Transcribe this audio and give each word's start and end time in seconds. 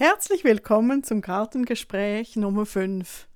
Herzlich 0.00 0.44
willkommen 0.44 1.02
zum 1.02 1.22
Gartengespräch 1.22 2.36
Nummer 2.36 2.66
5. 2.66 3.26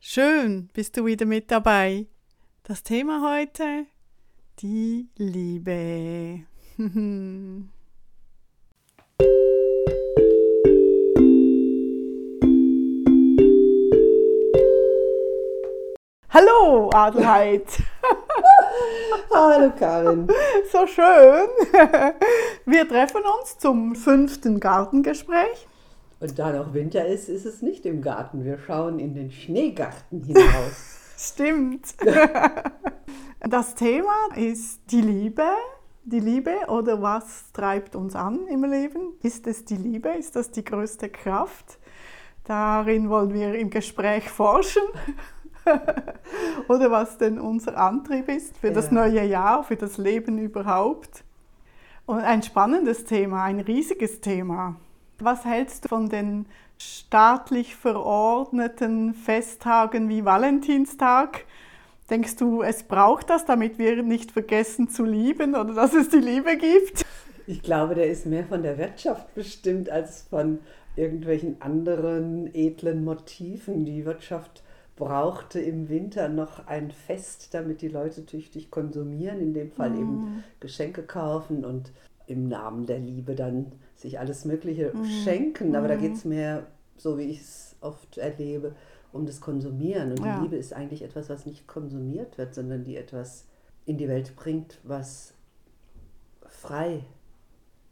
Schön, 0.00 0.70
bist 0.72 0.96
du 0.96 1.04
wieder 1.04 1.26
mit 1.26 1.50
dabei. 1.50 2.06
Das 2.62 2.82
Thema 2.82 3.20
heute, 3.22 3.84
die 4.60 5.10
Liebe. 5.18 6.46
Hallo 16.30 16.88
Adelheid. 16.94 17.66
Hallo 19.30 19.70
Karin. 19.78 20.26
So 20.72 20.86
schön. 20.86 21.48
Wir 22.64 22.88
treffen 22.88 23.20
uns 23.38 23.58
zum 23.58 23.94
fünften 23.94 24.58
Gartengespräch. 24.58 25.68
Und 26.22 26.38
da 26.38 26.52
noch 26.52 26.72
Winter 26.72 27.04
ist, 27.04 27.28
ist 27.28 27.44
es 27.44 27.62
nicht 27.62 27.84
im 27.84 28.00
Garten. 28.00 28.44
Wir 28.44 28.56
schauen 28.56 29.00
in 29.00 29.12
den 29.16 29.32
Schneegarten 29.32 30.22
hinaus. 30.22 30.98
Stimmt. 31.18 31.94
Das 33.44 33.74
Thema 33.74 34.14
ist 34.36 34.82
die 34.92 35.00
Liebe. 35.00 35.42
Die 36.04 36.20
Liebe 36.20 36.52
oder 36.68 37.02
was 37.02 37.50
treibt 37.52 37.96
uns 37.96 38.14
an 38.14 38.46
im 38.46 38.62
Leben? 38.62 39.14
Ist 39.20 39.48
es 39.48 39.64
die 39.64 39.74
Liebe? 39.74 40.10
Ist 40.10 40.36
das 40.36 40.52
die 40.52 40.62
größte 40.62 41.08
Kraft? 41.08 41.80
Darin 42.44 43.10
wollen 43.10 43.34
wir 43.34 43.56
im 43.56 43.68
Gespräch 43.68 44.30
forschen. 44.30 44.84
oder 46.68 46.92
was 46.92 47.18
denn 47.18 47.40
unser 47.40 47.76
Antrieb 47.76 48.28
ist 48.28 48.56
für 48.56 48.70
das 48.70 48.92
neue 48.92 49.24
Jahr, 49.24 49.64
für 49.64 49.76
das 49.76 49.98
Leben 49.98 50.38
überhaupt. 50.38 51.24
Und 52.06 52.20
ein 52.20 52.44
spannendes 52.44 53.04
Thema, 53.04 53.42
ein 53.42 53.58
riesiges 53.58 54.20
Thema. 54.20 54.76
Was 55.24 55.44
hältst 55.44 55.84
du 55.84 55.88
von 55.88 56.08
den 56.08 56.46
staatlich 56.78 57.76
verordneten 57.76 59.14
Festtagen 59.14 60.08
wie 60.08 60.24
Valentinstag? 60.24 61.44
Denkst 62.10 62.34
du, 62.36 62.62
es 62.62 62.82
braucht 62.82 63.30
das, 63.30 63.44
damit 63.44 63.78
wir 63.78 64.02
nicht 64.02 64.32
vergessen 64.32 64.88
zu 64.88 65.04
lieben 65.04 65.54
oder 65.54 65.74
dass 65.74 65.94
es 65.94 66.08
die 66.08 66.16
Liebe 66.16 66.56
gibt? 66.56 67.06
Ich 67.46 67.62
glaube, 67.62 67.94
der 67.94 68.10
ist 68.10 68.26
mehr 68.26 68.44
von 68.44 68.64
der 68.64 68.78
Wirtschaft 68.78 69.32
bestimmt 69.36 69.90
als 69.90 70.22
von 70.28 70.58
irgendwelchen 70.96 71.62
anderen 71.62 72.52
edlen 72.52 73.04
Motiven. 73.04 73.84
Die 73.84 74.04
Wirtschaft 74.04 74.64
brauchte 74.96 75.60
im 75.60 75.88
Winter 75.88 76.28
noch 76.28 76.66
ein 76.66 76.90
Fest, 76.90 77.54
damit 77.54 77.80
die 77.80 77.88
Leute 77.88 78.26
tüchtig 78.26 78.72
konsumieren, 78.72 79.40
in 79.40 79.54
dem 79.54 79.70
Fall 79.70 79.90
mm. 79.90 80.00
eben 80.00 80.44
Geschenke 80.58 81.02
kaufen 81.02 81.64
und 81.64 81.92
im 82.32 82.48
Namen 82.48 82.86
der 82.86 82.98
Liebe 82.98 83.34
dann 83.34 83.72
sich 83.94 84.18
alles 84.18 84.44
Mögliche 84.44 84.92
mhm. 84.94 85.04
schenken, 85.04 85.76
aber 85.76 85.86
mhm. 85.86 85.90
da 85.90 85.96
geht 85.96 86.14
es 86.14 86.24
mehr, 86.24 86.66
so 86.96 87.18
wie 87.18 87.24
ich 87.24 87.40
es 87.40 87.76
oft 87.80 88.18
erlebe, 88.18 88.74
um 89.12 89.26
das 89.26 89.40
Konsumieren. 89.40 90.10
Und 90.12 90.24
ja. 90.24 90.36
die 90.36 90.42
Liebe 90.42 90.56
ist 90.56 90.72
eigentlich 90.72 91.02
etwas, 91.02 91.28
was 91.28 91.46
nicht 91.46 91.66
konsumiert 91.66 92.38
wird, 92.38 92.54
sondern 92.54 92.84
die 92.84 92.96
etwas 92.96 93.46
in 93.84 93.98
die 93.98 94.08
Welt 94.08 94.34
bringt, 94.36 94.78
was 94.82 95.34
frei 96.46 97.04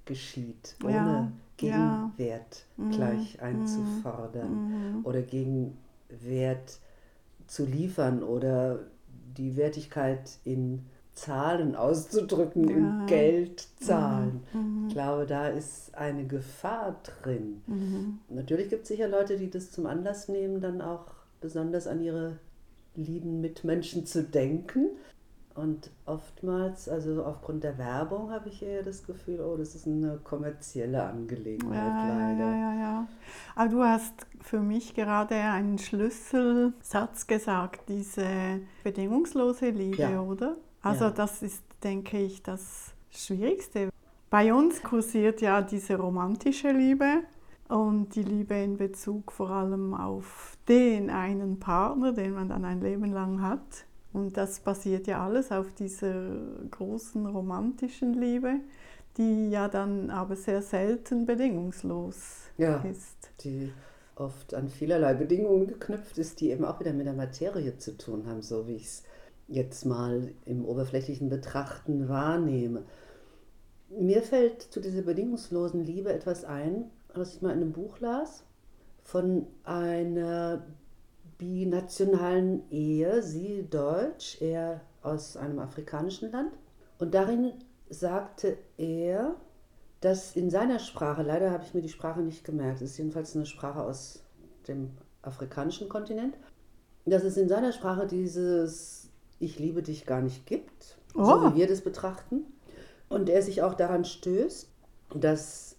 geschieht, 0.04 0.76
ohne 0.82 0.94
ja. 0.94 1.32
Gegenwert 1.56 2.64
ja. 2.76 2.84
Mhm. 2.84 2.90
gleich 2.90 3.42
einzufordern 3.42 4.96
mhm. 4.98 5.04
oder 5.04 5.22
Gegenwert 5.22 6.78
zu 7.46 7.64
liefern 7.64 8.22
oder 8.22 8.80
die 9.36 9.56
Wertigkeit 9.56 10.38
in 10.44 10.86
Zahlen 11.14 11.76
auszudrücken, 11.76 12.68
ja. 12.68 12.76
in 12.76 13.06
Geldzahlen. 13.06 14.40
Mhm. 14.52 14.86
Ich 14.88 14.94
glaube, 14.94 15.26
da 15.26 15.48
ist 15.48 15.94
eine 15.94 16.26
Gefahr 16.26 16.96
drin. 17.02 17.62
Mhm. 17.66 18.18
Natürlich 18.28 18.70
gibt 18.70 18.82
es 18.82 18.88
sicher 18.88 19.08
Leute, 19.08 19.36
die 19.36 19.50
das 19.50 19.70
zum 19.70 19.86
Anlass 19.86 20.28
nehmen, 20.28 20.60
dann 20.60 20.80
auch 20.80 21.06
besonders 21.40 21.86
an 21.86 22.02
ihre 22.02 22.38
lieben 22.94 23.40
Mitmenschen 23.40 24.06
zu 24.06 24.22
denken. 24.22 24.90
Und 25.54 25.90
oftmals, 26.06 26.88
also 26.88 27.24
aufgrund 27.24 27.64
der 27.64 27.76
Werbung, 27.76 28.30
habe 28.30 28.48
ich 28.48 28.62
eher 28.62 28.82
das 28.82 29.04
Gefühl, 29.04 29.40
oh, 29.40 29.56
das 29.56 29.74
ist 29.74 29.86
eine 29.86 30.18
kommerzielle 30.22 31.02
Angelegenheit, 31.02 31.76
ja, 31.76 32.08
leider. 32.08 32.50
Ja, 32.50 32.56
ja, 32.56 32.80
ja. 32.80 33.08
Aber 33.56 33.68
du 33.68 33.82
hast 33.82 34.14
für 34.40 34.60
mich 34.60 34.94
gerade 34.94 35.34
einen 35.34 35.78
Schlüsselsatz 35.78 37.26
gesagt, 37.26 37.88
diese 37.88 38.24
bedingungslose 38.84 39.70
Liebe, 39.70 40.02
ja. 40.02 40.22
oder? 40.22 40.56
Also 40.82 41.04
ja. 41.04 41.10
das 41.10 41.42
ist, 41.42 41.62
denke 41.82 42.18
ich, 42.18 42.42
das 42.42 42.92
Schwierigste. 43.10 43.90
Bei 44.30 44.54
uns 44.54 44.82
kursiert 44.82 45.40
ja 45.40 45.60
diese 45.60 45.96
romantische 45.96 46.70
Liebe 46.70 47.22
und 47.68 48.14
die 48.14 48.22
Liebe 48.22 48.54
in 48.54 48.76
Bezug 48.76 49.32
vor 49.32 49.50
allem 49.50 49.94
auf 49.94 50.56
den 50.68 51.10
einen 51.10 51.58
Partner, 51.58 52.12
den 52.12 52.32
man 52.32 52.48
dann 52.48 52.64
ein 52.64 52.80
Leben 52.80 53.12
lang 53.12 53.42
hat. 53.42 53.84
Und 54.12 54.36
das 54.36 54.60
basiert 54.60 55.06
ja 55.06 55.24
alles 55.24 55.52
auf 55.52 55.72
dieser 55.72 56.30
großen 56.70 57.26
romantischen 57.26 58.14
Liebe, 58.14 58.56
die 59.16 59.50
ja 59.50 59.68
dann 59.68 60.10
aber 60.10 60.36
sehr 60.36 60.62
selten 60.62 61.26
bedingungslos 61.26 62.48
ja, 62.56 62.78
ist. 62.78 63.30
Die 63.44 63.72
oft 64.16 64.54
an 64.54 64.68
vielerlei 64.68 65.14
Bedingungen 65.14 65.66
geknüpft 65.66 66.18
ist, 66.18 66.40
die 66.40 66.50
eben 66.50 66.64
auch 66.64 66.80
wieder 66.80 66.92
mit 66.92 67.06
der 67.06 67.14
Materie 67.14 67.78
zu 67.78 67.96
tun 67.96 68.26
haben, 68.26 68.42
so 68.42 68.66
wie 68.66 68.76
ich 68.76 68.84
es 68.84 69.02
jetzt 69.50 69.84
mal 69.84 70.32
im 70.46 70.64
oberflächlichen 70.64 71.28
Betrachten 71.28 72.08
wahrnehme. 72.08 72.84
Mir 73.90 74.22
fällt 74.22 74.62
zu 74.62 74.80
dieser 74.80 75.02
bedingungslosen 75.02 75.84
Liebe 75.84 76.12
etwas 76.12 76.44
ein, 76.44 76.90
was 77.12 77.34
ich 77.34 77.42
mal 77.42 77.50
in 77.50 77.60
einem 77.60 77.72
Buch 77.72 77.98
las, 77.98 78.44
von 79.02 79.46
einer 79.64 80.64
binationalen 81.38 82.62
Ehe, 82.70 83.22
sie 83.22 83.66
deutsch, 83.68 84.40
er 84.40 84.82
aus 85.02 85.36
einem 85.36 85.58
afrikanischen 85.58 86.30
Land. 86.30 86.52
Und 86.98 87.14
darin 87.14 87.52
sagte 87.88 88.56
er, 88.76 89.34
dass 90.00 90.36
in 90.36 90.50
seiner 90.50 90.78
Sprache, 90.78 91.22
leider 91.22 91.50
habe 91.50 91.64
ich 91.64 91.74
mir 91.74 91.82
die 91.82 91.88
Sprache 91.88 92.20
nicht 92.20 92.44
gemerkt, 92.44 92.82
ist 92.82 92.98
jedenfalls 92.98 93.34
eine 93.34 93.46
Sprache 93.46 93.82
aus 93.82 94.22
dem 94.68 94.90
afrikanischen 95.22 95.88
Kontinent, 95.88 96.36
dass 97.04 97.24
es 97.24 97.36
in 97.36 97.48
seiner 97.48 97.72
Sprache 97.72 98.06
dieses 98.06 98.99
ich 99.40 99.58
liebe 99.58 99.82
dich 99.82 100.06
gar 100.06 100.20
nicht 100.20 100.46
gibt, 100.46 100.98
oh. 101.16 101.24
so 101.24 101.42
wie 101.42 101.58
wir 101.58 101.66
das 101.66 101.80
betrachten. 101.80 102.44
Und 103.08 103.28
er 103.28 103.42
sich 103.42 103.62
auch 103.62 103.74
daran 103.74 104.04
stößt, 104.04 104.68
dass 105.16 105.76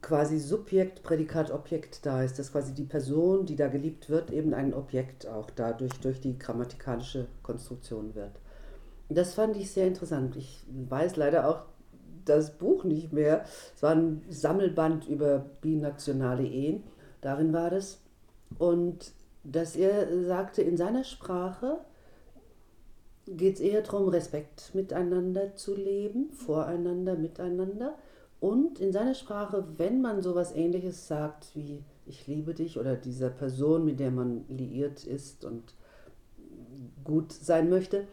quasi 0.00 0.38
Subjekt, 0.38 1.02
Prädikat, 1.02 1.50
Objekt 1.50 2.06
da 2.06 2.22
ist, 2.22 2.38
dass 2.38 2.52
quasi 2.52 2.72
die 2.72 2.84
Person, 2.84 3.44
die 3.44 3.56
da 3.56 3.68
geliebt 3.68 4.08
wird, 4.08 4.30
eben 4.30 4.54
ein 4.54 4.72
Objekt 4.72 5.26
auch 5.26 5.50
dadurch 5.50 5.92
durch 6.00 6.20
die 6.20 6.38
grammatikalische 6.38 7.26
Konstruktion 7.42 8.14
wird. 8.14 8.40
Das 9.10 9.34
fand 9.34 9.56
ich 9.56 9.70
sehr 9.70 9.86
interessant. 9.86 10.36
Ich 10.36 10.64
weiß 10.88 11.16
leider 11.16 11.48
auch 11.48 11.64
das 12.24 12.56
Buch 12.56 12.84
nicht 12.84 13.12
mehr. 13.12 13.44
Es 13.74 13.82
war 13.82 13.94
ein 13.94 14.22
Sammelband 14.30 15.06
über 15.08 15.44
binationale 15.60 16.46
Ehen. 16.46 16.84
Darin 17.20 17.52
war 17.52 17.70
das. 17.70 18.00
Und 18.58 19.12
dass 19.42 19.76
er 19.76 20.24
sagte, 20.24 20.62
in 20.62 20.76
seiner 20.76 21.04
Sprache 21.04 21.80
geht 23.36 23.56
es 23.56 23.60
eher 23.60 23.82
darum, 23.82 24.08
Respekt 24.08 24.74
miteinander 24.74 25.54
zu 25.54 25.74
leben, 25.74 26.30
voreinander, 26.32 27.16
miteinander. 27.16 27.94
Und 28.40 28.80
in 28.80 28.92
seiner 28.92 29.14
Sprache, 29.14 29.64
wenn 29.76 30.00
man 30.00 30.22
sowas 30.22 30.54
ähnliches 30.54 31.06
sagt 31.06 31.54
wie 31.54 31.84
ich 32.06 32.26
liebe 32.26 32.54
dich 32.54 32.78
oder 32.78 32.96
dieser 32.96 33.30
Person, 33.30 33.84
mit 33.84 34.00
der 34.00 34.10
man 34.10 34.44
liiert 34.48 35.04
ist 35.04 35.44
und 35.44 35.74
gut 37.04 37.32
sein 37.32 37.70
möchte, 37.70 38.06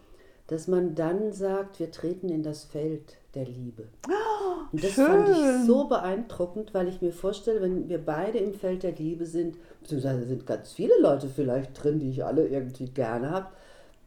dass 0.47 0.67
man 0.67 0.95
dann 0.95 1.33
sagt, 1.33 1.79
wir 1.79 1.91
treten 1.91 2.29
in 2.29 2.43
das 2.43 2.63
Feld 2.63 3.17
der 3.33 3.45
Liebe. 3.45 3.87
Oh, 4.07 4.63
und 4.71 4.83
das 4.83 4.91
schön. 4.91 5.05
fand 5.05 5.29
ich 5.29 5.67
so 5.67 5.87
beeindruckend, 5.87 6.73
weil 6.73 6.87
ich 6.87 7.01
mir 7.01 7.11
vorstelle, 7.11 7.61
wenn 7.61 7.89
wir 7.89 7.97
beide 7.97 8.37
im 8.37 8.53
Feld 8.53 8.83
der 8.83 8.93
Liebe 8.93 9.25
sind, 9.25 9.57
beziehungsweise 9.81 10.25
sind 10.25 10.45
ganz 10.45 10.71
viele 10.71 10.99
Leute 11.01 11.27
vielleicht 11.27 11.81
drin, 11.81 11.99
die 11.99 12.09
ich 12.09 12.23
alle 12.23 12.47
irgendwie 12.47 12.85
gerne 12.85 13.29
habe, 13.29 13.47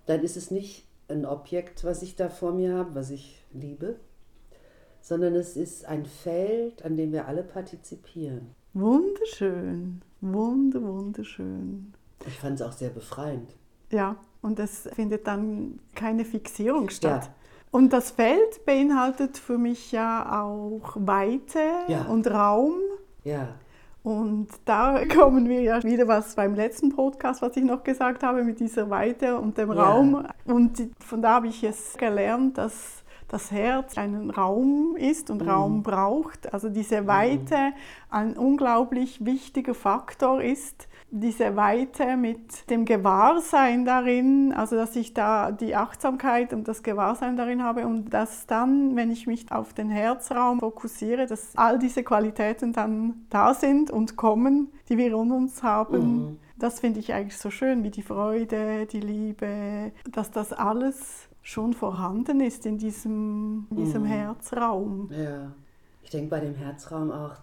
dann 0.06 0.23
ist 0.23 0.37
es 0.37 0.50
nicht 0.50 0.87
ein 1.10 1.26
Objekt, 1.26 1.84
was 1.84 2.02
ich 2.02 2.16
da 2.16 2.28
vor 2.28 2.52
mir 2.52 2.74
habe, 2.74 2.94
was 2.94 3.10
ich 3.10 3.44
liebe, 3.52 3.96
sondern 5.00 5.34
es 5.34 5.56
ist 5.56 5.84
ein 5.86 6.04
Feld, 6.04 6.84
an 6.84 6.96
dem 6.96 7.12
wir 7.12 7.26
alle 7.26 7.42
partizipieren. 7.42 8.54
Wunderschön, 8.74 10.02
wunder, 10.20 10.82
wunderschön. 10.82 11.92
Ich 12.26 12.38
fand 12.38 12.60
es 12.60 12.66
auch 12.66 12.72
sehr 12.72 12.90
befreiend. 12.90 13.56
Ja, 13.90 14.16
und 14.42 14.58
es 14.58 14.88
findet 14.92 15.26
dann 15.26 15.80
keine 15.94 16.24
Fixierung 16.24 16.90
statt. 16.90 17.24
Ja. 17.24 17.34
Und 17.72 17.92
das 17.92 18.10
Feld 18.10 18.64
beinhaltet 18.64 19.38
für 19.38 19.58
mich 19.58 19.92
ja 19.92 20.42
auch 20.42 20.96
Weite 20.96 21.60
ja. 21.88 22.02
und 22.06 22.26
Raum. 22.28 22.74
Ja. 23.24 23.54
Und 24.02 24.49
da 24.64 25.05
kommen 25.14 25.49
wir 25.49 25.61
ja 25.61 25.82
wieder 25.82 26.08
was 26.08 26.35
beim 26.35 26.55
letzten 26.55 26.91
Podcast, 26.91 27.43
was 27.43 27.56
ich 27.56 27.64
noch 27.64 27.85
gesagt 27.85 28.23
habe, 28.23 28.44
mit 28.44 28.61
dieser 28.61 28.91
Weite 28.91 29.38
und 29.38 29.58
dem 29.58 29.73
ja. 29.73 29.82
Raum. 29.82 30.26
Und 30.47 30.91
von 30.99 31.23
da 31.23 31.35
habe 31.35 31.49
ich 31.49 31.62
es 31.62 31.97
gelernt, 31.97 32.58
dass 32.58 33.05
das 33.29 33.52
Herz 33.52 33.97
einen 33.97 34.31
Raum 34.31 34.97
ist 34.97 35.31
und 35.31 35.43
mhm. 35.43 35.49
Raum 35.49 35.82
braucht. 35.82 36.52
Also 36.52 36.69
diese 36.69 37.06
Weite 37.06 37.73
ein 38.11 38.37
unglaublich 38.37 39.25
wichtiger 39.25 39.75
Faktor 39.75 40.43
ist 40.43 40.88
diese 41.10 41.56
Weite 41.56 42.16
mit 42.16 42.70
dem 42.70 42.84
Gewahrsein 42.84 43.84
darin, 43.84 44.52
also 44.52 44.76
dass 44.76 44.94
ich 44.94 45.12
da 45.12 45.50
die 45.50 45.74
Achtsamkeit 45.74 46.52
und 46.52 46.68
das 46.68 46.82
Gewahrsein 46.82 47.36
darin 47.36 47.62
habe 47.62 47.86
und 47.86 48.10
dass 48.10 48.46
dann, 48.46 48.94
wenn 48.94 49.10
ich 49.10 49.26
mich 49.26 49.50
auf 49.50 49.72
den 49.72 49.90
Herzraum 49.90 50.60
fokussiere, 50.60 51.26
dass 51.26 51.56
all 51.56 51.78
diese 51.78 52.04
Qualitäten 52.04 52.72
dann 52.72 53.26
da 53.28 53.54
sind 53.54 53.90
und 53.90 54.16
kommen, 54.16 54.68
die 54.88 54.98
wir 54.98 55.08
in 55.08 55.32
uns 55.32 55.62
haben. 55.62 56.00
Mhm. 56.00 56.38
Das 56.58 56.80
finde 56.80 57.00
ich 57.00 57.12
eigentlich 57.12 57.38
so 57.38 57.50
schön, 57.50 57.82
wie 57.82 57.90
die 57.90 58.02
Freude, 58.02 58.86
die 58.86 59.00
Liebe, 59.00 59.92
dass 60.12 60.30
das 60.30 60.52
alles 60.52 61.28
schon 61.42 61.72
vorhanden 61.72 62.40
ist 62.40 62.66
in 62.66 62.78
diesem, 62.78 63.66
in 63.70 63.76
diesem 63.76 64.02
mhm. 64.02 64.06
Herzraum. 64.06 65.10
Ja, 65.10 65.50
ich 66.02 66.10
denke 66.10 66.30
bei 66.30 66.40
dem 66.40 66.54
Herzraum 66.54 67.10
auch 67.10 67.34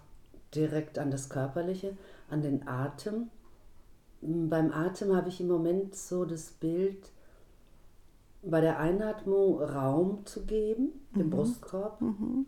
direkt 0.54 0.98
an 0.98 1.10
das 1.10 1.28
Körperliche, 1.28 1.96
an 2.30 2.40
den 2.40 2.66
Atem 2.66 3.28
beim 4.20 4.72
Atem 4.72 5.14
habe 5.14 5.28
ich 5.28 5.40
im 5.40 5.48
Moment 5.48 5.94
so 5.94 6.24
das 6.24 6.50
Bild, 6.50 7.10
bei 8.42 8.60
der 8.60 8.78
Einatmung 8.78 9.60
Raum 9.60 10.24
zu 10.24 10.44
geben, 10.44 10.92
mhm. 11.12 11.18
dem 11.18 11.30
Brustkorb. 11.30 12.00
Mhm. 12.00 12.46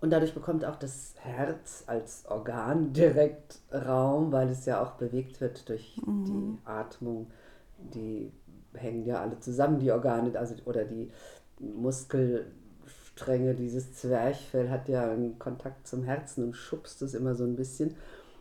Und 0.00 0.10
dadurch 0.10 0.32
bekommt 0.32 0.64
auch 0.64 0.76
das 0.76 1.14
Herz 1.18 1.84
als 1.86 2.24
Organ 2.28 2.92
direkt 2.94 3.58
Raum, 3.72 4.32
weil 4.32 4.48
es 4.48 4.64
ja 4.66 4.82
auch 4.82 4.92
bewegt 4.92 5.40
wird 5.40 5.68
durch 5.68 6.00
mhm. 6.04 6.24
die 6.24 6.58
Atmung. 6.64 7.30
Die 7.78 8.32
hängen 8.74 9.04
ja 9.04 9.20
alle 9.20 9.40
zusammen, 9.40 9.78
die 9.78 9.90
Organe, 9.90 10.38
also, 10.38 10.54
oder 10.64 10.84
die 10.84 11.10
Muskelstränge, 11.58 13.54
dieses 13.54 13.94
Zwerchfell 13.94 14.70
hat 14.70 14.88
ja 14.88 15.10
einen 15.10 15.38
Kontakt 15.38 15.86
zum 15.86 16.04
Herzen 16.04 16.44
und 16.44 16.54
schubst 16.54 17.02
es 17.02 17.14
immer 17.14 17.34
so 17.34 17.44
ein 17.44 17.56
bisschen. 17.56 17.96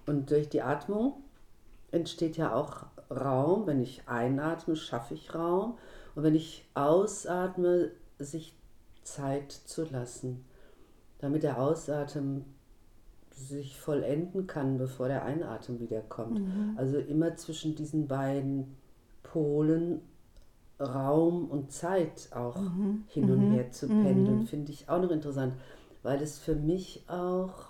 Und 0.06 0.32
durch 0.32 0.50
die 0.50 0.62
Atmung 0.62 1.24
entsteht 1.92 2.38
ja 2.38 2.54
auch 2.54 2.86
Raum. 3.10 3.68
Wenn 3.68 3.82
ich 3.82 4.08
einatme, 4.08 4.76
schaffe 4.76 5.14
ich 5.14 5.34
Raum. 5.34 5.78
Und 6.16 6.24
wenn 6.24 6.36
ich 6.36 6.68
ausatme, 6.74 7.92
sich 8.18 8.56
Zeit 9.04 9.52
zu 9.52 9.86
lassen, 9.86 10.46
damit 11.20 11.44
der 11.44 11.60
Ausatmen 11.62 12.46
sich 13.32 13.80
vollenden 13.80 14.48
kann, 14.48 14.78
bevor 14.78 15.08
der 15.08 15.24
Einatmen 15.24 15.80
wieder 15.80 16.02
kommt. 16.02 16.40
Mhm. 16.40 16.74
Also 16.78 16.98
immer 16.98 17.36
zwischen 17.36 17.76
diesen 17.76 18.08
beiden 18.08 18.76
Polen 19.24 20.02
Raum 20.80 21.50
und 21.50 21.72
Zeit 21.72 22.30
auch 22.32 22.60
mhm. 22.60 23.04
hin 23.08 23.30
und 23.30 23.50
mhm. 23.50 23.54
her 23.54 23.72
zu 23.72 23.88
pendeln, 23.88 24.40
mhm. 24.40 24.48
finde 24.48 24.72
ich 24.72 24.88
auch 24.90 25.02
noch 25.02 25.12
interessant, 25.12 25.54
weil 26.04 26.22
es 26.22 26.40
für 26.40 26.56
mich 26.56 27.04
auch 27.08 27.70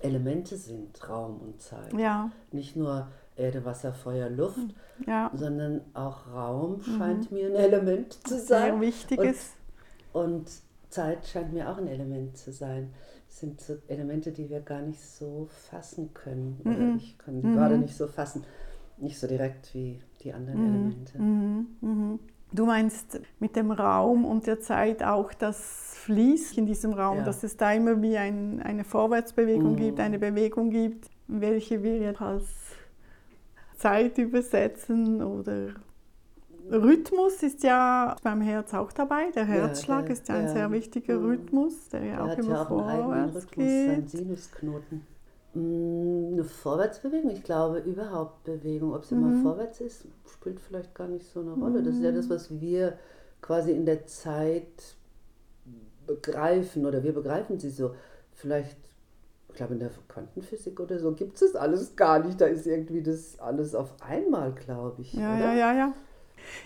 Elemente 0.00 0.56
sind, 0.56 1.08
Raum 1.08 1.40
und 1.40 1.62
Zeit. 1.62 1.92
Ja. 1.94 2.30
Nicht 2.50 2.76
nur 2.76 3.08
Erde, 3.36 3.64
Wasser, 3.64 3.92
Feuer, 3.92 4.28
Luft, 4.28 4.56
hm, 4.56 4.70
ja. 5.06 5.30
sondern 5.34 5.80
auch 5.94 6.26
Raum 6.32 6.78
mhm. 6.78 6.98
scheint 6.98 7.30
mhm. 7.30 7.36
mir 7.36 7.46
ein 7.46 7.54
Element 7.54 8.12
zu 8.26 8.38
sein. 8.38 8.72
Sehr 8.72 8.80
wichtiges. 8.80 9.52
Und, 10.12 10.24
und 10.24 10.50
Zeit 10.90 11.26
scheint 11.26 11.52
mir 11.52 11.70
auch 11.70 11.78
ein 11.78 11.88
Element 11.88 12.36
zu 12.36 12.52
sein. 12.52 12.92
Das 13.26 13.40
sind 13.40 13.60
so 13.60 13.78
Elemente, 13.88 14.30
die 14.30 14.50
wir 14.50 14.60
gar 14.60 14.82
nicht 14.82 15.00
so 15.00 15.48
fassen 15.70 16.12
können. 16.12 16.60
Mhm. 16.64 16.96
ich 16.98 17.16
kann 17.16 17.40
die 17.40 17.46
mhm. 17.46 17.54
gerade 17.54 17.78
nicht 17.78 17.96
so 17.96 18.06
fassen. 18.06 18.44
Nicht 18.98 19.18
so 19.18 19.26
direkt 19.26 19.74
wie 19.74 20.00
die 20.22 20.32
anderen 20.32 20.60
mhm. 20.60 20.74
Elemente. 20.74 21.18
Mhm. 21.18 22.18
Du 22.52 22.66
meinst 22.66 23.20
mit 23.40 23.56
dem 23.56 23.70
Raum 23.70 24.26
und 24.26 24.46
der 24.46 24.60
Zeit 24.60 25.02
auch 25.02 25.32
das 25.32 25.94
Fließ 26.02 26.58
in 26.58 26.66
diesem 26.66 26.92
Raum, 26.92 27.18
ja. 27.18 27.24
dass 27.24 27.42
es 27.42 27.56
da 27.56 27.72
immer 27.72 28.02
wie 28.02 28.18
ein, 28.18 28.60
eine 28.60 28.84
Vorwärtsbewegung 28.84 29.76
gibt, 29.76 29.98
eine 29.98 30.18
Bewegung 30.18 30.68
gibt, 30.68 31.08
welche 31.28 31.82
wir 31.82 31.96
jetzt 31.96 32.20
als 32.20 32.44
Zeit 33.82 34.18
übersetzen 34.18 35.22
oder 35.22 35.74
Rhythmus 36.70 37.42
ist 37.42 37.64
ja 37.64 38.16
beim 38.22 38.40
Herz 38.40 38.72
auch 38.74 38.92
dabei. 38.92 39.30
Der 39.34 39.44
Herzschlag 39.44 40.02
ja, 40.02 40.06
der, 40.06 40.12
ist 40.12 40.28
ja 40.28 40.34
ein 40.36 40.48
sehr 40.48 40.70
wichtiger 40.70 41.18
mhm. 41.18 41.26
Rhythmus, 41.26 41.88
der 41.88 42.04
ja 42.04 42.16
der 42.16 42.24
auch 42.24 42.38
immer 42.38 42.54
ja 42.54 42.62
auch 42.62 42.68
vorwärts 42.68 43.36
Rhythmus, 43.36 43.50
geht. 43.56 44.10
Sinusknoten. 44.10 45.06
Mm, 45.54 46.32
eine 46.32 46.44
Vorwärtsbewegung, 46.44 47.30
ich 47.30 47.42
glaube 47.42 47.80
überhaupt 47.80 48.44
Bewegung, 48.44 48.94
ob 48.94 49.04
sie 49.04 49.16
mhm. 49.16 49.42
mal 49.42 49.42
vorwärts 49.42 49.80
ist, 49.80 50.06
spielt 50.32 50.60
vielleicht 50.60 50.94
gar 50.94 51.08
nicht 51.08 51.26
so 51.26 51.40
eine 51.40 51.52
Rolle. 51.52 51.82
Das 51.82 51.96
ist 51.96 52.02
ja 52.02 52.12
das, 52.12 52.26
mhm. 52.26 52.30
was 52.30 52.60
wir 52.60 52.98
quasi 53.40 53.72
in 53.72 53.84
der 53.84 54.06
Zeit 54.06 54.96
begreifen 56.06 56.86
oder 56.86 57.02
wir 57.02 57.12
begreifen 57.12 57.58
sie 57.58 57.70
so. 57.70 57.94
Vielleicht 58.34 58.78
ich 59.52 59.56
glaube, 59.58 59.74
in 59.74 59.80
der 59.80 59.90
Quantenphysik 60.08 60.80
oder 60.80 60.98
so 60.98 61.12
gibt 61.12 61.34
es 61.34 61.52
das 61.52 61.56
alles 61.60 61.94
gar 61.94 62.18
nicht. 62.20 62.40
Da 62.40 62.46
ist 62.46 62.66
irgendwie 62.66 63.02
das 63.02 63.38
alles 63.38 63.74
auf 63.74 63.94
einmal, 64.00 64.52
glaube 64.52 65.02
ich. 65.02 65.12
Ja, 65.12 65.36
oder? 65.36 65.44
ja, 65.44 65.54
ja, 65.54 65.74
ja. 65.74 65.92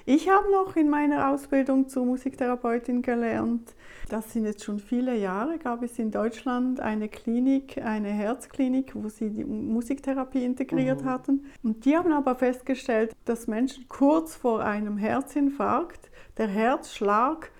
Ich 0.05 0.31
habe 0.31 0.51
noch 0.53 0.77
in 0.77 0.89
meiner 0.89 1.31
Ausbildung 1.31 1.89
zur 1.89 2.07
Musiktherapeutin 2.07 3.03
gelernt. 3.03 3.75
Das 4.09 4.33
sind 4.33 4.45
jetzt 4.45 4.63
schon 4.65 4.79
viele 4.79 5.17
Jahre, 5.17 5.59
gab 5.59 5.83
es 5.83 5.99
in 5.99 6.13
Deutschland 6.13 6.79
eine 6.79 7.09
Klinik, 7.09 7.77
eine 7.79 8.09
Herzklinik, 8.09 8.95
wo 8.95 9.09
sie 9.09 9.31
die 9.31 9.45
Musiktherapie 9.45 10.45
integriert 10.45 11.03
mhm. 11.03 11.07
hatten. 11.07 11.47
Und 11.65 11.85
die 11.85 11.97
haben 11.97 12.13
aber 12.13 12.37
festgestellt, 12.37 13.13
dass 13.25 13.49
Menschen 13.49 13.89
kurz 13.89 14.37
vor 14.37 14.63
einem 14.63 14.97
Herzinfarkt 14.97 16.09
der 16.39 16.47
Herzschlag 16.47 17.51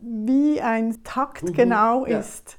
wie 0.00 0.60
ein 0.60 1.02
Takt 1.04 1.44
mhm. 1.44 1.52
genau 1.52 2.06
ja. 2.06 2.18
ist. 2.18 2.58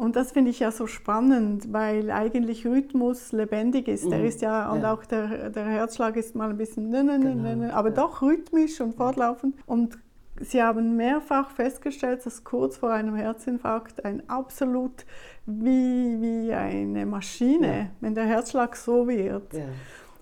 Und 0.00 0.16
das 0.16 0.32
finde 0.32 0.50
ich 0.50 0.60
ja 0.60 0.72
so 0.72 0.86
spannend, 0.86 1.74
weil 1.74 2.10
eigentlich 2.10 2.66
Rhythmus 2.66 3.32
lebendig 3.32 3.86
ist. 3.86 4.06
Mhm. 4.06 4.10
Der 4.10 4.24
ist 4.24 4.40
ja, 4.40 4.72
und 4.72 4.80
ja. 4.80 4.94
auch 4.94 5.04
der, 5.04 5.50
der 5.50 5.66
Herzschlag 5.66 6.16
ist 6.16 6.34
mal 6.34 6.48
ein 6.48 6.56
bisschen, 6.56 6.88
ne, 6.88 7.04
ne, 7.04 7.18
genau. 7.18 7.54
ne, 7.54 7.74
aber 7.74 7.90
ja. 7.90 7.96
doch 7.96 8.22
rhythmisch 8.22 8.80
und 8.80 8.94
fortlaufend. 8.94 9.56
Und 9.66 9.98
Sie 10.40 10.62
haben 10.62 10.96
mehrfach 10.96 11.50
festgestellt, 11.50 12.24
dass 12.24 12.44
kurz 12.44 12.78
vor 12.78 12.92
einem 12.92 13.14
Herzinfarkt 13.14 14.02
ein 14.06 14.26
absolut 14.30 15.04
wie, 15.44 16.18
wie 16.22 16.50
eine 16.54 17.04
Maschine, 17.04 17.66
ja. 17.66 17.86
wenn 18.00 18.14
der 18.14 18.24
Herzschlag 18.24 18.76
so 18.76 19.06
wird. 19.06 19.52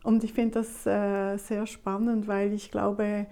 Und 0.03 0.25
ich 0.25 0.33
finde 0.33 0.55
das 0.59 0.87
äh, 0.87 1.37
sehr 1.37 1.69
spannend, 1.69 2.27
weil 2.27 2.53
ich 2.53 2.73
glaube, 2.73 3.27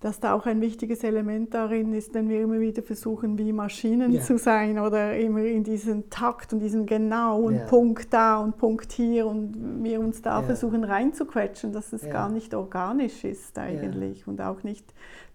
dass 0.00 0.20
da 0.20 0.34
auch 0.34 0.44
ein 0.44 0.60
wichtiges 0.60 1.04
Element 1.04 1.54
darin 1.54 1.94
ist, 1.94 2.12
wenn 2.12 2.28
wir 2.28 2.42
immer 2.42 2.60
wieder 2.60 2.82
versuchen, 2.82 3.38
wie 3.38 3.52
Maschinen 3.52 4.12
ja. 4.12 4.20
zu 4.20 4.36
sein 4.36 4.78
oder 4.78 5.16
immer 5.16 5.40
in 5.40 5.64
diesen 5.64 6.10
Takt 6.10 6.52
und 6.52 6.60
diesen 6.60 6.84
genauen 6.84 7.56
ja. 7.56 7.64
Punkt 7.64 8.12
da 8.12 8.38
und 8.38 8.58
Punkt 8.58 8.92
hier 8.92 9.26
und 9.26 9.82
wir 9.82 10.00
uns 10.00 10.20
da 10.20 10.40
ja. 10.40 10.46
versuchen 10.46 10.84
reinzuquetschen, 10.84 11.72
dass 11.72 11.92
es 11.92 12.02
gar 12.02 12.28
nicht 12.28 12.54
organisch 12.54 13.24
ist 13.24 13.58
eigentlich 13.58 14.26
und 14.28 14.40
auch 14.42 14.62
nicht 14.62 14.84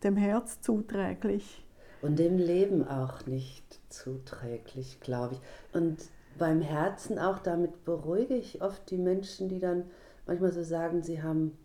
dem 0.04 0.16
Herz 0.16 0.62
zuträglich. 0.62 1.66
Und 2.04 2.20
dem 2.20 2.38
Leben 2.38 2.88
auch 2.88 3.26
nicht 3.26 3.80
zuträglich, 3.90 5.00
glaube 5.02 5.36
ich. 5.36 5.42
Und 5.80 5.98
beim 6.38 6.62
Herzen 6.62 7.20
auch, 7.20 7.40
damit 7.40 7.84
beruhige 7.84 8.36
ich 8.36 8.62
oft 8.62 8.90
die 8.90 8.98
Menschen, 8.98 9.50
die 9.50 9.60
dann 9.60 9.86
manchmal 10.26 10.52
so 10.52 10.64
sagen, 10.64 11.04
sie 11.04 11.22
haben 11.22 11.58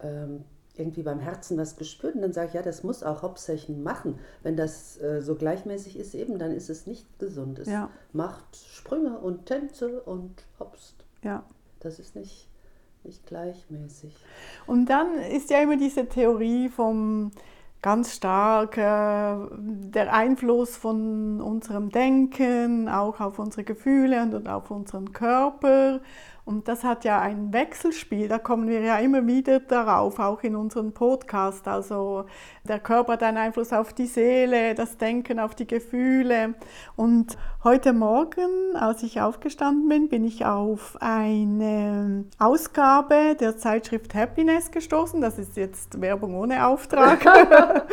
ähm, 0.00 0.44
irgendwie 0.76 1.02
beim 1.02 1.20
Herzen 1.20 1.56
was 1.56 1.76
gespürt 1.76 2.14
und 2.16 2.22
dann 2.22 2.32
sage 2.32 2.48
ich, 2.48 2.54
ja, 2.54 2.62
das 2.62 2.82
muss 2.82 3.02
auch 3.02 3.22
Hopsechen 3.22 3.82
machen. 3.82 4.18
Wenn 4.42 4.56
das 4.56 5.00
äh, 5.00 5.22
so 5.22 5.36
gleichmäßig 5.36 5.98
ist 5.98 6.14
eben, 6.14 6.38
dann 6.38 6.52
ist 6.52 6.68
es 6.68 6.86
nicht 6.86 7.06
gesund. 7.18 7.58
Es 7.60 7.68
ja. 7.68 7.90
macht 8.12 8.56
Sprünge 8.56 9.18
und 9.18 9.46
Tänze 9.46 10.02
und 10.02 10.44
hopst. 10.58 10.94
Ja. 11.22 11.44
Das 11.80 11.98
ist 11.98 12.16
nicht, 12.16 12.48
nicht 13.04 13.26
gleichmäßig. 13.26 14.16
Und 14.66 14.86
dann 14.86 15.14
ist 15.18 15.50
ja 15.50 15.62
immer 15.62 15.76
diese 15.76 16.08
Theorie 16.08 16.68
vom 16.68 17.30
ganz 17.84 18.14
stark 18.14 18.78
äh, 18.78 19.36
der 19.58 20.14
Einfluss 20.14 20.74
von 20.74 21.42
unserem 21.42 21.90
Denken, 21.90 22.88
auch 22.88 23.20
auf 23.20 23.38
unsere 23.38 23.62
Gefühle 23.62 24.22
und 24.22 24.48
auf 24.48 24.70
unseren 24.70 25.12
Körper. 25.12 26.00
Und 26.46 26.68
das 26.68 26.84
hat 26.84 27.04
ja 27.04 27.20
ein 27.20 27.54
Wechselspiel, 27.54 28.28
da 28.28 28.38
kommen 28.38 28.68
wir 28.68 28.80
ja 28.80 28.98
immer 28.98 29.26
wieder 29.26 29.60
darauf, 29.60 30.18
auch 30.18 30.42
in 30.42 30.56
unserem 30.56 30.92
Podcast. 30.92 31.66
Also 31.66 32.26
der 32.68 32.80
Körper 32.80 33.14
hat 33.14 33.22
einen 33.22 33.38
Einfluss 33.38 33.72
auf 33.72 33.94
die 33.94 34.06
Seele, 34.06 34.74
das 34.74 34.98
Denken 34.98 35.40
auf 35.40 35.54
die 35.54 35.66
Gefühle. 35.66 36.54
Und 36.96 37.38
heute 37.62 37.94
Morgen, 37.94 38.76
als 38.76 39.02
ich 39.02 39.22
aufgestanden 39.22 39.88
bin, 39.88 40.10
bin 40.10 40.22
ich 40.22 40.44
auf 40.44 40.98
eine 41.00 42.26
Ausgabe 42.38 43.36
der 43.40 43.56
Zeitschrift 43.56 44.14
Happiness 44.14 44.70
gestoßen. 44.70 45.22
Das 45.22 45.38
ist 45.38 45.56
jetzt 45.56 45.98
Werbung 46.02 46.34
ohne 46.34 46.66
Auftrag. 46.66 47.24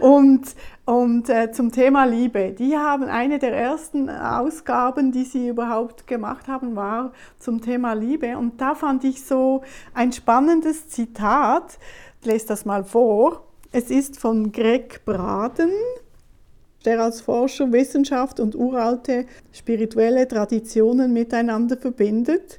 und 0.00 0.54
und 0.86 1.28
äh, 1.28 1.50
zum 1.50 1.72
Thema 1.72 2.04
Liebe, 2.04 2.52
die 2.52 2.76
haben 2.76 3.04
eine 3.08 3.40
der 3.40 3.52
ersten 3.52 4.08
Ausgaben, 4.08 5.10
die 5.10 5.24
sie 5.24 5.48
überhaupt 5.48 6.06
gemacht 6.06 6.46
haben, 6.46 6.76
war 6.76 7.12
zum 7.40 7.60
Thema 7.60 7.94
Liebe. 7.94 8.38
Und 8.38 8.60
da 8.60 8.76
fand 8.76 9.02
ich 9.02 9.24
so 9.24 9.62
ein 9.94 10.12
spannendes 10.12 10.88
Zitat. 10.88 11.78
Ich 12.20 12.26
lese 12.28 12.46
das 12.46 12.64
mal 12.64 12.84
vor. 12.84 13.48
Es 13.72 13.90
ist 13.90 14.20
von 14.20 14.52
Greg 14.52 15.04
Braden. 15.04 15.72
der 16.84 17.00
als 17.00 17.20
Forscher 17.20 17.72
Wissenschaft 17.72 18.38
und 18.38 18.54
uralte 18.54 19.26
spirituelle 19.52 20.28
Traditionen 20.28 21.12
miteinander 21.12 21.76
verbindet. 21.76 22.58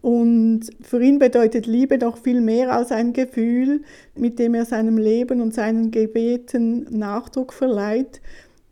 Und 0.00 0.70
für 0.80 1.02
ihn 1.02 1.18
bedeutet 1.18 1.66
Liebe 1.66 1.98
doch 1.98 2.18
viel 2.18 2.40
mehr 2.40 2.72
als 2.72 2.92
ein 2.92 3.12
Gefühl, 3.12 3.82
mit 4.14 4.38
dem 4.38 4.54
er 4.54 4.64
seinem 4.64 4.98
Leben 4.98 5.40
und 5.40 5.54
seinen 5.54 5.90
Gebeten 5.90 6.86
Nachdruck 6.90 7.52
verleiht. 7.52 8.20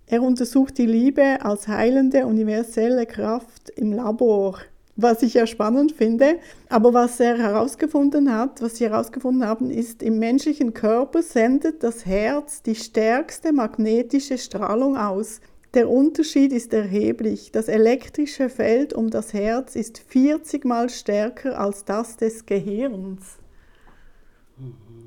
Er 0.06 0.22
untersucht 0.22 0.78
die 0.78 0.86
Liebe 0.86 1.38
als 1.40 1.66
heilende 1.66 2.26
universelle 2.26 3.06
Kraft 3.06 3.70
im 3.76 3.92
Labor 3.92 4.58
was 4.96 5.22
ich 5.22 5.34
ja 5.34 5.46
spannend 5.46 5.92
finde. 5.92 6.38
Aber 6.68 6.94
was 6.94 7.20
er 7.20 7.38
herausgefunden 7.38 8.34
hat, 8.34 8.62
was 8.62 8.76
sie 8.76 8.88
herausgefunden 8.88 9.46
haben, 9.46 9.70
ist, 9.70 10.02
im 10.02 10.18
menschlichen 10.18 10.74
Körper 10.74 11.22
sendet 11.22 11.82
das 11.82 12.06
Herz 12.06 12.62
die 12.62 12.74
stärkste 12.74 13.52
magnetische 13.52 14.38
Strahlung 14.38 14.96
aus. 14.96 15.40
Der 15.76 15.90
Unterschied 15.90 16.54
ist 16.54 16.72
erheblich. 16.72 17.52
Das 17.52 17.68
elektrische 17.68 18.48
Feld 18.48 18.94
um 18.94 19.10
das 19.10 19.34
Herz 19.34 19.76
ist 19.76 19.98
40 19.98 20.64
mal 20.64 20.88
stärker 20.88 21.60
als 21.60 21.84
das 21.84 22.16
des 22.16 22.46
Gehirns. 22.46 23.36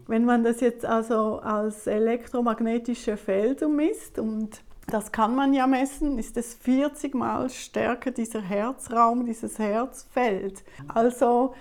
Wenn 0.06 0.26
man 0.26 0.44
das 0.44 0.62
jetzt 0.62 0.86
also 0.86 1.40
als 1.40 1.88
elektromagnetische 1.88 3.18
Felder 3.18 3.68
misst 3.68 4.20
und 4.20 4.62
das 4.86 5.12
kann 5.12 5.34
man 5.34 5.56
ja 5.56 5.66
messen, 5.66 6.20
ist 6.20 6.38
es 6.38 6.54
40 6.54 7.16
mal 7.16 7.50
stärker, 7.50 8.12
dieser 8.12 8.42
Herzraum, 8.42 9.26
dieses 9.26 9.58
Herzfeld. 9.58 10.64
Also 10.88 11.56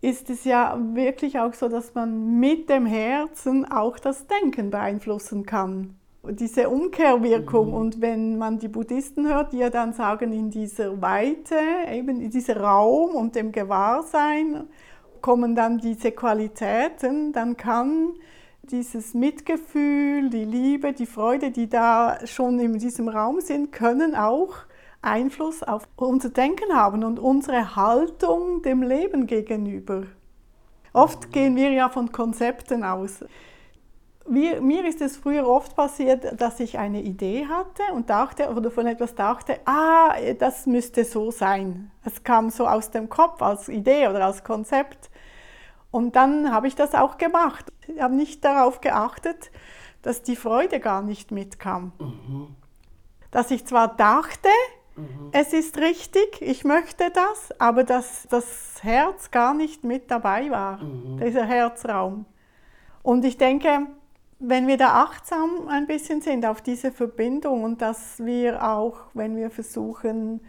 ist 0.00 0.30
es 0.30 0.44
ja 0.44 0.80
wirklich 0.94 1.38
auch 1.38 1.52
so, 1.52 1.68
dass 1.68 1.92
man 1.92 2.40
mit 2.40 2.70
dem 2.70 2.86
Herzen 2.86 3.70
auch 3.70 3.98
das 3.98 4.26
Denken 4.26 4.70
beeinflussen 4.70 5.44
kann. 5.44 5.98
Diese 6.30 6.68
Umkehrwirkung. 6.68 7.68
Mhm. 7.68 7.74
Und 7.74 8.00
wenn 8.00 8.38
man 8.38 8.58
die 8.58 8.68
Buddhisten 8.68 9.26
hört, 9.26 9.52
die 9.52 9.58
ja 9.58 9.70
dann 9.70 9.92
sagen, 9.92 10.32
in 10.32 10.50
dieser 10.50 11.00
Weite, 11.00 11.56
eben 11.90 12.20
in 12.20 12.30
diesem 12.30 12.58
Raum 12.58 13.14
und 13.14 13.34
dem 13.34 13.52
Gewahrsein 13.52 14.68
kommen 15.20 15.54
dann 15.54 15.78
diese 15.78 16.12
Qualitäten, 16.12 17.32
dann 17.32 17.56
kann 17.56 18.14
dieses 18.62 19.14
Mitgefühl, 19.14 20.30
die 20.30 20.44
Liebe, 20.44 20.92
die 20.92 21.06
Freude, 21.06 21.50
die 21.50 21.68
da 21.68 22.18
schon 22.26 22.58
in 22.58 22.78
diesem 22.78 23.08
Raum 23.08 23.40
sind, 23.40 23.72
können 23.72 24.14
auch 24.14 24.54
Einfluss 25.02 25.62
auf 25.62 25.88
unser 25.96 26.30
Denken 26.30 26.74
haben 26.74 27.04
und 27.04 27.18
unsere 27.18 27.76
Haltung 27.76 28.62
dem 28.62 28.82
Leben 28.82 29.26
gegenüber. 29.26 30.04
Oft 30.92 31.32
gehen 31.32 31.56
wir 31.56 31.70
ja 31.70 31.88
von 31.88 32.10
Konzepten 32.10 32.82
aus. 32.82 33.24
Wir, 34.28 34.60
mir 34.60 34.84
ist 34.84 35.00
es 35.00 35.16
früher 35.16 35.46
oft 35.46 35.76
passiert, 35.76 36.40
dass 36.40 36.58
ich 36.58 36.78
eine 36.78 37.02
Idee 37.02 37.46
hatte 37.46 37.82
und 37.94 38.10
dachte 38.10 38.50
oder 38.50 38.70
von 38.70 38.86
etwas 38.86 39.14
dachte, 39.14 39.60
ah, 39.66 40.14
das 40.38 40.66
müsste 40.66 41.04
so 41.04 41.30
sein. 41.30 41.90
Es 42.04 42.24
kam 42.24 42.50
so 42.50 42.66
aus 42.66 42.90
dem 42.90 43.08
Kopf 43.08 43.40
als 43.40 43.68
Idee 43.68 44.08
oder 44.08 44.24
als 44.24 44.42
Konzept. 44.42 45.10
Und 45.90 46.16
dann 46.16 46.52
habe 46.52 46.66
ich 46.66 46.74
das 46.74 46.94
auch 46.94 47.18
gemacht. 47.18 47.72
Ich 47.86 48.00
habe 48.00 48.14
nicht 48.14 48.44
darauf 48.44 48.80
geachtet, 48.80 49.50
dass 50.02 50.22
die 50.22 50.36
Freude 50.36 50.80
gar 50.80 51.02
nicht 51.02 51.30
mitkam. 51.30 51.92
Mhm. 51.98 52.48
Dass 53.30 53.50
ich 53.50 53.64
zwar 53.66 53.96
dachte, 53.96 54.48
mhm. 54.96 55.30
es 55.32 55.52
ist 55.52 55.78
richtig, 55.78 56.40
ich 56.40 56.64
möchte 56.64 57.10
das, 57.10 57.58
aber 57.60 57.84
dass 57.84 58.26
das 58.28 58.82
Herz 58.82 59.30
gar 59.30 59.54
nicht 59.54 59.84
mit 59.84 60.10
dabei 60.10 60.50
war, 60.50 60.82
mhm. 60.82 61.18
dieser 61.18 61.44
Herzraum. 61.44 62.26
Und 63.02 63.24
ich 63.24 63.38
denke, 63.38 63.86
wenn 64.38 64.66
wir 64.66 64.76
da 64.76 65.02
achtsam 65.02 65.68
ein 65.68 65.86
bisschen 65.86 66.20
sind 66.20 66.44
auf 66.44 66.60
diese 66.60 66.92
Verbindung 66.92 67.64
und 67.64 67.80
dass 67.80 68.18
wir 68.24 68.62
auch, 68.62 68.98
wenn 69.14 69.36
wir 69.36 69.50
versuchen, 69.50 70.40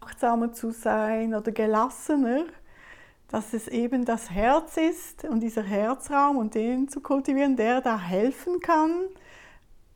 achtsamer 0.00 0.52
zu 0.52 0.70
sein 0.70 1.34
oder 1.34 1.50
gelassener, 1.50 2.44
dass 3.28 3.52
es 3.52 3.66
eben 3.68 4.04
das 4.04 4.30
Herz 4.30 4.76
ist 4.76 5.24
und 5.24 5.40
dieser 5.40 5.62
Herzraum 5.62 6.36
und 6.36 6.54
den 6.54 6.88
zu 6.88 7.00
kultivieren, 7.00 7.56
der 7.56 7.80
da 7.80 7.98
helfen 7.98 8.60
kann. 8.60 8.92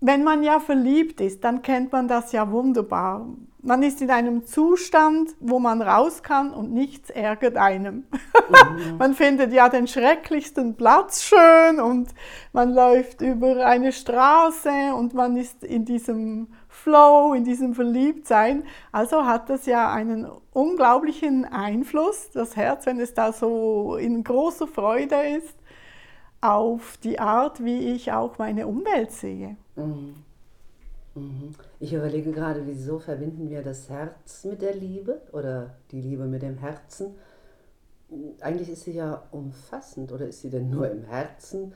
Wenn 0.00 0.22
man 0.22 0.44
ja 0.44 0.60
verliebt 0.60 1.20
ist, 1.20 1.42
dann 1.42 1.62
kennt 1.62 1.90
man 1.90 2.06
das 2.06 2.30
ja 2.30 2.50
wunderbar. 2.52 3.26
Man 3.60 3.82
ist 3.82 4.00
in 4.00 4.10
einem 4.10 4.46
Zustand, 4.46 5.30
wo 5.40 5.58
man 5.58 5.82
raus 5.82 6.22
kann 6.22 6.54
und 6.54 6.72
nichts 6.72 7.10
ärgert 7.10 7.56
einem. 7.56 8.04
Mhm. 8.48 8.96
man 8.98 9.14
findet 9.14 9.52
ja 9.52 9.68
den 9.68 9.88
schrecklichsten 9.88 10.76
Platz 10.76 11.24
schön 11.24 11.80
und 11.80 12.10
man 12.52 12.72
läuft 12.72 13.20
über 13.20 13.66
eine 13.66 13.90
Straße 13.90 14.94
und 14.96 15.14
man 15.14 15.36
ist 15.36 15.64
in 15.64 15.84
diesem 15.84 16.46
Flow, 16.68 17.34
in 17.34 17.42
diesem 17.42 17.74
Verliebtsein. 17.74 18.62
Also 18.92 19.26
hat 19.26 19.50
das 19.50 19.66
ja 19.66 19.90
einen 19.92 20.28
unglaublichen 20.52 21.44
Einfluss, 21.44 22.30
das 22.30 22.54
Herz, 22.54 22.86
wenn 22.86 23.00
es 23.00 23.14
da 23.14 23.32
so 23.32 23.96
in 23.96 24.22
großer 24.22 24.68
Freude 24.68 25.16
ist, 25.36 25.56
auf 26.40 26.96
die 27.02 27.18
Art, 27.18 27.64
wie 27.64 27.92
ich 27.92 28.12
auch 28.12 28.38
meine 28.38 28.68
Umwelt 28.68 29.10
sehe. 29.10 29.56
Mhm. 29.78 30.14
Mhm. 31.14 31.54
Ich 31.80 31.92
überlege 31.92 32.32
gerade, 32.32 32.66
wieso 32.66 32.98
verbinden 32.98 33.50
wir 33.50 33.62
das 33.62 33.88
Herz 33.88 34.44
mit 34.44 34.62
der 34.62 34.74
Liebe 34.74 35.20
oder 35.32 35.74
die 35.90 36.00
Liebe 36.00 36.24
mit 36.24 36.42
dem 36.42 36.58
Herzen? 36.58 37.14
Eigentlich 38.40 38.70
ist 38.70 38.84
sie 38.84 38.92
ja 38.92 39.22
umfassend 39.30 40.12
oder 40.12 40.26
ist 40.26 40.40
sie 40.40 40.50
denn 40.50 40.70
nur 40.70 40.90
im 40.90 41.04
Herzen? 41.04 41.72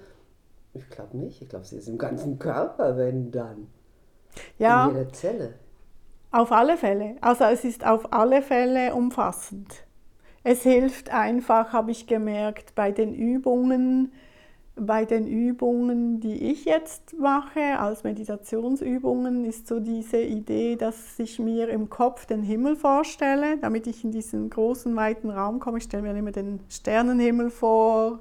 Ich 0.74 0.88
glaube 0.88 1.16
nicht. 1.16 1.42
Ich 1.42 1.48
glaube, 1.48 1.64
sie 1.66 1.76
ist 1.76 1.88
im 1.88 1.98
ganzen 1.98 2.38
Körper, 2.38 2.96
wenn 2.96 3.30
dann. 3.30 3.68
Ja. 4.58 4.88
In 4.88 4.96
jeder 4.96 5.12
Zelle. 5.12 5.54
Auf 6.30 6.50
alle 6.50 6.78
Fälle. 6.78 7.16
Also 7.20 7.44
es 7.44 7.64
ist 7.64 7.84
auf 7.84 8.12
alle 8.12 8.40
Fälle 8.40 8.94
umfassend. 8.94 9.84
Es 10.44 10.62
hilft 10.62 11.10
einfach, 11.10 11.72
habe 11.72 11.90
ich 11.90 12.06
gemerkt, 12.06 12.74
bei 12.74 12.90
den 12.90 13.14
Übungen, 13.14 14.12
bei 14.74 15.04
den 15.04 15.26
Übungen, 15.26 16.20
die 16.20 16.50
ich 16.50 16.64
jetzt 16.64 17.18
mache, 17.18 17.78
als 17.78 18.04
Meditationsübungen, 18.04 19.44
ist 19.44 19.66
so 19.66 19.80
diese 19.80 20.22
Idee, 20.22 20.76
dass 20.76 21.18
ich 21.18 21.38
mir 21.38 21.68
im 21.68 21.90
Kopf 21.90 22.24
den 22.24 22.42
Himmel 22.42 22.76
vorstelle, 22.76 23.58
damit 23.58 23.86
ich 23.86 24.02
in 24.02 24.12
diesen 24.12 24.48
großen, 24.48 24.96
weiten 24.96 25.30
Raum 25.30 25.60
komme. 25.60 25.78
Ich 25.78 25.84
stelle 25.84 26.02
mir 26.02 26.18
immer 26.18 26.32
den 26.32 26.60
Sternenhimmel 26.70 27.50
vor, 27.50 28.20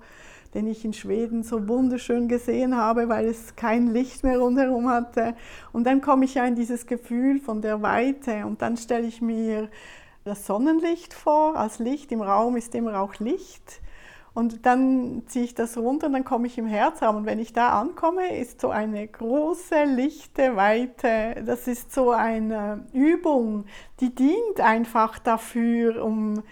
den 0.54 0.68
ich 0.68 0.84
in 0.84 0.92
Schweden 0.92 1.44
so 1.44 1.70
wunderschön 1.70 2.28
gesehen 2.28 2.76
habe, 2.76 3.08
weil 3.08 3.28
es 3.28 3.56
kein 3.56 3.88
Licht 3.88 4.24
mehr 4.24 4.40
rundherum 4.40 4.90
hatte. 4.90 5.36
Und 5.72 5.86
dann 5.86 6.02
komme 6.02 6.26
ich 6.26 6.36
ja 6.36 6.46
in 6.46 6.56
dieses 6.56 6.86
Gefühl 6.86 7.40
von 7.40 7.62
der 7.62 7.82
Weite 7.82 8.46
und 8.46 8.62
dann 8.62 8.76
stelle 8.76 9.08
ich 9.08 9.22
mir 9.22 9.70
das 10.26 10.46
Sonnenlicht 10.46 11.14
vor. 11.14 11.56
Als 11.56 11.80
Licht 11.80 12.12
im 12.12 12.22
Raum 12.22 12.58
ist 12.58 12.76
immer 12.76 13.00
auch 13.00 13.16
Licht. 13.20 13.82
Und 14.34 14.66
dann 14.66 15.24
ziehe 15.28 15.44
ich 15.44 15.56
das 15.56 15.78
runter 15.78 16.08
und 16.08 16.14
dann 16.14 16.24
komme 16.24 16.48
ich 16.48 16.58
im 16.58 16.66
Herzraum. 16.66 17.18
Und 17.18 17.26
wenn 17.26 17.40
ich 17.40 17.52
da 17.52 17.80
ankomme, 17.80 18.38
ist 18.38 18.62
so 18.62 18.70
eine 18.70 19.06
große, 19.06 19.84
lichte 19.84 20.56
Weite. 20.56 21.44
Das 21.46 21.68
ist 21.68 21.94
so 21.94 22.12
eine 22.12 22.86
Übung, 22.94 23.66
die 24.00 24.16
dient 24.16 24.62
einfach 24.62 25.20
dafür, 25.20 26.04
um 26.04 26.44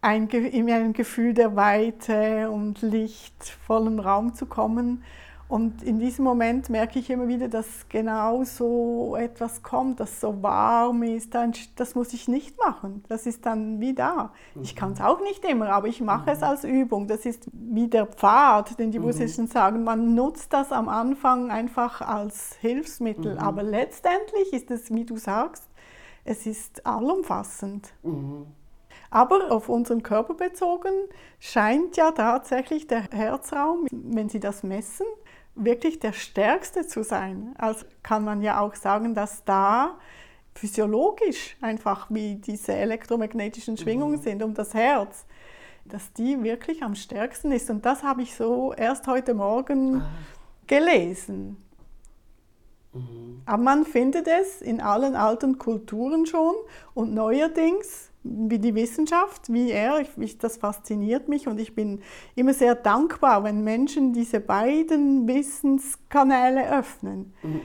ein, 0.00 0.28
in 0.28 0.70
ein 0.70 0.92
Gefühl 0.92 1.34
der 1.34 1.56
Weite 1.56 2.50
und 2.50 2.82
lichtvollen 2.82 3.98
Raum 3.98 4.34
zu 4.34 4.46
kommen. 4.46 5.02
Und 5.54 5.84
in 5.84 6.00
diesem 6.00 6.24
Moment 6.24 6.68
merke 6.68 6.98
ich 6.98 7.08
immer 7.10 7.28
wieder, 7.28 7.46
dass 7.46 7.88
genau 7.88 8.42
so 8.42 9.14
etwas 9.14 9.62
kommt, 9.62 10.00
das 10.00 10.20
so 10.20 10.42
warm 10.42 11.04
ist. 11.04 11.32
Das 11.76 11.94
muss 11.94 12.12
ich 12.12 12.26
nicht 12.26 12.58
machen. 12.58 13.04
Das 13.08 13.24
ist 13.24 13.46
dann 13.46 13.78
wie 13.78 13.94
da. 13.94 14.32
Ich 14.60 14.74
kann 14.74 14.94
es 14.94 15.00
auch 15.00 15.20
nicht 15.20 15.44
immer, 15.44 15.68
aber 15.68 15.86
ich 15.86 16.00
mache 16.00 16.32
es 16.32 16.38
mhm. 16.38 16.44
als 16.44 16.64
Übung. 16.64 17.06
Das 17.06 17.24
ist 17.24 17.48
wie 17.52 17.86
der 17.86 18.06
Pfad, 18.06 18.80
den 18.80 18.90
die 18.90 18.98
mhm. 18.98 19.04
Buddhisten 19.04 19.46
sagen. 19.46 19.84
Man 19.84 20.16
nutzt 20.16 20.52
das 20.52 20.72
am 20.72 20.88
Anfang 20.88 21.52
einfach 21.52 22.00
als 22.00 22.56
Hilfsmittel. 22.56 23.34
Mhm. 23.34 23.38
Aber 23.38 23.62
letztendlich 23.62 24.52
ist 24.52 24.72
es, 24.72 24.92
wie 24.92 25.04
du 25.04 25.16
sagst, 25.18 25.68
es 26.24 26.46
ist 26.46 26.84
allumfassend. 26.84 27.92
Mhm. 28.02 28.46
Aber 29.14 29.52
auf 29.52 29.68
unseren 29.68 30.02
Körper 30.02 30.34
bezogen 30.34 30.92
scheint 31.38 31.96
ja 31.96 32.10
tatsächlich 32.10 32.88
der 32.88 33.02
Herzraum, 33.12 33.86
wenn 33.92 34.28
Sie 34.28 34.40
das 34.40 34.64
messen, 34.64 35.06
wirklich 35.54 35.98
der 35.98 36.12
stärkste 36.12 36.86
zu 36.86 37.02
sein. 37.02 37.54
Also 37.58 37.86
kann 38.02 38.24
man 38.24 38.42
ja 38.42 38.60
auch 38.60 38.74
sagen, 38.74 39.14
dass 39.14 39.44
da 39.44 39.98
physiologisch 40.54 41.56
einfach 41.60 42.06
wie 42.10 42.36
diese 42.36 42.72
elektromagnetischen 42.72 43.76
Schwingungen 43.76 44.18
mhm. 44.18 44.22
sind 44.22 44.42
um 44.42 44.54
das 44.54 44.74
Herz, 44.74 45.26
dass 45.84 46.12
die 46.12 46.42
wirklich 46.42 46.82
am 46.82 46.94
stärksten 46.94 47.52
ist. 47.52 47.70
Und 47.70 47.84
das 47.84 48.02
habe 48.02 48.22
ich 48.22 48.34
so 48.34 48.72
erst 48.72 49.06
heute 49.06 49.34
Morgen 49.34 50.00
ah. 50.00 50.08
gelesen. 50.66 51.56
Mhm. 52.92 53.42
Aber 53.46 53.62
man 53.62 53.84
findet 53.84 54.28
es 54.28 54.62
in 54.62 54.80
allen 54.80 55.16
alten 55.16 55.58
Kulturen 55.58 56.26
schon 56.26 56.54
und 56.94 57.12
neuerdings 57.12 58.10
wie 58.24 58.58
die 58.58 58.74
Wissenschaft, 58.74 59.52
wie 59.52 59.70
er. 59.70 60.00
Ich, 60.18 60.38
das 60.38 60.56
fasziniert 60.56 61.28
mich 61.28 61.46
und 61.46 61.60
ich 61.60 61.74
bin 61.74 62.00
immer 62.34 62.54
sehr 62.54 62.74
dankbar, 62.74 63.44
wenn 63.44 63.62
Menschen 63.62 64.12
diese 64.12 64.40
beiden 64.40 65.28
Wissenskanäle 65.28 66.76
öffnen. 66.76 67.34
Mhm. 67.42 67.60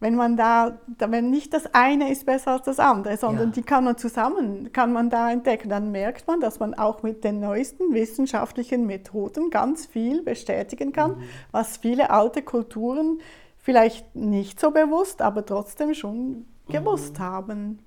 wenn 0.00 0.16
man 0.16 0.36
da, 0.36 0.80
wenn 0.98 1.30
nicht 1.30 1.54
das 1.54 1.72
eine 1.72 2.10
ist 2.12 2.26
besser 2.26 2.50
als 2.52 2.64
das 2.64 2.78
andere, 2.78 3.16
sondern 3.16 3.46
ja. 3.46 3.52
die 3.52 3.62
kann 3.62 3.84
man 3.84 3.96
zusammen, 3.96 4.70
kann 4.70 4.92
man 4.92 5.08
da 5.08 5.30
entdecken, 5.30 5.70
dann 5.70 5.92
merkt 5.92 6.26
man, 6.26 6.40
dass 6.40 6.60
man 6.60 6.74
auch 6.74 7.02
mit 7.02 7.24
den 7.24 7.40
neuesten 7.40 7.94
wissenschaftlichen 7.94 8.84
Methoden 8.84 9.48
ganz 9.48 9.86
viel 9.86 10.20
bestätigen 10.20 10.92
kann, 10.92 11.12
mhm. 11.12 11.22
was 11.52 11.78
viele 11.78 12.10
alte 12.10 12.42
Kulturen 12.42 13.20
vielleicht 13.56 14.14
nicht 14.14 14.60
so 14.60 14.72
bewusst, 14.72 15.22
aber 15.22 15.46
trotzdem 15.46 15.94
schon 15.94 16.44
gewusst 16.68 17.18
mhm. 17.18 17.22
haben. 17.22 17.78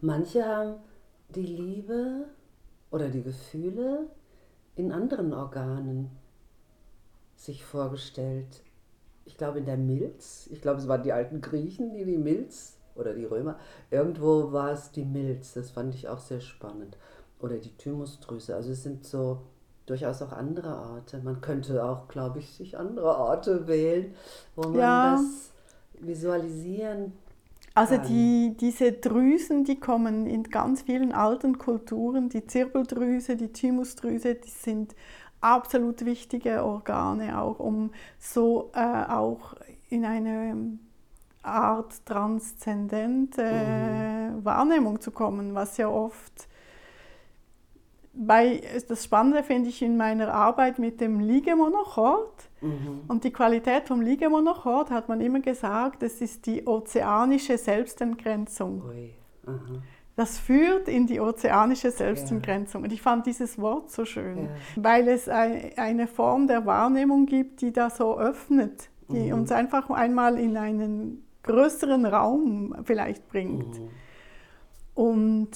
Manche 0.00 0.44
haben 0.44 0.76
die 1.34 1.46
Liebe 1.46 2.26
oder 2.90 3.08
die 3.08 3.22
Gefühle 3.22 4.06
in 4.76 4.92
anderen 4.92 5.32
Organen 5.32 6.10
sich 7.36 7.64
vorgestellt. 7.64 8.62
Ich 9.24 9.36
glaube 9.36 9.58
in 9.58 9.66
der 9.66 9.76
Milz, 9.76 10.48
ich 10.50 10.62
glaube 10.62 10.80
es 10.80 10.88
waren 10.88 11.02
die 11.02 11.12
alten 11.12 11.40
Griechen, 11.40 11.92
die 11.92 12.04
die 12.04 12.16
Milz 12.16 12.78
oder 12.94 13.14
die 13.14 13.24
Römer, 13.24 13.58
irgendwo 13.90 14.52
war 14.52 14.72
es 14.72 14.90
die 14.90 15.04
Milz, 15.04 15.54
das 15.54 15.70
fand 15.70 15.94
ich 15.94 16.08
auch 16.08 16.18
sehr 16.18 16.40
spannend. 16.40 16.96
Oder 17.40 17.58
die 17.58 17.76
Thymusdrüse, 17.76 18.56
also 18.56 18.70
es 18.72 18.82
sind 18.82 19.04
so 19.04 19.42
durchaus 19.86 20.22
auch 20.22 20.32
andere 20.32 20.76
Orte. 20.76 21.18
Man 21.18 21.40
könnte 21.40 21.84
auch, 21.84 22.08
glaube 22.08 22.40
ich, 22.40 22.50
sich 22.50 22.76
andere 22.76 23.16
Orte 23.16 23.66
wählen, 23.66 24.14
wo 24.54 24.68
man 24.68 24.78
ja. 24.78 25.12
das 25.12 25.52
visualisieren 26.00 27.12
also 27.78 27.96
die, 27.96 28.56
diese 28.58 28.92
Drüsen, 28.92 29.64
die 29.64 29.78
kommen 29.78 30.26
in 30.26 30.44
ganz 30.44 30.82
vielen 30.82 31.12
alten 31.12 31.58
Kulturen, 31.58 32.28
die 32.28 32.44
Zirbeldrüse, 32.46 33.36
die 33.36 33.52
Thymusdrüse, 33.52 34.34
die 34.34 34.50
sind 34.50 34.96
absolut 35.40 36.04
wichtige 36.04 36.64
Organe, 36.64 37.40
auch 37.40 37.60
um 37.60 37.92
so 38.18 38.72
äh, 38.74 38.80
auch 38.80 39.54
in 39.90 40.04
eine 40.04 40.78
Art 41.42 42.04
transzendente 42.04 43.42
mhm. 43.42 44.44
Wahrnehmung 44.44 45.00
zu 45.00 45.12
kommen, 45.12 45.54
was 45.54 45.76
ja 45.76 45.88
oft 45.88 46.47
bei, 48.18 48.60
das 48.88 49.04
Spannende 49.04 49.42
finde 49.44 49.68
ich 49.68 49.80
in 49.80 49.96
meiner 49.96 50.34
Arbeit 50.34 50.78
mit 50.78 51.00
dem 51.00 51.20
Liegemonochord. 51.20 52.48
Mhm. 52.60 53.02
Und 53.06 53.24
die 53.24 53.30
Qualität 53.30 53.86
vom 53.86 54.00
Liegemonochord 54.00 54.90
hat 54.90 55.08
man 55.08 55.20
immer 55.20 55.40
gesagt, 55.40 56.02
es 56.02 56.20
ist 56.20 56.46
die 56.46 56.66
ozeanische 56.66 57.56
Selbstentgrenzung. 57.56 58.82
Das 60.16 60.36
führt 60.36 60.88
in 60.88 61.06
die 61.06 61.20
ozeanische 61.20 61.92
Selbstentgrenzung. 61.92 62.82
Ja. 62.82 62.86
Und 62.86 62.92
ich 62.92 63.00
fand 63.00 63.26
dieses 63.26 63.56
Wort 63.60 63.92
so 63.92 64.04
schön, 64.04 64.46
ja. 64.46 64.50
weil 64.74 65.06
es 65.06 65.28
eine 65.28 66.08
Form 66.08 66.48
der 66.48 66.66
Wahrnehmung 66.66 67.26
gibt, 67.26 67.60
die 67.60 67.72
da 67.72 67.88
so 67.88 68.18
öffnet, 68.18 68.90
die 69.08 69.32
mhm. 69.32 69.40
uns 69.40 69.52
einfach 69.52 69.88
einmal 69.90 70.38
in 70.40 70.56
einen 70.56 71.24
größeren 71.44 72.04
Raum 72.04 72.74
vielleicht 72.82 73.28
bringt. 73.28 73.78
Mhm. 73.78 73.90
Und 74.94 75.50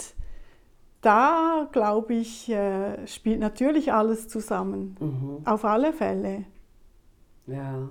da, 1.03 1.69
glaube 1.73 2.15
ich, 2.15 2.49
äh, 2.49 3.07
spielt 3.07 3.41
natürlich 3.41 3.93
alles 3.93 4.29
zusammen. 4.29 4.97
Mhm. 5.01 5.39
Auf 5.45 5.65
alle 5.65 5.93
Fälle. 5.93 6.45
Ja. 7.47 7.89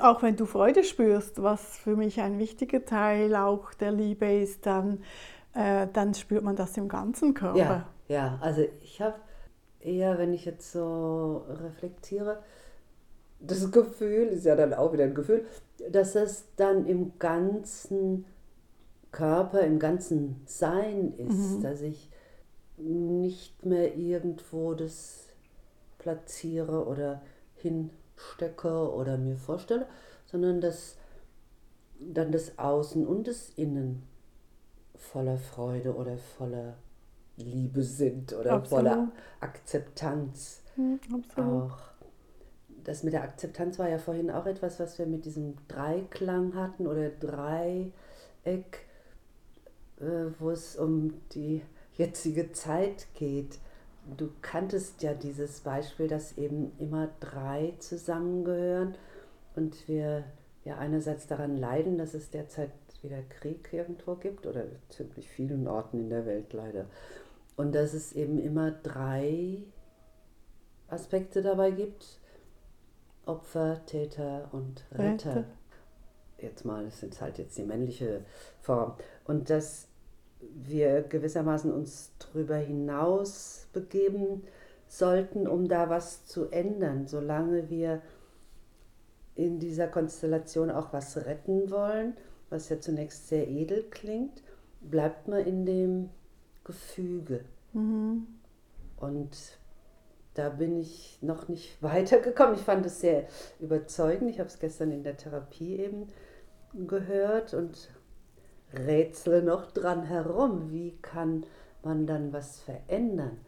Auch 0.00 0.22
wenn 0.22 0.36
du 0.36 0.46
Freude 0.46 0.82
spürst, 0.84 1.42
was 1.42 1.76
für 1.76 1.96
mich 1.96 2.20
ein 2.20 2.38
wichtiger 2.38 2.84
Teil 2.84 3.36
auch 3.36 3.74
der 3.74 3.92
Liebe 3.92 4.32
ist, 4.32 4.64
dann, 4.64 5.02
äh, 5.52 5.86
dann 5.92 6.14
spürt 6.14 6.42
man 6.42 6.56
das 6.56 6.76
im 6.76 6.88
ganzen 6.88 7.34
Körper. 7.34 7.58
Ja, 7.58 7.86
ja. 8.08 8.38
also 8.40 8.62
ich 8.82 9.02
habe 9.02 9.16
eher, 9.80 10.16
wenn 10.16 10.32
ich 10.32 10.44
jetzt 10.44 10.72
so 10.72 11.44
reflektiere, 11.48 12.38
das 13.40 13.70
Gefühl, 13.70 14.28
ist 14.28 14.46
ja 14.46 14.56
dann 14.56 14.72
auch 14.72 14.92
wieder 14.92 15.04
ein 15.04 15.14
Gefühl, 15.14 15.44
dass 15.90 16.14
es 16.14 16.44
dann 16.56 16.86
im 16.86 17.18
ganzen 17.18 18.24
Körper, 19.12 19.60
im 19.60 19.78
ganzen 19.78 20.40
Sein 20.46 21.12
ist, 21.18 21.56
mhm. 21.58 21.62
dass 21.62 21.82
ich 21.82 22.10
nicht 22.76 23.64
mehr 23.64 23.96
irgendwo 23.96 24.74
das 24.74 25.28
platziere 25.98 26.86
oder 26.86 27.22
hinstecke 27.54 28.92
oder 28.92 29.16
mir 29.16 29.36
vorstelle, 29.36 29.86
sondern 30.26 30.60
dass 30.60 30.96
dann 31.98 32.32
das 32.32 32.58
Außen 32.58 33.06
und 33.06 33.28
das 33.28 33.50
Innen 33.56 34.02
voller 34.96 35.38
Freude 35.38 35.94
oder 35.94 36.16
voller 36.18 36.74
Liebe 37.36 37.82
sind 37.82 38.32
oder 38.32 38.52
Absolut. 38.52 38.84
voller 38.84 39.12
Akzeptanz. 39.40 40.62
Mhm, 40.76 41.00
auch. 41.36 41.78
Das 42.84 43.02
mit 43.02 43.14
der 43.14 43.22
Akzeptanz 43.22 43.78
war 43.78 43.88
ja 43.88 43.98
vorhin 43.98 44.30
auch 44.30 44.46
etwas, 44.46 44.78
was 44.78 44.98
wir 44.98 45.06
mit 45.06 45.24
diesem 45.24 45.54
Dreiklang 45.68 46.54
hatten 46.54 46.86
oder 46.86 47.08
Dreieck, 47.08 47.92
äh, 50.00 50.26
wo 50.38 50.50
es 50.50 50.76
um 50.76 51.14
die 51.32 51.62
jetzige 51.96 52.52
Zeit 52.52 53.06
geht. 53.14 53.58
Du 54.16 54.30
kanntest 54.42 55.02
ja 55.02 55.14
dieses 55.14 55.60
Beispiel, 55.60 56.08
dass 56.08 56.36
eben 56.36 56.72
immer 56.78 57.08
drei 57.20 57.74
zusammengehören 57.78 58.96
und 59.56 59.88
wir 59.88 60.24
ja 60.64 60.76
einerseits 60.78 61.26
daran 61.26 61.56
leiden, 61.56 61.98
dass 61.98 62.14
es 62.14 62.30
derzeit 62.30 62.70
wieder 63.02 63.22
Krieg 63.22 63.68
irgendwo 63.72 64.14
gibt 64.16 64.46
oder 64.46 64.64
ziemlich 64.88 65.28
vielen 65.28 65.68
Orten 65.68 66.00
in 66.00 66.10
der 66.10 66.26
Welt 66.26 66.52
leider. 66.52 66.86
Und 67.56 67.74
dass 67.74 67.94
es 67.94 68.12
eben 68.14 68.38
immer 68.38 68.70
drei 68.70 69.62
Aspekte 70.88 71.42
dabei 71.42 71.70
gibt. 71.70 72.18
Opfer, 73.26 73.84
Täter 73.86 74.48
und 74.52 74.84
Retter. 74.92 75.30
Retter. 75.30 75.44
Jetzt 76.38 76.64
mal, 76.64 76.84
das 76.84 77.02
ist 77.02 77.20
halt 77.20 77.38
jetzt 77.38 77.56
die 77.56 77.62
männliche 77.62 78.24
Form. 78.60 78.94
Und 79.24 79.48
dass 79.50 79.88
wir 80.54 81.02
gewissermaßen 81.02 81.72
uns 81.72 82.12
darüber 82.18 82.56
hinaus 82.56 83.66
begeben 83.72 84.42
sollten, 84.86 85.46
um 85.46 85.68
da 85.68 85.90
was 85.90 86.26
zu 86.26 86.50
ändern, 86.50 87.06
solange 87.06 87.70
wir 87.70 88.02
in 89.34 89.58
dieser 89.58 89.88
Konstellation 89.88 90.70
auch 90.70 90.92
was 90.92 91.16
retten 91.16 91.70
wollen, 91.70 92.16
was 92.50 92.68
ja 92.68 92.80
zunächst 92.80 93.28
sehr 93.28 93.48
edel 93.48 93.84
klingt, 93.90 94.42
bleibt 94.80 95.28
man 95.28 95.44
in 95.44 95.66
dem 95.66 96.10
Gefüge. 96.62 97.44
Mhm. 97.72 98.26
Und 98.96 99.58
da 100.34 100.48
bin 100.48 100.76
ich 100.76 101.18
noch 101.20 101.48
nicht 101.48 101.76
weitergekommen. 101.82 102.54
Ich 102.54 102.62
fand 102.62 102.86
es 102.86 103.00
sehr 103.00 103.26
überzeugend. 103.60 104.30
Ich 104.30 104.38
habe 104.38 104.48
es 104.48 104.58
gestern 104.58 104.92
in 104.92 105.02
der 105.02 105.16
Therapie 105.16 105.78
eben 105.78 106.08
gehört 106.86 107.54
und 107.54 107.88
rätsle 108.78 109.42
noch 109.42 109.70
dran 109.70 110.04
herum. 110.04 110.70
Wie 110.70 110.96
kann 111.02 111.44
man 111.82 112.06
dann 112.06 112.32
was 112.32 112.60
verändern? 112.60 113.38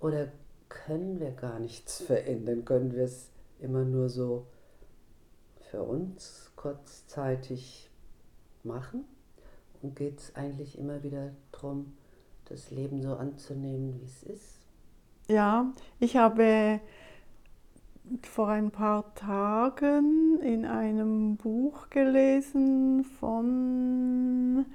Oder 0.00 0.28
können 0.68 1.20
wir 1.20 1.32
gar 1.32 1.58
nichts 1.58 2.00
verändern? 2.02 2.64
Können 2.64 2.92
wir 2.94 3.04
es 3.04 3.30
immer 3.58 3.84
nur 3.84 4.08
so 4.08 4.46
für 5.70 5.82
uns 5.82 6.52
kurzzeitig 6.56 7.90
machen? 8.62 9.04
Und 9.82 9.96
geht 9.96 10.18
es 10.18 10.36
eigentlich 10.36 10.78
immer 10.78 11.02
wieder 11.02 11.32
darum, 11.52 11.96
das 12.46 12.70
Leben 12.70 13.02
so 13.02 13.14
anzunehmen, 13.14 13.98
wie 13.98 14.04
es 14.04 14.22
ist? 14.22 14.58
Ja, 15.28 15.72
ich 16.00 16.16
habe 16.16 16.80
vor 18.22 18.48
ein 18.48 18.70
paar 18.70 19.14
Tagen 19.14 20.38
in 20.42 20.64
einem 20.64 21.36
Buch 21.36 21.90
gelesen 21.90 23.04
von 23.04 24.66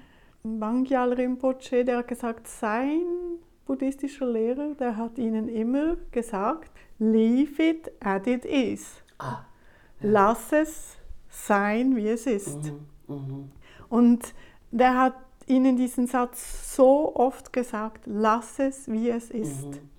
Bangyal 0.43 1.13
Rinpoche, 1.13 1.83
der 1.83 1.97
hat 1.99 2.07
gesagt, 2.07 2.47
sein 2.47 3.01
buddhistischer 3.65 4.27
Lehrer, 4.27 4.75
der 4.75 4.95
hat 4.95 5.17
ihnen 5.17 5.49
immer 5.49 5.97
gesagt, 6.11 6.71
leave 6.99 7.61
it 7.61 7.91
as 7.99 8.27
it 8.27 8.45
is. 8.45 9.03
Ah, 9.17 9.43
ja. 10.01 10.09
Lass 10.09 10.51
es 10.51 10.97
sein, 11.29 11.95
wie 11.95 12.09
es 12.09 12.27
ist. 12.27 12.71
Mhm, 13.07 13.15
mh. 13.15 13.43
Und 13.89 14.33
der 14.71 14.97
hat 14.97 15.15
ihnen 15.47 15.77
diesen 15.77 16.07
Satz 16.07 16.75
so 16.75 17.15
oft 17.15 17.53
gesagt, 17.53 18.03
lass 18.05 18.59
es, 18.59 18.91
wie 18.91 19.09
es 19.09 19.29
ist. 19.31 19.65
Mhm. 19.65 19.89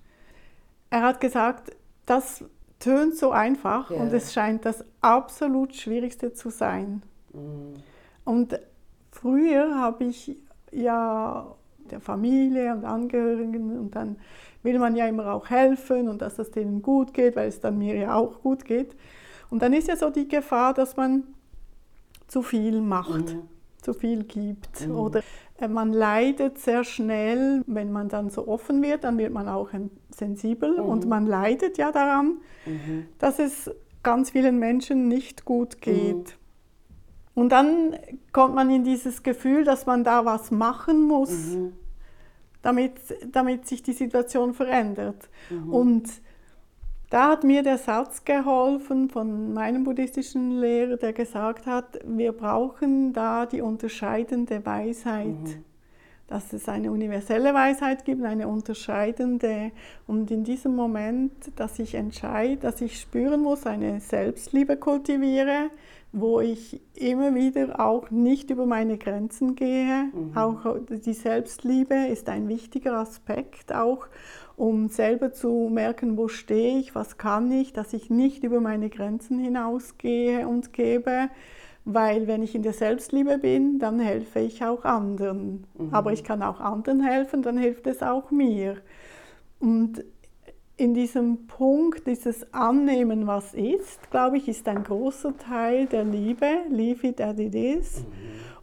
Er 0.89 1.01
hat 1.03 1.19
gesagt, 1.19 1.75
das 2.05 2.43
tönt 2.79 3.15
so 3.15 3.31
einfach 3.31 3.89
yeah. 3.89 4.01
und 4.01 4.13
es 4.13 4.33
scheint 4.33 4.65
das 4.65 4.83
absolut 5.01 5.75
Schwierigste 5.75 6.33
zu 6.33 6.49
sein. 6.49 7.01
Mm. 7.33 7.73
Und 8.23 8.59
früher 9.11 9.75
habe 9.75 10.05
ich 10.05 10.37
ja 10.71 11.55
der 11.89 11.99
Familie 11.99 12.73
und 12.73 12.85
Angehörigen 12.85 13.79
und 13.79 13.95
dann 13.95 14.17
will 14.63 14.79
man 14.79 14.95
ja 14.95 15.07
immer 15.07 15.33
auch 15.33 15.49
helfen 15.49 16.09
und 16.09 16.21
dass 16.21 16.39
es 16.39 16.51
denen 16.51 16.81
gut 16.81 17.13
geht, 17.13 17.35
weil 17.35 17.47
es 17.47 17.59
dann 17.59 17.77
mir 17.77 17.95
ja 17.95 18.15
auch 18.15 18.41
gut 18.41 18.65
geht. 18.65 18.95
Und 19.49 19.61
dann 19.61 19.73
ist 19.73 19.87
ja 19.87 19.95
so 19.95 20.09
die 20.09 20.27
Gefahr, 20.27 20.73
dass 20.73 20.97
man 20.97 21.23
zu 22.27 22.41
viel 22.41 22.81
macht, 22.81 23.33
mm. 23.33 23.47
zu 23.81 23.93
viel 23.93 24.23
gibt 24.23 24.87
mm. 24.87 24.91
oder 24.91 25.23
man 25.67 25.91
leidet 25.91 26.59
sehr 26.59 26.83
schnell, 26.83 27.63
wenn 27.65 27.91
man 27.91 28.09
dann 28.09 28.29
so 28.29 28.47
offen 28.47 28.83
wird, 28.83 29.03
dann 29.03 29.17
wird 29.17 29.33
man 29.33 29.47
auch 29.47 29.69
sensibel 30.09 30.77
mhm. 30.77 30.89
und 30.89 31.07
man 31.07 31.25
leidet 31.25 31.77
ja 31.77 31.91
daran, 31.91 32.39
mhm. 32.65 33.07
dass 33.17 33.39
es 33.39 33.71
ganz 34.03 34.29
vielen 34.29 34.59
Menschen 34.59 35.07
nicht 35.07 35.45
gut 35.45 35.81
geht. 35.81 36.37
Und 37.33 37.49
dann 37.49 37.95
kommt 38.31 38.55
man 38.55 38.69
in 38.69 38.83
dieses 38.83 39.21
Gefühl, 39.21 39.63
dass 39.63 39.85
man 39.85 40.03
da 40.03 40.25
was 40.25 40.49
machen 40.49 41.03
muss, 41.03 41.55
mhm. 41.55 41.73
damit, 42.61 42.93
damit 43.31 43.67
sich 43.67 43.83
die 43.83 43.93
Situation 43.93 44.53
verändert. 44.53 45.29
Mhm. 45.49 45.73
Und 45.73 46.09
da 47.09 47.29
hat 47.29 47.43
mir 47.43 47.63
der 47.63 47.77
Satz 47.77 48.25
geholfen 48.25 49.09
von 49.09 49.53
meinem 49.53 49.83
buddhistischen 49.85 50.59
Lehrer, 50.59 50.97
der 50.97 51.13
gesagt 51.13 51.65
hat, 51.65 51.99
wir 52.05 52.33
brauchen 52.33 53.13
da 53.13 53.45
die 53.45 53.61
unterscheidende 53.61 54.65
Weisheit. 54.65 55.27
Mhm. 55.27 55.63
Dass 56.27 56.51
es 56.51 56.67
eine 56.67 56.91
universelle 56.91 57.53
Weisheit 57.53 58.03
gibt, 58.03 58.21
eine 58.25 58.49
unterscheidende. 58.49 59.71
Und 60.07 60.29
in 60.29 60.43
diesem 60.43 60.75
Moment, 60.75 61.31
dass 61.55 61.79
ich 61.79 61.95
entscheide, 61.95 62.57
dass 62.57 62.81
ich 62.81 62.99
spüren 62.99 63.41
muss, 63.41 63.65
eine 63.65 64.01
Selbstliebe 64.01 64.75
kultiviere, 64.75 65.69
wo 66.19 66.39
ich 66.39 66.81
immer 66.95 67.35
wieder 67.35 67.79
auch 67.79 68.09
nicht 68.11 68.49
über 68.49 68.65
meine 68.65 68.97
Grenzen 68.97 69.55
gehe. 69.55 70.09
Mhm. 70.13 70.35
Auch 70.35 70.77
die 70.89 71.13
Selbstliebe 71.13 72.07
ist 72.07 72.29
ein 72.29 72.47
wichtiger 72.47 72.97
Aspekt 72.97 73.73
auch 73.73 74.07
um 74.57 74.89
selber 74.89 75.31
zu 75.31 75.69
merken, 75.71 76.17
wo 76.17 76.27
stehe 76.27 76.79
ich, 76.79 76.95
was 76.95 77.17
kann 77.17 77.51
ich, 77.51 77.73
dass 77.73 77.93
ich 77.93 78.09
nicht 78.09 78.43
über 78.43 78.59
meine 78.59 78.89
Grenzen 78.89 79.37
hinausgehe 79.37 80.47
und 80.47 80.73
gebe. 80.73 81.29
Weil 81.85 82.27
wenn 82.27 82.41
ich 82.41 82.53
in 82.55 82.63
der 82.63 82.73
Selbstliebe 82.73 83.37
bin, 83.37 83.79
dann 83.79 83.99
helfe 83.99 84.39
ich 84.39 84.63
auch 84.65 84.83
anderen. 84.83 85.65
Mhm. 85.77 85.93
Aber 85.93 86.11
ich 86.11 86.23
kann 86.23 86.41
auch 86.41 86.59
anderen 86.59 87.01
helfen, 87.01 87.43
dann 87.43 87.57
hilft 87.57 87.85
es 87.87 88.01
auch 88.01 88.31
mir. 88.31 88.77
Und 89.59 90.03
in 90.77 90.93
diesem 90.93 91.47
Punkt, 91.47 92.05
dieses 92.05 92.53
Annehmen, 92.53 93.25
was 93.25 93.55
ist, 93.55 94.11
glaube 94.11 94.37
ich, 94.37 94.47
ist 94.47 94.67
ein 94.67 94.83
großer 94.83 95.35
Teil 95.37 95.87
der 95.87 96.03
Liebe. 96.03 96.47
Leave 96.69 97.07
it 97.07 97.19
as 97.19 97.39
it 97.39 97.55
is. 97.55 98.01
Mhm. 98.01 98.03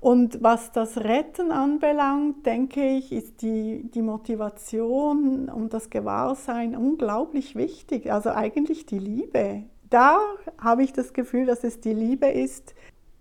Und 0.01 0.43
was 0.43 0.71
das 0.71 0.99
Retten 0.99 1.51
anbelangt, 1.51 2.47
denke 2.47 2.87
ich, 2.87 3.11
ist 3.11 3.43
die, 3.43 3.91
die 3.91 4.03
Motivation 4.03 5.49
und 5.49 5.73
das 5.73 5.91
Gewahrsein 5.91 6.77
unglaublich 6.77 7.57
wichtig. 7.57 8.13
Also 8.13 8.31
eigentlich 8.31 8.87
die 8.87 8.99
Liebe. 8.99 9.65
Da 9.91 10.19
habe 10.59 10.85
ich 10.85 10.93
das 10.93 11.15
Gefühl, 11.15 11.47
dass 11.47 11.65
es 11.65 11.81
die 11.81 11.95
Liebe 11.95 12.27
ist, 12.27 12.75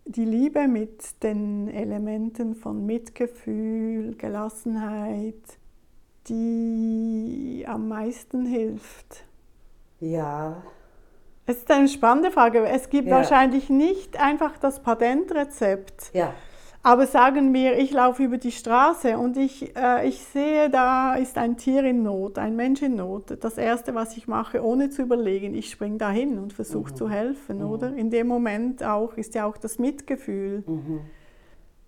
die 0.05 0.25
Liebe 0.25 0.67
mit 0.67 1.23
den 1.23 1.67
Elementen 1.69 2.53
von 2.53 2.85
Mitgefühl, 2.85 4.15
Gelassenheit, 4.17 5.57
die 6.27 7.65
am 7.67 7.87
meisten 7.87 8.45
hilft. 8.45 9.23
Ja. 9.99 10.63
Es 11.45 11.57
ist 11.57 11.71
eine 11.71 11.87
spannende 11.87 12.31
Frage. 12.31 12.65
Es 12.65 12.89
gibt 12.89 13.07
ja. 13.07 13.15
wahrscheinlich 13.15 13.69
nicht 13.69 14.19
einfach 14.19 14.57
das 14.57 14.81
Patentrezept. 14.81 16.11
Ja. 16.13 16.33
Aber 16.85 17.07
sagen 17.07 17.53
wir, 17.53 17.77
ich 17.77 17.91
laufe 17.91 18.23
über 18.23 18.37
die 18.37 18.51
Straße 18.51 19.17
und 19.17 19.37
ich, 19.37 19.73
äh, 19.77 20.05
ich 20.05 20.21
sehe, 20.21 20.69
da 20.69 21.15
ist 21.15 21.37
ein 21.37 21.55
Tier 21.55 21.85
in 21.85 22.03
Not, 22.03 22.37
ein 22.37 22.57
Mensch 22.57 22.81
in 22.81 22.95
Not. 22.95 23.37
Das 23.41 23.57
Erste, 23.57 23.95
was 23.95 24.17
ich 24.17 24.27
mache, 24.27 24.61
ohne 24.61 24.89
zu 24.89 25.01
überlegen, 25.01 25.55
ich 25.55 25.69
springe 25.69 25.97
dahin 25.97 26.37
und 26.37 26.51
versuche 26.51 26.91
mhm. 26.91 26.95
zu 26.95 27.09
helfen, 27.09 27.59
mhm. 27.59 27.69
oder? 27.69 27.93
In 27.93 28.09
dem 28.09 28.27
Moment 28.27 28.83
auch 28.83 29.15
ist 29.15 29.33
ja 29.33 29.45
auch 29.45 29.55
das 29.55 29.79
Mitgefühl. 29.79 30.65
Mhm. 30.67 30.99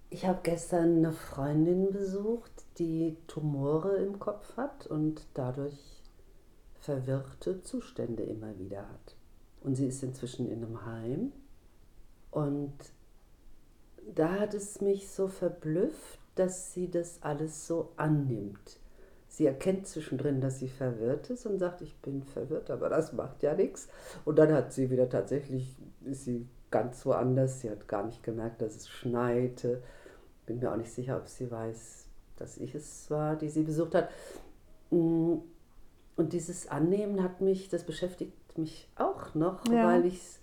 Ich 0.10 0.26
habe 0.26 0.40
gestern 0.44 0.98
eine 0.98 1.12
Freundin 1.12 1.92
besucht, 1.92 2.65
die 2.78 3.18
Tumore 3.28 3.98
im 3.98 4.20
Kopf 4.20 4.58
hat 4.58 4.88
und 4.88 5.26
dadurch 5.34 6.04
verwirrte 6.80 7.62
Zustände 7.62 8.24
immer 8.24 8.58
wieder 8.60 8.88
hat. 8.90 9.16
Und 9.62 9.76
sie 9.76 9.88
ist 9.88 10.04
inzwischen 10.04 10.48
in 10.48 10.64
einem 10.64 10.86
Heim 10.86 11.32
und 12.32 12.74
da 14.14 14.40
hat 14.40 14.54
es 14.54 14.82
mich 14.82 15.10
so 15.10 15.28
verblüfft, 15.28 16.20
dass 16.36 16.74
sie 16.74 16.92
das 16.92 17.24
alles 17.24 17.66
so 17.66 17.94
annimmt. 17.98 18.80
Sie 19.28 19.46
erkennt 19.46 19.88
zwischendrin, 19.88 20.42
dass 20.42 20.60
sie 20.60 20.68
verwirrt 20.70 21.30
ist 21.30 21.46
und 21.46 21.60
sagt, 21.60 21.82
ich 21.82 21.96
bin 21.98 22.24
verwirrt, 22.24 22.70
aber 22.70 22.90
das 22.90 23.14
macht 23.14 23.42
ja 23.42 23.54
nichts. 23.54 23.88
Und 24.24 24.38
dann 24.38 24.54
hat 24.54 24.74
sie 24.74 24.90
wieder 24.92 25.10
tatsächlich, 25.10 25.76
ist 26.04 26.26
sie 26.26 26.48
ganz 26.72 27.06
woanders. 27.06 27.62
Sie 27.62 27.70
hat 27.70 27.88
gar 27.88 28.06
nicht 28.06 28.24
gemerkt, 28.24 28.62
dass 28.62 28.76
es 28.76 28.88
schneite. 28.88 29.82
Bin 30.46 30.60
mir 30.60 30.72
auch 30.72 30.78
nicht 30.78 30.92
sicher, 30.92 31.18
ob 31.18 31.28
sie 31.28 31.50
weiß, 31.50 32.05
dass 32.38 32.58
ich 32.58 32.76
es 32.76 33.10
war, 33.10 33.36
die 33.36 33.50
sie 33.50 33.64
besucht 33.64 33.96
hat. 33.96 34.10
Mm, 34.92 35.36
und 36.16 36.34
dieses 36.34 36.68
Annehmen 36.68 37.22
hat 37.24 37.42
mich, 37.42 37.70
das 37.70 37.84
beschäftigt 37.84 38.58
mich 38.58 38.88
auch 38.96 39.36
noch, 39.36 39.68
ja. 39.68 39.88
weil 39.88 40.06
ich 40.06 40.40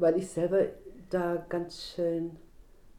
weil 0.00 0.16
ich 0.16 0.28
selber 0.28 0.62
da 1.10 1.44
ganz 1.48 1.82
schön 1.94 2.36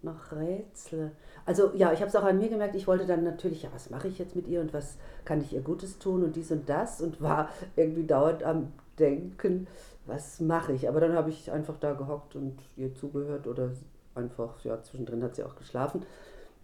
noch 0.04 0.32
Rätsel. 0.32 1.12
Also 1.46 1.72
ja, 1.76 1.92
ich 1.94 2.00
habe 2.00 2.10
es 2.10 2.16
auch 2.16 2.24
an 2.24 2.40
mir 2.40 2.50
gemerkt, 2.50 2.76
ich 2.76 2.88
wollte 2.88 3.06
dann 3.06 3.24
natürlich, 3.24 3.64
ja, 3.64 3.70
was 3.74 3.90
mache 3.90 4.08
ich 4.08 4.18
jetzt 4.18 4.36
mit 4.36 4.48
ihr 4.48 4.62
und 4.62 4.74
was 4.74 4.98
kann 5.26 5.42
ich 5.42 5.54
ihr 5.54 5.62
Gutes 5.62 6.00
tun 6.00 6.24
und 6.24 6.36
dies 6.36 6.52
und 6.52 6.68
das 6.70 7.02
und 7.02 7.22
war 7.22 7.50
irgendwie 7.76 8.06
dauernd 8.06 8.44
am 8.44 8.74
Denken, 8.98 9.68
was 10.06 10.40
mache 10.40 10.74
ich. 10.74 10.88
Aber 10.90 11.00
dann 11.00 11.14
habe 11.14 11.30
ich 11.30 11.52
einfach 11.52 11.78
da 11.80 11.94
gehockt 11.94 12.36
und 12.36 12.58
ihr 12.78 12.94
zugehört 12.96 13.48
oder 13.48 13.72
einfach, 14.16 14.64
ja, 14.64 14.82
zwischendrin 14.82 15.24
hat 15.24 15.36
sie 15.36 15.44
auch 15.44 15.56
geschlafen 15.56 16.04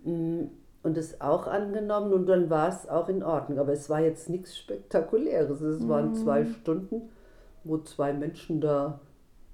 mm, 0.03 0.45
und 0.83 0.97
es 0.97 1.21
auch 1.21 1.47
angenommen 1.47 2.13
und 2.13 2.27
dann 2.27 2.49
war 2.49 2.69
es 2.69 2.87
auch 2.87 3.09
in 3.09 3.23
Ordnung. 3.23 3.59
Aber 3.59 3.73
es 3.73 3.89
war 3.89 3.99
jetzt 3.99 4.29
nichts 4.29 4.57
Spektakuläres. 4.57 5.61
Es 5.61 5.87
waren 5.87 6.15
zwei 6.15 6.43
mhm. 6.43 6.53
Stunden, 6.53 7.01
wo 7.63 7.77
zwei 7.79 8.13
Menschen 8.13 8.61
da 8.61 8.99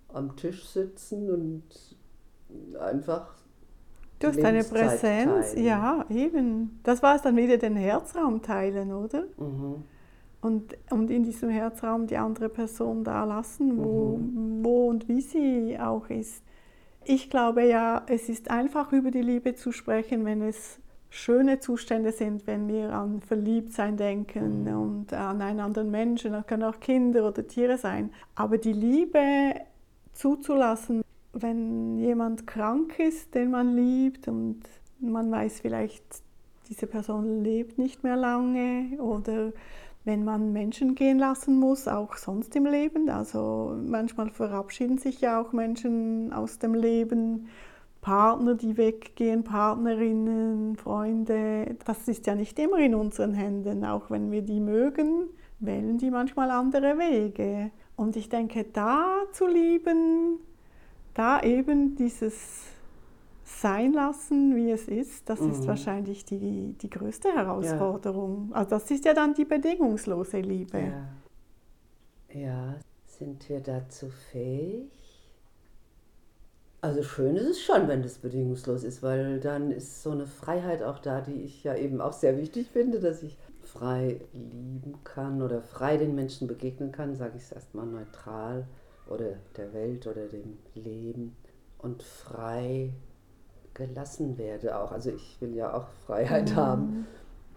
am 0.10 0.36
Tisch 0.36 0.68
sitzen 0.68 1.30
und 1.30 1.64
einfach 2.80 3.34
Du 4.20 4.30
hast 4.30 4.44
eine 4.44 4.64
Präsenz, 4.64 5.52
teilen. 5.52 5.66
ja, 5.66 6.06
eben. 6.10 6.80
Das 6.84 7.04
war 7.04 7.16
es 7.16 7.24
dann 7.24 7.36
wieder 7.36 7.58
den 7.58 7.76
Herzraum 7.76 8.42
teilen, 8.42 8.94
oder? 8.94 9.24
Mhm. 9.38 9.84
Und, 10.40 10.78
und 10.90 11.10
in 11.10 11.24
diesem 11.24 11.50
Herzraum 11.50 12.08
die 12.08 12.16
andere 12.16 12.48
Person 12.48 13.04
da 13.04 13.26
lassen, 13.26 13.78
wo, 13.78 14.18
mhm. 14.18 14.64
wo 14.64 14.88
und 14.88 15.10
wie 15.10 15.22
sie 15.22 15.78
auch 15.78 16.10
ist. 16.10 16.44
Ich 17.06 17.30
glaube 17.30 17.66
ja, 17.66 18.04
es 18.08 18.30
ist 18.30 18.50
einfach 18.50 18.94
über 18.94 19.12
die 19.12 19.22
Liebe 19.22 19.56
zu 19.56 19.74
sprechen, 19.74 20.24
wenn 20.24 20.42
es 20.42 20.80
schöne 21.14 21.60
Zustände 21.60 22.12
sind, 22.12 22.48
wenn 22.48 22.68
wir 22.68 22.92
an 22.92 23.22
Verliebtsein 23.22 23.98
denken 23.98 24.64
mhm. 24.64 24.82
und 24.82 25.14
an 25.14 25.42
einen 25.44 25.60
anderen 25.60 25.92
Menschen, 25.92 26.32
das 26.32 26.48
können 26.48 26.64
auch 26.64 26.80
Kinder 26.80 27.28
oder 27.28 27.48
Tiere 27.48 27.78
sein. 27.78 28.10
Aber 28.34 28.58
die 28.58 28.74
Liebe 28.74 29.54
zuzulassen, 30.14 31.04
wenn 31.32 32.00
jemand 32.00 32.48
krank 32.48 32.98
ist, 32.98 33.36
den 33.36 33.52
man 33.52 33.76
liebt 33.76 34.28
und 34.28 34.62
man 35.00 35.32
weiß 35.32 35.60
vielleicht, 35.60 36.04
diese 36.70 36.88
Person 36.88 37.44
lebt 37.44 37.78
nicht 37.78 38.04
mehr 38.04 38.16
lange 38.16 39.00
oder 39.00 39.54
wenn 40.06 40.24
man 40.24 40.52
Menschen 40.52 40.96
gehen 40.96 41.20
lassen 41.20 41.60
muss, 41.60 41.88
auch 41.88 42.16
sonst 42.16 42.56
im 42.56 42.66
Leben. 42.66 43.08
Also 43.10 43.78
manchmal 43.86 44.32
verabschieden 44.32 44.98
sich 44.98 45.22
ja 45.22 45.40
auch 45.40 45.54
Menschen 45.54 46.34
aus 46.34 46.58
dem 46.58 46.74
Leben, 46.74 47.50
Partner, 48.04 48.56
die 48.56 48.76
weggehen, 48.76 49.46
Partnerinnen, 49.46 50.76
Freunde. 50.76 51.78
Das 51.86 52.08
ist 52.10 52.28
ja 52.28 52.36
nicht 52.36 52.60
immer 52.60 52.78
in 52.80 52.96
unseren 52.96 53.34
Händen. 53.34 53.86
Auch 53.86 54.12
wenn 54.12 54.30
wir 54.30 54.42
die 54.42 54.60
mögen, 54.60 55.30
wählen 55.60 55.98
die 55.98 56.12
manchmal 56.12 56.52
andere 56.52 57.00
Wege. 57.00 57.72
Und 57.96 58.18
ich 58.18 58.28
denke, 58.28 58.66
da 58.66 59.24
zu 59.32 59.48
lieben, 59.48 60.40
da 61.14 61.42
eben 61.42 61.96
dieses 61.96 62.66
sein 63.46 63.94
lassen, 63.94 64.54
wie 64.58 64.72
es 64.72 64.90
ist, 64.90 65.30
das 65.30 65.40
mhm. 65.40 65.52
ist 65.52 65.66
wahrscheinlich 65.66 66.26
die, 66.26 66.74
die 66.74 66.90
größte 66.90 67.34
Herausforderung. 67.34 68.50
Ja. 68.50 68.58
Also 68.58 68.70
das 68.72 68.92
ist 68.92 69.06
ja 69.06 69.14
dann 69.14 69.34
die 69.34 69.46
bedingungslose 69.46 70.42
Liebe. 70.42 70.92
Ja. 72.34 72.40
ja, 72.40 72.76
sind 73.06 73.48
wir 73.48 73.62
dazu 73.62 74.10
fähig? 74.32 75.03
Also 76.84 77.02
schön 77.02 77.38
ist 77.38 77.48
es 77.48 77.62
schon, 77.62 77.88
wenn 77.88 78.04
das 78.04 78.18
bedingungslos 78.18 78.84
ist, 78.84 79.02
weil 79.02 79.40
dann 79.40 79.72
ist 79.72 80.04
so 80.04 80.12
eine 80.12 80.28
Freiheit 80.28 80.84
auch 80.84 81.00
da, 81.00 81.22
die 81.22 81.44
ich 81.44 81.64
ja 81.64 81.78
eben 81.78 82.02
auch 82.02 82.12
sehr 82.12 82.38
wichtig 82.38 82.68
finde, 82.68 83.00
dass 83.00 83.24
ich 83.24 83.38
frei 83.62 84.20
lieben 84.34 85.02
kann 85.06 85.42
oder 85.42 85.62
frei 85.62 85.96
den 85.96 86.14
Menschen 86.14 86.46
begegnen 86.46 86.92
kann, 86.92 87.16
sage 87.16 87.38
ich 87.38 87.44
es 87.44 87.54
erstmal 87.54 87.86
neutral 87.86 88.68
oder 89.10 89.38
der 89.56 89.74
Welt 89.74 90.08
oder 90.08 90.28
dem 90.28 90.58
Leben 90.76 91.38
und 91.78 92.04
frei 92.04 92.92
gelassen 93.74 94.38
werde 94.38 94.78
auch. 94.78 94.92
Also 94.92 95.12
ich 95.12 95.40
will 95.40 95.56
ja 95.56 95.74
auch 95.74 95.88
Freiheit 96.06 96.50
mhm. 96.52 96.56
haben. 96.58 97.08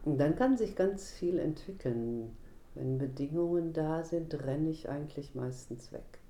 Und 0.04 0.18
dann 0.18 0.36
kann 0.36 0.56
sich 0.56 0.76
ganz 0.76 1.10
viel 1.10 1.40
entwickeln. 1.40 2.36
Wenn 2.76 2.96
Bedingungen 2.96 3.72
da 3.72 4.04
sind, 4.04 4.40
renne 4.44 4.70
ich 4.70 4.88
eigentlich 4.88 5.34
meistens 5.34 5.90
weg. 5.90 6.20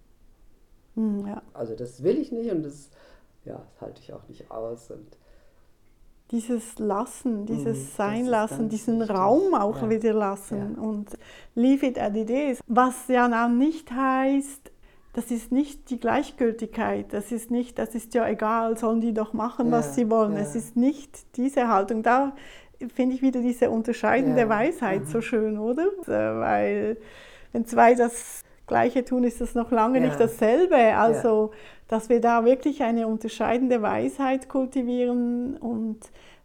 Mhm, 0.97 1.27
ja. 1.27 1.43
Also 1.55 1.75
das 1.75 2.03
will 2.03 2.19
ich 2.19 2.33
nicht 2.33 2.51
und 2.51 2.65
das, 2.65 2.91
ja, 3.45 3.55
das 3.55 3.81
halte 3.81 4.01
ich 4.03 4.13
auch 4.13 4.27
nicht 4.29 4.51
aus. 4.51 4.91
Und 4.91 5.17
dieses 6.33 6.79
Lassen, 6.79 7.47
dieses 7.47 7.79
mhm, 7.79 7.97
Sein 7.97 8.27
lassen, 8.27 8.69
diesen 8.69 9.01
wichtig. 9.01 9.17
Raum 9.17 9.55
auch 9.55 9.83
ja. 9.83 9.91
wieder 9.91 10.13
lassen 10.13 10.75
ja. 10.77 10.83
und 10.83 11.11
leave 11.55 11.87
it 11.87 11.99
as 11.99 12.15
it 12.17 12.31
is. 12.31 12.61
Was 12.67 13.07
ja 13.09 13.29
dann 13.29 13.59
nicht 13.59 13.93
heißt, 13.93 14.73
das 15.13 15.31
ist 15.31 15.53
nicht 15.53 15.89
die 15.89 16.01
Gleichgültigkeit, 16.01 17.13
das 17.13 17.33
ist 17.33 17.51
nicht, 17.51 17.79
das 17.79 17.95
ist 17.95 18.13
ja 18.15 18.29
egal, 18.29 18.77
sollen 18.77 19.01
die 19.01 19.15
doch 19.15 19.33
machen, 19.33 19.71
was 19.71 19.95
sie 19.95 20.11
wollen. 20.11 20.37
Es 20.37 20.55
ist 20.55 20.77
nicht 20.77 21.37
diese 21.37 21.69
Haltung. 21.69 22.03
Da 22.03 22.35
finde 22.95 23.15
ich 23.15 23.23
wieder 23.23 23.41
diese 23.41 23.71
unterscheidende. 23.71 24.49
Weisheit 24.49 25.03
mhm. 25.03 25.07
so 25.07 25.21
schön, 25.21 25.59
oder? 25.59 25.87
Weil 26.05 26.99
wenn 27.53 27.65
zwei 27.65 27.95
das 27.95 28.43
Gleiche 28.67 29.05
tun, 29.05 29.25
ist 29.25 29.41
das 29.41 29.55
noch 29.55 29.71
lange 29.71 30.01
nicht 30.01 30.19
dasselbe. 30.19 30.77
Also, 30.97 31.53
dass 31.89 32.09
wir 32.09 32.21
da 32.21 32.45
wirklich 32.45 32.83
eine 32.83 33.07
unterscheidende 33.07 33.83
Weisheit 33.83 34.49
kultivieren 34.49 35.57
und 35.57 35.99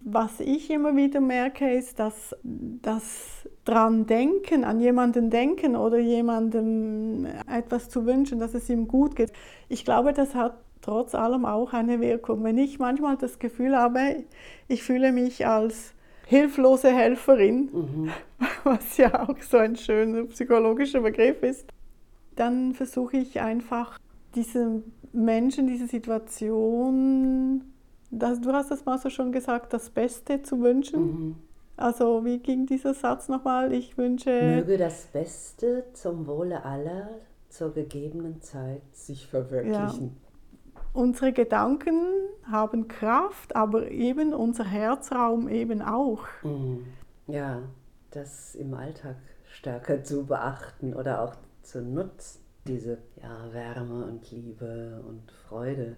was 0.03 0.39
ich 0.39 0.71
immer 0.71 0.95
wieder 0.95 1.21
merke, 1.21 1.71
ist, 1.71 1.99
dass 1.99 2.35
das 2.43 3.47
dran 3.65 4.07
denken, 4.07 4.63
an 4.63 4.79
jemanden 4.79 5.29
denken 5.29 5.75
oder 5.75 5.99
jemandem 5.99 7.27
etwas 7.47 7.89
zu 7.89 8.05
wünschen, 8.07 8.39
dass 8.39 8.55
es 8.55 8.67
ihm 8.69 8.87
gut 8.87 9.15
geht. 9.15 9.31
Ich 9.69 9.85
glaube, 9.85 10.13
das 10.13 10.33
hat 10.33 10.55
trotz 10.81 11.13
allem 11.13 11.45
auch 11.45 11.73
eine 11.73 12.01
Wirkung. 12.01 12.43
Wenn 12.43 12.57
ich 12.57 12.79
manchmal 12.79 13.17
das 13.17 13.37
Gefühl 13.37 13.77
habe, 13.77 14.23
ich 14.67 14.81
fühle 14.81 15.11
mich 15.11 15.45
als 15.45 15.93
hilflose 16.25 16.91
Helferin, 16.91 17.69
mhm. 17.71 18.09
was 18.63 18.97
ja 18.97 19.27
auch 19.27 19.37
so 19.39 19.57
ein 19.57 19.75
schöner 19.75 20.23
psychologischer 20.23 21.01
Begriff 21.01 21.43
ist, 21.43 21.67
dann 22.35 22.73
versuche 22.73 23.17
ich 23.17 23.41
einfach 23.41 23.99
diese 24.35 24.83
Menschen, 25.13 25.67
diese 25.67 25.87
Situation 25.87 27.71
das, 28.11 28.41
du 28.41 28.51
hast 28.51 28.71
es 28.71 28.85
mal 28.85 28.97
so 28.97 29.09
schon 29.09 29.31
gesagt, 29.31 29.73
das 29.73 29.89
Beste 29.89 30.41
zu 30.41 30.59
wünschen. 30.61 31.01
Mhm. 31.01 31.35
Also 31.77 32.25
wie 32.25 32.39
ging 32.39 32.65
dieser 32.65 32.93
Satz 32.93 33.29
nochmal? 33.29 33.71
Ich 33.71 33.97
wünsche... 33.97 34.29
Möge 34.29 34.77
das 34.77 35.07
Beste 35.07 35.85
zum 35.93 36.27
Wohle 36.27 36.63
aller 36.63 37.09
zur 37.49 37.73
gegebenen 37.73 38.41
Zeit 38.41 38.81
sich 38.91 39.27
verwirklichen. 39.27 40.17
Ja. 40.75 40.81
Unsere 40.93 41.31
Gedanken 41.31 42.01
haben 42.43 42.89
Kraft, 42.89 43.55
aber 43.55 43.89
eben 43.89 44.33
unser 44.33 44.65
Herzraum 44.65 45.47
eben 45.47 45.81
auch. 45.81 46.25
Mhm. 46.43 46.85
Ja, 47.27 47.61
das 48.11 48.55
im 48.55 48.73
Alltag 48.73 49.15
stärker 49.45 50.03
zu 50.03 50.25
beachten 50.25 50.93
oder 50.93 51.21
auch 51.21 51.35
zu 51.61 51.81
nutzen, 51.81 52.41
diese 52.67 52.99
ja, 53.21 53.51
Wärme 53.51 54.05
und 54.05 54.29
Liebe 54.31 55.03
und 55.07 55.31
Freude 55.47 55.95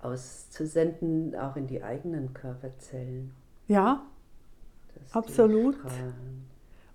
auszusenden, 0.00 1.34
auch 1.36 1.56
in 1.56 1.66
die 1.66 1.82
eigenen 1.82 2.34
Körperzellen. 2.34 3.32
Ja, 3.68 4.02
absolut. 5.12 5.76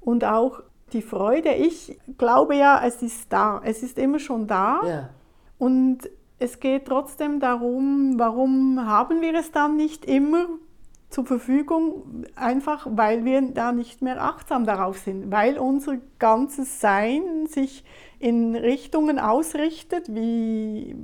Und 0.02 0.24
auch 0.26 0.62
die 0.94 1.02
Freude, 1.02 1.54
ich 1.54 1.98
glaube 2.18 2.56
ja, 2.56 2.82
es 2.86 3.02
ist 3.02 3.32
da, 3.32 3.62
es 3.64 3.84
ist 3.84 3.98
immer 3.98 4.20
schon 4.20 4.48
da. 4.48 4.82
Ja. 4.86 5.10
Und 5.58 6.10
es 6.40 6.60
geht 6.60 6.86
trotzdem 6.86 7.40
darum, 7.40 8.16
warum 8.18 8.86
haben 8.86 9.22
wir 9.22 9.34
es 9.36 9.52
dann 9.52 9.76
nicht 9.76 10.06
immer 10.06 10.46
zur 11.10 11.26
Verfügung, 11.26 12.26
einfach 12.36 12.88
weil 12.90 13.24
wir 13.24 13.42
da 13.42 13.72
nicht 13.72 14.02
mehr 14.02 14.22
achtsam 14.22 14.66
darauf 14.66 14.98
sind, 15.00 15.32
weil 15.32 15.58
unser 15.58 15.98
ganzes 16.20 16.82
Sein 16.82 17.48
sich 17.48 17.86
in 18.20 18.56
Richtungen 18.56 19.18
ausrichtet, 19.18 20.14
wie 20.14 20.96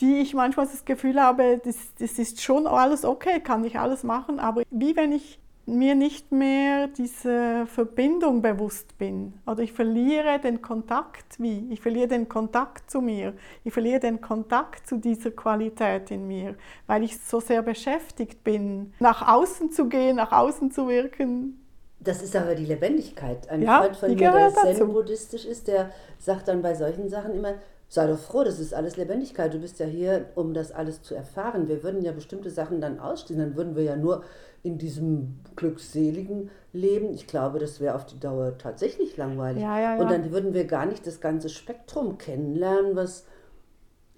die 0.00 0.20
ich 0.20 0.34
manchmal 0.34 0.66
das 0.66 0.84
Gefühl 0.84 1.20
habe, 1.20 1.60
das, 1.64 1.76
das 1.98 2.18
ist 2.18 2.42
schon 2.42 2.66
alles 2.66 3.04
okay, 3.04 3.40
kann 3.40 3.64
ich 3.64 3.78
alles 3.78 4.04
machen, 4.04 4.38
aber 4.38 4.62
wie 4.70 4.94
wenn 4.94 5.12
ich 5.12 5.40
mir 5.68 5.94
nicht 5.94 6.32
mehr 6.32 6.88
diese 6.88 7.66
Verbindung 7.66 8.42
bewusst 8.42 8.96
bin 8.98 9.34
oder 9.46 9.62
ich 9.62 9.72
verliere 9.72 10.40
den 10.40 10.62
Kontakt, 10.62 11.38
wie? 11.38 11.66
Ich 11.70 11.80
verliere 11.80 12.08
den 12.08 12.28
Kontakt 12.28 12.90
zu 12.90 13.00
mir, 13.00 13.34
ich 13.64 13.72
verliere 13.72 14.00
den 14.00 14.20
Kontakt 14.20 14.88
zu 14.88 14.96
dieser 14.96 15.30
Qualität 15.30 16.10
in 16.10 16.26
mir, 16.26 16.54
weil 16.86 17.04
ich 17.04 17.20
so 17.20 17.40
sehr 17.40 17.62
beschäftigt 17.62 18.42
bin, 18.42 18.94
nach 18.98 19.28
außen 19.28 19.70
zu 19.70 19.88
gehen, 19.88 20.16
nach 20.16 20.32
außen 20.32 20.70
zu 20.70 20.88
wirken. 20.88 21.64
Das 22.00 22.22
ist 22.22 22.34
aber 22.36 22.54
die 22.54 22.64
Lebendigkeit. 22.64 23.48
Ein 23.50 23.62
ja, 23.62 23.82
Freund 23.82 23.96
von 23.96 24.14
mir, 24.14 24.32
der 24.32 24.54
zen-buddhistisch 24.54 25.44
ist, 25.44 25.68
der 25.68 25.90
sagt 26.18 26.48
dann 26.48 26.62
bei 26.62 26.74
solchen 26.74 27.08
Sachen 27.08 27.34
immer, 27.34 27.54
sei 27.88 28.06
doch 28.06 28.18
froh, 28.18 28.44
das 28.44 28.60
ist 28.60 28.74
alles 28.74 28.96
Lebendigkeit. 28.96 29.52
Du 29.52 29.58
bist 29.58 29.78
ja 29.78 29.86
hier, 29.86 30.26
um 30.34 30.52
das 30.52 30.72
alles 30.72 31.02
zu 31.02 31.14
erfahren. 31.14 31.68
Wir 31.68 31.82
würden 31.82 32.02
ja 32.02 32.12
bestimmte 32.12 32.50
Sachen 32.50 32.80
dann 32.80 33.00
ausschließen, 33.00 33.42
dann 33.42 33.56
würden 33.56 33.76
wir 33.76 33.82
ja 33.82 33.96
nur 33.96 34.22
in 34.62 34.76
diesem 34.76 35.40
glückseligen 35.56 36.50
Leben. 36.72 37.14
Ich 37.14 37.26
glaube, 37.26 37.58
das 37.58 37.80
wäre 37.80 37.94
auf 37.94 38.04
die 38.04 38.20
Dauer 38.20 38.58
tatsächlich 38.58 39.16
langweilig. 39.16 39.62
Ja, 39.62 39.78
ja, 39.78 39.94
ja. 39.96 40.00
Und 40.00 40.10
dann 40.10 40.30
würden 40.30 40.52
wir 40.52 40.66
gar 40.66 40.84
nicht 40.84 41.06
das 41.06 41.20
ganze 41.20 41.48
Spektrum 41.48 42.18
kennenlernen, 42.18 42.94
was 42.94 43.24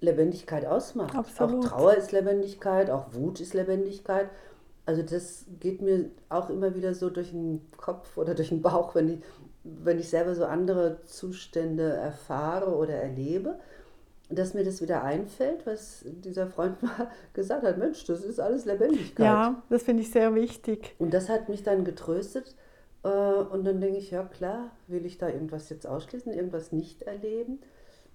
Lebendigkeit 0.01 0.65
ausmacht. 0.65 1.15
Absolut. 1.15 1.65
Auch 1.65 1.69
Trauer 1.69 1.95
ist 1.95 2.11
Lebendigkeit, 2.11 2.89
auch 2.89 3.13
Wut 3.13 3.39
ist 3.39 3.53
Lebendigkeit. 3.53 4.29
Also 4.85 5.03
das 5.03 5.45
geht 5.59 5.81
mir 5.81 6.09
auch 6.27 6.49
immer 6.49 6.75
wieder 6.75 6.93
so 6.93 7.09
durch 7.09 7.29
den 7.29 7.61
Kopf 7.77 8.17
oder 8.17 8.33
durch 8.33 8.49
den 8.49 8.61
Bauch, 8.61 8.95
wenn 8.95 9.09
ich 9.09 9.19
wenn 9.63 9.99
ich 9.99 10.09
selber 10.09 10.35
so 10.35 10.45
andere 10.45 11.01
Zustände 11.05 11.93
erfahre 11.93 12.75
oder 12.75 12.95
erlebe, 12.95 13.59
dass 14.29 14.53
mir 14.53 14.63
das 14.63 14.81
wieder 14.81 15.03
einfällt, 15.03 15.65
was 15.65 16.05
dieser 16.05 16.47
Freund 16.47 16.81
mal 16.83 17.11
gesagt 17.33 17.63
hat, 17.63 17.77
Mensch, 17.77 18.05
das 18.05 18.23
ist 18.23 18.39
alles 18.39 18.65
Lebendigkeit. 18.65 19.25
Ja, 19.25 19.61
das 19.69 19.83
finde 19.83 20.03
ich 20.03 20.11
sehr 20.11 20.33
wichtig. 20.35 20.95
Und 20.99 21.13
das 21.13 21.29
hat 21.29 21.49
mich 21.49 21.63
dann 21.63 21.83
getröstet. 21.83 22.55
Äh, 23.03 23.07
und 23.07 23.65
dann 23.65 23.81
denke 23.81 23.97
ich, 23.97 24.11
ja 24.11 24.23
klar, 24.23 24.71
will 24.87 25.05
ich 25.05 25.17
da 25.17 25.27
irgendwas 25.27 25.69
jetzt 25.69 25.87
ausschließen, 25.87 26.33
irgendwas 26.33 26.71
nicht 26.71 27.03
erleben? 27.03 27.59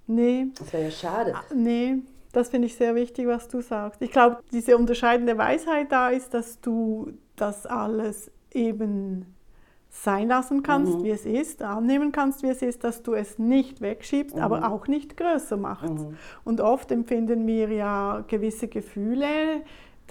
Nee. 0.06 0.48
Das 0.58 0.72
wäre 0.72 0.84
ja 0.84 0.90
schade. 0.90 1.34
Ah, 1.34 1.42
nee, 1.54 1.96
das 2.32 2.50
finde 2.50 2.66
ich 2.66 2.76
sehr 2.76 2.94
wichtig, 2.94 3.26
was 3.26 3.48
du 3.48 3.60
sagst. 3.60 4.00
Ich 4.02 4.12
glaube, 4.12 4.38
diese 4.52 4.76
unterscheidende 4.76 5.36
Weisheit 5.36 5.90
da 5.90 6.10
ist, 6.10 6.34
dass 6.34 6.60
du 6.60 7.12
das 7.34 7.66
alles 7.66 8.30
eben 8.52 9.35
sein 10.02 10.28
lassen 10.28 10.62
kannst, 10.62 10.98
mhm. 10.98 11.04
wie 11.04 11.10
es 11.10 11.24
ist, 11.24 11.62
annehmen 11.62 12.12
kannst, 12.12 12.42
wie 12.42 12.48
es 12.48 12.62
ist, 12.62 12.84
dass 12.84 13.02
du 13.02 13.14
es 13.14 13.38
nicht 13.38 13.80
wegschiebst, 13.80 14.36
mhm. 14.36 14.42
aber 14.42 14.70
auch 14.70 14.88
nicht 14.88 15.16
größer 15.16 15.56
machst. 15.56 15.94
Mhm. 15.94 16.16
Und 16.44 16.60
oft 16.60 16.92
empfinden 16.92 17.46
wir 17.46 17.68
ja 17.68 18.24
gewisse 18.28 18.68
Gefühle, 18.68 19.62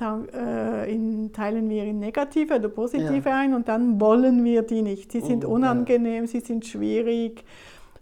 äh, 0.01 0.93
in, 0.93 1.31
teilen 1.31 1.69
wir 1.69 1.85
in 1.85 1.99
negative 1.99 2.55
oder 2.55 2.67
positive 2.67 3.29
ja. 3.29 3.37
ein 3.37 3.53
und 3.53 3.69
dann 3.69 4.01
wollen 4.01 4.43
wir 4.43 4.63
die 4.63 4.81
nicht. 4.81 5.11
Sie 5.11 5.21
sind 5.21 5.45
oh, 5.45 5.51
unangenehm, 5.51 6.25
ja. 6.25 6.27
sie 6.27 6.41
sind 6.41 6.65
schwierig 6.65 7.45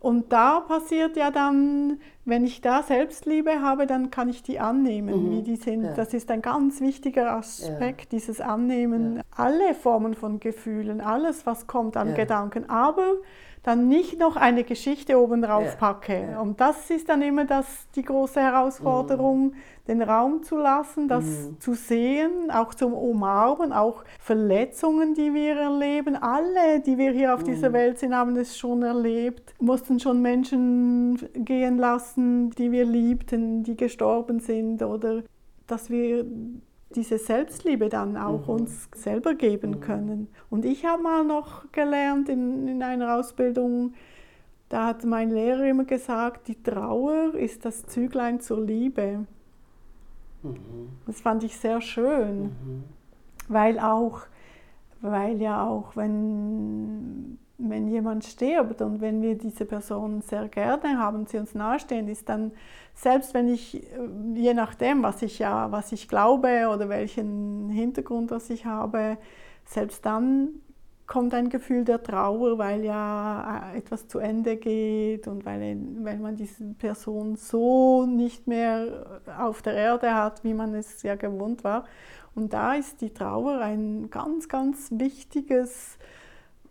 und 0.03 0.33
da 0.33 0.59
passiert 0.59 1.15
ja 1.15 1.31
dann, 1.31 1.97
wenn 2.25 2.43
ich 2.43 2.59
da 2.59 2.83
Selbstliebe 2.83 3.61
habe, 3.61 3.87
dann 3.87 4.11
kann 4.11 4.27
ich 4.27 4.43
die 4.43 4.59
annehmen, 4.59 5.29
mhm. 5.29 5.31
wie 5.31 5.43
die 5.43 5.55
sind. 5.55 5.83
Ja. 5.83 5.93
Das 5.93 6.13
ist 6.13 6.29
ein 6.29 6.41
ganz 6.41 6.81
wichtiger 6.81 7.31
Aspekt, 7.31 8.11
ja. 8.11 8.19
dieses 8.19 8.41
Annehmen, 8.41 9.15
ja. 9.15 9.21
alle 9.31 9.73
Formen 9.73 10.13
von 10.13 10.41
Gefühlen, 10.41 10.99
alles, 10.99 11.45
was 11.45 11.67
kommt 11.67 11.95
an 11.95 12.15
Gedanken. 12.15 12.69
Aber 12.69 13.13
dann 13.63 13.87
nicht 13.87 14.19
noch 14.19 14.35
eine 14.35 14.65
Geschichte 14.65 15.17
obendrauf 15.17 15.63
ja, 15.63 15.75
packe. 15.75 16.27
Ja. 16.31 16.41
Und 16.41 16.59
das 16.59 16.89
ist 16.89 17.07
dann 17.07 17.21
immer 17.21 17.45
das, 17.45 17.65
die 17.95 18.01
große 18.01 18.41
Herausforderung, 18.41 19.45
mhm. 19.45 19.53
den 19.87 20.01
Raum 20.01 20.43
zu 20.43 20.57
lassen, 20.57 21.07
das 21.07 21.23
mhm. 21.23 21.59
zu 21.61 21.73
sehen, 21.73 22.51
auch 22.51 22.73
zum 22.73 22.93
Umarmen, 22.93 23.71
auch 23.71 24.03
Verletzungen, 24.19 25.13
die 25.13 25.33
wir 25.33 25.55
erleben. 25.55 26.17
Alle, 26.17 26.81
die 26.85 26.97
wir 26.97 27.11
hier 27.13 27.33
auf 27.33 27.41
mhm. 27.41 27.45
dieser 27.45 27.71
Welt 27.71 27.99
sind, 27.99 28.13
haben 28.13 28.35
es 28.35 28.57
schon 28.57 28.83
erlebt, 28.83 29.53
mussten 29.59 29.97
schon 29.97 30.21
Menschen 30.21 31.17
gehen 31.33 31.77
lassen, 31.77 32.49
die 32.51 32.69
wir 32.69 32.83
liebten, 32.83 33.63
die 33.63 33.77
gestorben 33.77 34.41
sind 34.41 34.83
oder 34.83 35.23
dass 35.67 35.89
wir 35.89 36.25
diese 36.95 37.17
Selbstliebe 37.17 37.89
dann 37.89 38.17
auch 38.17 38.47
mhm. 38.47 38.53
uns 38.53 38.89
selber 38.95 39.33
geben 39.35 39.71
mhm. 39.71 39.79
können. 39.79 40.27
Und 40.49 40.65
ich 40.65 40.85
habe 40.85 41.03
mal 41.03 41.23
noch 41.23 41.71
gelernt 41.71 42.29
in, 42.29 42.67
in 42.67 42.83
einer 42.83 43.15
Ausbildung, 43.15 43.93
da 44.69 44.87
hat 44.87 45.03
mein 45.03 45.29
Lehrer 45.29 45.65
immer 45.65 45.85
gesagt, 45.85 46.47
die 46.47 46.61
Trauer 46.61 47.35
ist 47.35 47.63
das 47.63 47.85
Züglein 47.85 48.39
zur 48.39 48.61
Liebe. 48.61 49.25
Mhm. 50.41 50.89
Das 51.05 51.21
fand 51.21 51.43
ich 51.43 51.57
sehr 51.57 51.79
schön, 51.81 52.43
mhm. 52.43 52.83
weil 53.47 53.79
auch, 53.79 54.21
weil 55.01 55.41
ja 55.41 55.67
auch, 55.67 55.95
wenn 55.95 57.37
wenn 57.69 57.87
jemand 57.87 58.25
stirbt 58.25 58.81
und 58.81 59.01
wenn 59.01 59.21
wir 59.21 59.35
diese 59.37 59.65
Person 59.65 60.21
sehr 60.21 60.47
gerne 60.47 60.97
haben, 60.99 61.25
sie 61.25 61.37
uns 61.37 61.55
nahestehen, 61.55 62.07
ist 62.07 62.29
dann, 62.29 62.51
selbst 62.93 63.33
wenn 63.33 63.47
ich, 63.47 63.83
äh, 63.83 63.85
je 64.35 64.53
nachdem, 64.53 65.03
was 65.03 65.21
ich 65.21 65.39
ja, 65.39 65.71
was 65.71 65.91
ich 65.91 66.07
glaube 66.07 66.69
oder 66.73 66.89
welchen 66.89 67.69
Hintergrund 67.69 68.31
was 68.31 68.49
ich 68.49 68.65
habe, 68.65 69.17
selbst 69.65 70.05
dann 70.05 70.49
kommt 71.05 71.33
ein 71.33 71.49
Gefühl 71.49 71.83
der 71.83 72.01
Trauer, 72.01 72.57
weil 72.57 72.83
ja 72.83 73.71
äh, 73.73 73.77
etwas 73.77 74.07
zu 74.07 74.19
Ende 74.19 74.57
geht 74.57 75.27
und 75.27 75.45
weil, 75.45 75.77
weil 76.01 76.17
man 76.17 76.35
diese 76.35 76.63
Person 76.73 77.35
so 77.35 78.05
nicht 78.05 78.47
mehr 78.47 79.21
auf 79.37 79.61
der 79.61 79.73
Erde 79.73 80.13
hat, 80.13 80.43
wie 80.43 80.53
man 80.53 80.73
es 80.73 81.03
ja 81.03 81.15
gewohnt 81.15 81.63
war. 81.63 81.85
Und 82.35 82.53
da 82.53 82.73
ist 82.73 83.01
die 83.01 83.13
Trauer 83.13 83.59
ein 83.59 84.09
ganz, 84.09 84.47
ganz 84.47 84.89
wichtiges 84.91 85.97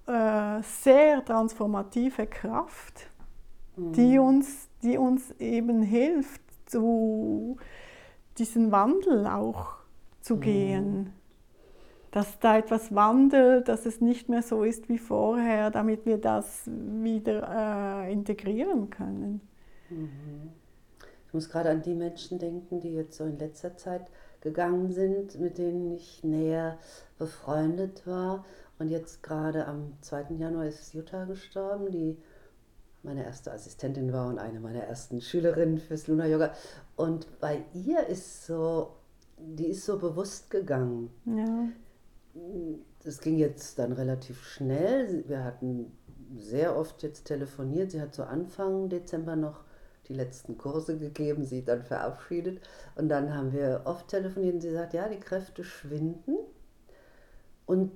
äh, 0.06 0.62
sehr 0.62 1.24
transformative 1.24 2.26
Kraft, 2.26 3.10
mhm. 3.76 3.92
die, 3.92 4.18
uns, 4.18 4.68
die 4.82 4.98
uns 4.98 5.30
eben 5.38 5.82
hilft, 5.82 6.40
zu 6.66 7.56
diesen 8.38 8.72
Wandel 8.72 9.26
auch 9.26 9.76
zu 10.20 10.36
mhm. 10.36 10.40
gehen. 10.40 11.12
Dass 12.10 12.38
da 12.40 12.58
etwas 12.58 12.94
wandelt, 12.94 13.68
dass 13.68 13.86
es 13.86 14.02
nicht 14.02 14.28
mehr 14.28 14.42
so 14.42 14.64
ist 14.64 14.88
wie 14.90 14.98
vorher, 14.98 15.70
damit 15.70 16.04
wir 16.04 16.18
das 16.18 16.62
wieder 16.66 18.04
äh, 18.04 18.12
integrieren 18.12 18.90
können. 18.90 19.40
Mhm. 19.88 20.50
Ich 21.26 21.34
muss 21.34 21.48
gerade 21.48 21.70
an 21.70 21.80
die 21.80 21.94
Menschen 21.94 22.38
denken, 22.38 22.80
die 22.80 22.92
jetzt 22.92 23.16
so 23.16 23.24
in 23.24 23.38
letzter 23.38 23.74
Zeit 23.78 24.10
gegangen 24.42 24.92
sind, 24.92 25.40
mit 25.40 25.56
denen 25.56 25.92
ich 25.92 26.22
näher 26.22 26.78
befreundet 27.18 28.06
war. 28.06 28.44
Und 28.78 28.88
jetzt 28.88 29.22
gerade 29.22 29.66
am 29.66 29.92
2. 30.00 30.34
Januar 30.38 30.66
ist 30.66 30.92
Jutta 30.94 31.24
gestorben, 31.24 31.90
die 31.90 32.16
meine 33.02 33.24
erste 33.24 33.52
Assistentin 33.52 34.12
war 34.12 34.28
und 34.28 34.38
eine 34.38 34.60
meiner 34.60 34.82
ersten 34.84 35.20
Schülerinnen 35.20 35.78
fürs 35.78 36.06
Luna 36.06 36.26
Yoga. 36.26 36.52
Und 36.96 37.40
bei 37.40 37.64
ihr 37.74 38.06
ist 38.06 38.46
so, 38.46 38.96
die 39.38 39.66
ist 39.66 39.84
so 39.84 39.98
bewusst 39.98 40.50
gegangen. 40.50 41.10
Ja. 41.24 41.68
Das 43.04 43.20
ging 43.20 43.38
jetzt 43.38 43.78
dann 43.78 43.92
relativ 43.92 44.44
schnell. 44.46 45.24
Wir 45.26 45.44
hatten 45.44 45.92
sehr 46.36 46.76
oft 46.76 47.02
jetzt 47.02 47.24
telefoniert. 47.24 47.90
Sie 47.90 48.00
hat 48.00 48.14
zu 48.14 48.26
Anfang 48.26 48.88
Dezember 48.88 49.36
noch 49.36 49.64
die 50.08 50.14
letzten 50.14 50.58
Kurse 50.58 50.98
gegeben, 50.98 51.44
sie 51.44 51.64
dann 51.64 51.82
verabschiedet. 51.82 52.60
Und 52.96 53.08
dann 53.08 53.34
haben 53.34 53.52
wir 53.52 53.82
oft 53.84 54.08
telefoniert 54.08 54.54
und 54.54 54.60
sie 54.60 54.72
sagt, 54.72 54.94
ja, 54.94 55.08
die 55.08 55.20
Kräfte 55.20 55.64
schwinden 55.64 56.36
und 57.66 57.92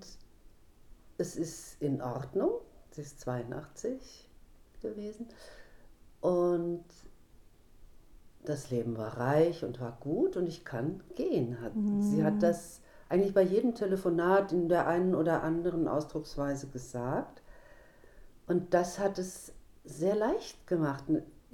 es 1.19 1.37
ist 1.37 1.81
in 1.81 2.03
Ordnung. 2.03 2.51
Sie 2.91 3.03
ist 3.03 3.21
82 3.21 4.29
gewesen 4.81 5.29
und 6.21 6.85
das 8.45 8.71
Leben 8.71 8.97
war 8.97 9.19
reich 9.19 9.65
und 9.65 9.81
war 9.81 9.99
gut 10.01 10.37
und 10.37 10.47
ich 10.47 10.65
kann 10.65 11.03
gehen. 11.15 11.61
Hat, 11.61 11.75
mhm. 11.75 12.03
Sie 12.03 12.25
hat 12.25 12.43
das 12.43 12.81
eigentlich 13.09 13.35
bei 13.35 13.43
jedem 13.43 13.75
Telefonat 13.75 14.53
in 14.53 14.69
der 14.69 14.87
einen 14.87 15.15
oder 15.15 15.43
anderen 15.43 15.89
Ausdrucksweise 15.89 16.69
gesagt. 16.69 17.43
Und 18.47 18.73
das 18.73 18.99
hat 18.99 19.19
es 19.19 19.53
sehr 19.85 20.15
leicht 20.15 20.67
gemacht 20.67 21.05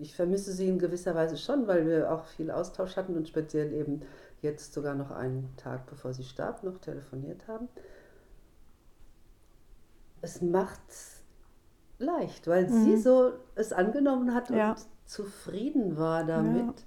ich 0.03 0.15
vermisse 0.15 0.53
sie 0.53 0.69
in 0.69 0.79
gewisser 0.79 1.15
Weise 1.15 1.37
schon, 1.37 1.67
weil 1.67 1.87
wir 1.87 2.13
auch 2.13 2.25
viel 2.25 2.51
Austausch 2.51 2.97
hatten 2.97 3.17
und 3.17 3.29
speziell 3.29 3.73
eben 3.73 4.03
jetzt 4.41 4.73
sogar 4.73 4.95
noch 4.95 5.11
einen 5.11 5.55
Tag 5.57 5.87
bevor 5.87 6.13
sie 6.13 6.25
starb 6.25 6.63
noch 6.65 6.79
telefoniert 6.79 7.47
haben. 7.47 7.69
Es 10.23 10.41
macht 10.41 10.81
leicht, 11.99 12.47
weil 12.49 12.69
mhm. 12.69 12.85
sie 12.85 12.97
so 12.97 13.33
es 13.55 13.73
angenommen 13.73 14.35
hat 14.35 14.51
ja. 14.51 14.71
und 14.71 14.79
zufrieden 15.05 15.97
war 15.99 16.25
damit 16.25 16.79
ja. 16.79 16.85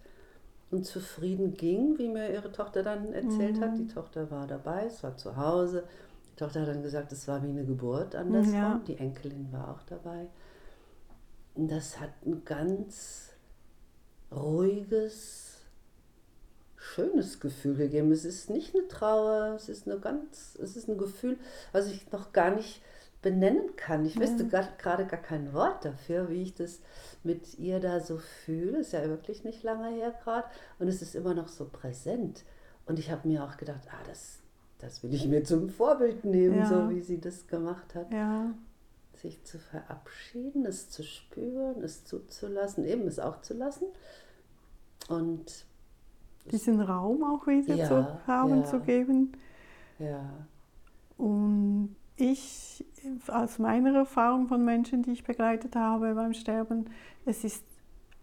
und 0.71 0.86
zufrieden 0.86 1.54
ging, 1.54 1.98
wie 2.00 2.10
mir 2.10 2.32
ihre 2.32 2.52
Tochter 2.52 2.82
dann 2.82 3.13
erzählt 3.13 3.58
mhm. 3.58 3.62
hat. 3.62 3.78
Die 3.78 3.88
Tochter 3.88 4.32
war 4.32 4.48
dabei, 4.48 4.86
es 4.86 5.04
war 5.04 5.15
zu 5.15 5.38
Hause. 5.38 5.84
Die 6.32 6.36
Tochter 6.38 6.62
hat 6.62 6.69
dann 6.69 6.82
gesagt, 6.82 7.12
es 7.12 7.28
war 7.28 7.43
wie 7.43 7.50
eine 7.50 7.65
Geburt 7.65 8.15
andersrum. 8.15 8.54
Ja. 8.54 8.82
Die 8.88 8.98
Enkelin 8.98 9.48
war 9.52 9.69
auch 9.69 9.84
dabei 9.84 10.28
das 11.56 12.00
hat 12.00 12.12
ein 12.26 12.43
ganz 12.43 13.30
ruhiges, 14.32 15.56
schönes 16.76 17.39
Gefühl 17.39 17.76
gegeben. 17.76 18.12
Es 18.12 18.26
ist 18.26 18.50
nicht 18.50 18.76
eine 18.76 18.88
Trauer, 18.88 19.54
es 19.56 19.69
ist 19.69 19.88
eine 19.88 20.00
ganz, 20.00 20.58
es 20.62 20.76
ist 20.76 20.89
ein 20.89 20.98
Gefühl, 20.98 21.38
was 21.71 21.88
ich 21.88 22.12
noch 22.12 22.34
gar 22.34 22.54
nicht 22.54 22.82
benennen 23.26 23.76
kann. 23.76 24.06
Ich 24.06 24.16
ja. 24.16 24.22
wüsste 24.22 24.48
gerade 24.48 25.06
gar 25.08 25.22
kein 25.22 25.52
Wort 25.52 25.84
dafür, 25.84 26.30
wie 26.30 26.44
ich 26.44 26.54
das 26.54 26.80
mit 27.24 27.58
ihr 27.58 27.80
da 27.80 28.00
so 28.00 28.20
fühle. 28.20 28.78
Ist 28.78 28.94
ja 28.94 29.04
wirklich 29.10 29.44
nicht 29.44 29.64
lange 29.64 29.90
her 29.90 30.14
gerade 30.24 30.48
und 30.78 30.88
es 30.88 31.02
ist 31.02 31.16
immer 31.16 31.34
noch 31.34 31.48
so 31.48 31.66
präsent. 31.66 32.46
Und 32.86 33.00
ich 33.00 33.10
habe 33.10 33.28
mir 33.28 33.44
auch 33.44 33.58
gedacht, 33.58 33.82
ah, 33.90 34.04
das, 34.08 34.40
das 34.78 35.02
will 35.02 35.12
ich 35.12 35.28
mir 35.28 35.44
zum 35.44 35.70
Vorbild 35.70 36.24
nehmen, 36.24 36.60
ja. 36.60 36.66
so 36.68 36.92
wie 36.92 37.02
sie 37.02 37.20
das 37.20 37.48
gemacht 37.48 37.96
hat. 37.96 38.14
Ja 38.14 38.54
sich 39.16 39.42
zu 39.46 39.58
verabschieden, 39.58 40.66
es 40.66 40.90
zu 40.90 41.02
spüren, 41.02 41.82
es 41.82 42.04
zuzulassen, 42.04 42.84
eben 42.84 43.08
es 43.08 43.18
auch 43.18 43.42
zu 43.42 43.54
lassen. 43.54 43.86
Und 45.08 45.66
diesen 46.52 46.82
Raum 46.82 47.24
auch 47.24 47.48
wieder 47.48 47.76
ja, 47.76 47.88
zu 47.88 48.28
haben 48.28 48.66
zu 48.66 48.82
geben. 48.82 49.32
Ja. 50.00 50.46
Und 51.18 51.96
ich, 52.17 52.86
aus 53.28 53.60
meiner 53.60 53.93
Erfahrung 53.93 54.47
von 54.47 54.63
Menschen, 54.63 55.04
die 55.04 55.12
ich 55.12 55.23
begleitet 55.23 55.75
habe 55.75 56.13
beim 56.15 56.34
Sterben, 56.34 56.89
es 57.25 57.43
ist 57.43 57.63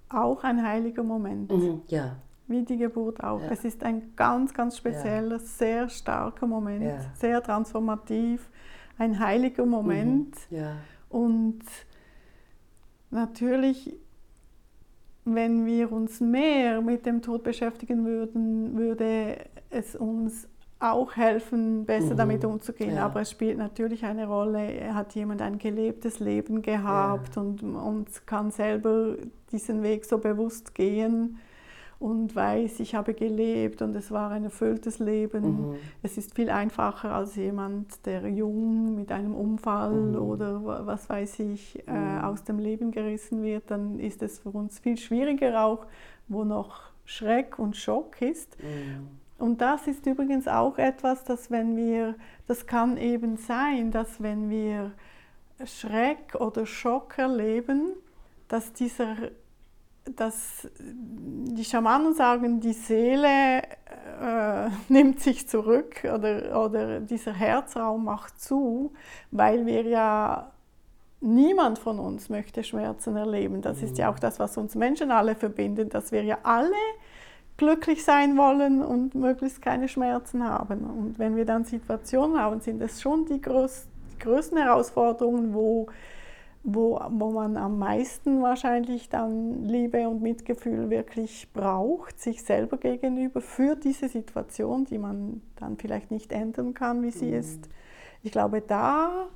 auch 0.09 0.45
ein 0.45 0.67
heiliger 0.67 1.03
Moment. 1.03 1.51
Mhm, 1.51 1.83
ja. 1.89 2.17
Wie 2.49 2.63
die 2.63 2.77
Geburt 2.77 3.23
auch. 3.23 3.41
Ja. 3.41 3.49
Es 3.51 3.65
ist 3.65 3.83
ein 3.83 4.15
ganz, 4.17 4.53
ganz 4.53 4.77
spezieller, 4.77 5.39
sehr 5.39 5.89
starker 5.89 6.47
Moment, 6.47 7.01
sehr 7.15 7.43
transformativ 7.43 8.51
ein 8.99 9.19
heiliger 9.19 9.67
Moment. 9.67 10.37
Mhm, 10.51 10.57
ja. 10.57 10.77
Und 11.09 11.61
natürlich, 13.11 13.97
wenn 15.25 15.67
wir 15.67 15.93
uns 15.93 16.21
mehr 16.21 16.81
mit 16.81 17.07
dem 17.07 17.23
Tod 17.23 17.43
beschäftigen 17.43 18.05
würden, 18.05 18.77
würde 18.77 19.39
es 19.71 19.95
uns 19.95 20.49
auch 20.83 21.17
helfen, 21.17 21.85
besser 21.85 22.15
mhm. 22.15 22.17
damit 22.17 22.45
umzugehen. 22.45 22.97
Ja. 22.97 23.05
Aber 23.07 23.23
es 23.23 23.31
spielt 23.31 23.59
natürlich 23.59 24.05
eine 24.05 24.27
Rolle, 24.27 24.95
hat 24.95 25.15
jemand 25.15 25.43
ein 25.43 25.59
gelebtes 25.59 26.21
Leben 26.21 26.63
gehabt 26.63 27.37
ja. 27.37 27.43
und, 27.43 27.63
und 27.63 28.27
kann 28.27 28.51
selber 28.51 29.15
diesen 29.51 29.83
Weg 29.83 30.05
so 30.05 30.19
bewusst 30.19 30.75
gehen 30.75 31.39
und 32.03 32.35
weiß, 32.35 32.81
ich 32.81 32.97
habe 32.97 33.15
gelebt 33.15 33.81
und 33.81 33.95
es 33.95 34.11
war 34.11 34.33
ein 34.33 34.43
erfülltes 34.43 34.99
Leben. 34.99 35.71
Mhm. 35.71 35.77
Es 36.03 36.19
ist 36.19 36.35
viel 36.35 36.51
einfacher 36.51 37.13
als 37.13 37.37
jemand, 37.37 38.05
der 38.07 38.29
jung 38.29 38.97
mit 38.97 39.13
einem 39.13 39.37
Unfall 39.37 39.93
mhm. 39.93 40.17
oder 40.17 40.65
was 40.85 41.09
weiß 41.09 41.39
ich 41.39 41.87
äh, 41.87 41.93
mhm. 41.93 42.25
aus 42.25 42.43
dem 42.43 42.59
Leben 42.59 42.91
gerissen 42.91 43.45
wird. 43.45 43.71
Dann 43.71 44.01
ist 44.01 44.21
es 44.21 44.41
für 44.41 44.51
uns 44.51 44.81
viel 44.81 44.97
schwieriger 44.97 45.65
auch, 45.65 45.87
wo 46.27 46.43
noch 46.43 46.91
Schreck 47.05 47.61
und 47.61 47.77
Schock 47.77 48.21
ist. 48.21 48.57
Mhm. 48.61 49.22
Und 49.43 49.61
das 49.61 49.89
ist 49.89 50.07
übrigens 50.07 50.47
auch 50.47 50.79
etwas, 50.79 51.25
dass 51.25 51.51
wenn 51.51 51.77
wir, 51.77 52.15
das 52.47 52.69
kann 52.69 52.97
eben 52.97 53.37
sein, 53.37 53.91
dass 53.91 54.23
wenn 54.23 54.49
wir 54.51 54.93
Schreck 55.65 56.37
oder 56.39 56.65
Schock 56.65 57.19
erleben, 57.19 57.93
dass 58.47 58.73
dieser 58.73 59.17
dass 60.05 60.69
die 60.79 61.65
Schamanen 61.65 62.15
sagen, 62.15 62.61
die 62.61 62.73
Seele 62.73 63.63
äh, 64.21 64.69
nimmt 64.89 65.19
sich 65.19 65.49
zurück 65.49 66.05
oder, 66.05 66.65
oder 66.65 67.01
dieser 67.01 67.33
Herzraum 67.33 68.05
macht 68.05 68.41
zu, 68.41 68.93
weil 69.33 69.67
wir 69.67 69.83
ja, 69.83 70.53
niemand 71.21 71.81
von 71.81 71.99
uns 71.99 72.29
möchte 72.29 72.63
Schmerzen 72.63 73.17
erleben. 73.17 73.61
Das 73.61 73.79
mhm. 73.79 73.85
ist 73.87 73.99
ja 73.99 74.09
auch 74.09 74.21
das, 74.21 74.39
was 74.39 74.57
uns 74.57 74.77
Menschen 74.77 75.11
alle 75.11 75.35
verbindet, 75.35 75.95
dass 75.95 76.13
wir 76.13 76.23
ja 76.23 76.39
alle 76.45 76.77
glücklich 77.57 78.05
sein 78.05 78.37
wollen 78.37 78.83
und 78.83 79.15
möglichst 79.15 79.63
keine 79.63 79.89
Schmerzen 79.89 80.45
haben. 80.45 80.85
Und 80.85 81.19
wenn 81.19 81.37
wir 81.37 81.45
dann 81.45 81.65
Situationen 81.65 82.39
haben, 82.39 82.61
sind 82.61 82.83
es 82.83 83.01
schon 83.01 83.27
die, 83.27 83.41
größ 83.41 83.87
die 84.15 84.19
größten 84.19 84.59
Herausforderungen, 84.59 85.55
wo 85.55 85.89
wo, 86.65 87.01
wo 87.11 87.31
man 87.33 87.57
am 87.57 87.79
meisten 87.79 88.41
wahrscheinlich 88.43 89.09
dann 89.09 89.65
Liebe 89.65 90.09
und 90.09 90.23
Mitgefühl 90.23 90.91
wirklich 90.91 91.49
braucht, 91.53 92.21
sich 92.21 92.43
selber 92.45 92.77
gegenüber 92.77 93.41
für 93.41 93.75
diese 93.75 94.09
Situation, 94.09 94.85
die 94.85 94.99
man 94.99 95.43
dann 95.57 95.77
vielleicht 95.77 96.11
nicht 96.11 96.31
ändern 96.31 96.73
kann, 96.73 97.03
wie 97.03 97.11
sie 97.11 97.33
mhm. 97.33 97.39
ist. 97.39 97.69
Ich 98.23 98.31
glaube, 98.31 98.61
da 98.61 99.29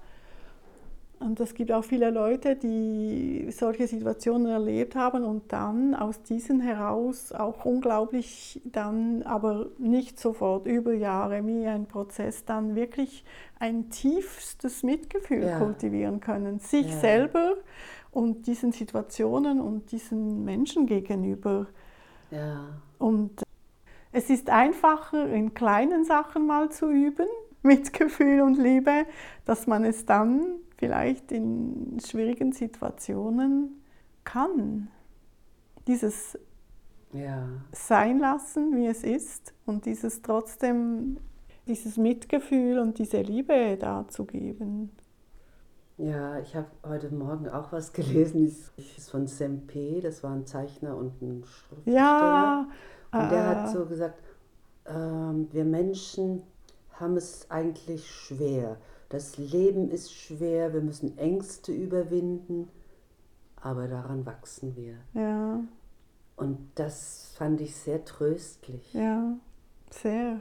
und 1.18 1.40
es 1.40 1.54
gibt 1.54 1.72
auch 1.72 1.84
viele 1.84 2.10
Leute, 2.10 2.56
die 2.56 3.48
solche 3.50 3.86
Situationen 3.86 4.48
erlebt 4.48 4.94
haben 4.94 5.24
und 5.24 5.50
dann 5.50 5.94
aus 5.94 6.22
diesen 6.22 6.60
heraus 6.60 7.32
auch 7.32 7.64
unglaublich 7.64 8.60
dann, 8.64 9.22
aber 9.22 9.66
nicht 9.78 10.20
sofort 10.20 10.66
über 10.66 10.92
Jahre, 10.92 11.46
wie 11.46 11.66
ein 11.66 11.86
Prozess, 11.86 12.44
dann 12.44 12.74
wirklich 12.74 13.24
ein 13.58 13.88
tiefstes 13.88 14.82
Mitgefühl 14.82 15.44
ja. 15.44 15.58
kultivieren 15.58 16.20
können, 16.20 16.58
sich 16.58 16.86
ja. 16.86 16.98
selber 16.98 17.54
und 18.10 18.46
diesen 18.46 18.72
Situationen 18.72 19.60
und 19.60 19.92
diesen 19.92 20.44
Menschen 20.44 20.86
gegenüber. 20.86 21.66
Ja. 22.30 22.80
Und 22.98 23.42
es 24.12 24.28
ist 24.28 24.50
einfacher, 24.50 25.30
in 25.30 25.54
kleinen 25.54 26.04
Sachen 26.04 26.46
mal 26.46 26.70
zu 26.70 26.90
üben, 26.90 27.26
Mitgefühl 27.62 28.42
und 28.42 28.58
Liebe, 28.58 29.06
dass 29.46 29.66
man 29.66 29.84
es 29.84 30.04
dann 30.04 30.60
vielleicht 30.76 31.32
in 31.32 31.98
schwierigen 32.04 32.52
Situationen 32.52 33.82
kann. 34.24 34.88
Dieses 35.86 36.38
ja. 37.12 37.48
Sein 37.72 38.18
lassen, 38.18 38.76
wie 38.76 38.86
es 38.86 39.02
ist 39.02 39.54
und 39.64 39.86
dieses 39.86 40.22
trotzdem, 40.22 41.18
dieses 41.66 41.96
Mitgefühl 41.96 42.78
und 42.78 42.98
diese 42.98 43.22
Liebe 43.22 43.76
dazu 43.78 44.24
geben. 44.24 44.90
Ja, 45.98 46.38
ich 46.40 46.54
habe 46.54 46.68
heute 46.86 47.12
Morgen 47.14 47.48
auch 47.48 47.72
was 47.72 47.92
gelesen. 47.92 48.46
Das 48.76 48.96
ist 48.98 49.10
von 49.10 49.26
Sempe, 49.26 50.00
das 50.02 50.22
war 50.22 50.32
ein 50.32 50.46
Zeichner 50.46 50.96
und 50.96 51.22
ein 51.22 51.44
Schriftsteller. 51.44 51.96
Ja. 51.96 52.68
Und 53.12 53.30
der 53.32 53.46
hat 53.48 53.70
so 53.70 53.86
gesagt, 53.86 54.18
ähm, 54.84 55.48
wir 55.52 55.64
Menschen 55.64 56.42
haben 56.92 57.16
es 57.16 57.50
eigentlich 57.50 58.10
schwer. 58.10 58.76
Das 59.08 59.36
Leben 59.38 59.90
ist 59.90 60.12
schwer, 60.12 60.72
wir 60.72 60.80
müssen 60.80 61.16
Ängste 61.16 61.72
überwinden, 61.72 62.68
aber 63.56 63.86
daran 63.88 64.26
wachsen 64.26 64.74
wir. 64.76 64.96
Ja. 65.14 65.60
Und 66.36 66.70
das 66.74 67.32
fand 67.36 67.60
ich 67.60 67.76
sehr 67.76 68.04
tröstlich. 68.04 68.92
Ja, 68.92 69.36
sehr. 69.90 70.40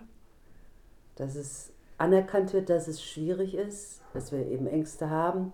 Dass 1.16 1.36
es 1.36 1.72
anerkannt 1.98 2.54
wird, 2.54 2.70
dass 2.70 2.88
es 2.88 3.04
schwierig 3.04 3.56
ist, 3.56 4.02
dass 4.14 4.32
wir 4.32 4.46
eben 4.48 4.68
Ängste 4.68 5.10
haben 5.10 5.54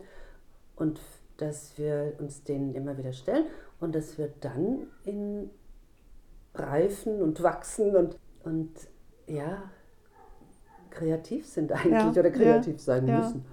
und 0.76 1.00
dass 1.38 1.78
wir 1.78 2.14
uns 2.20 2.44
denen 2.44 2.74
immer 2.76 2.98
wieder 2.98 3.14
stellen 3.14 3.46
und 3.80 3.94
dass 3.94 4.18
wir 4.18 4.32
dann 4.40 4.88
in 5.04 5.50
reifen 6.54 7.22
und 7.22 7.42
wachsen 7.44 7.96
und, 7.96 8.18
und 8.44 8.72
ja, 9.28 9.64
kreativ 10.92 11.48
sind 11.48 11.72
eigentlich 11.72 11.94
ja, 11.94 12.10
oder 12.10 12.32
kreativ 12.32 12.74
ja, 12.74 12.80
sein 12.80 13.08
ja. 13.08 13.18
müssen. 13.18 13.46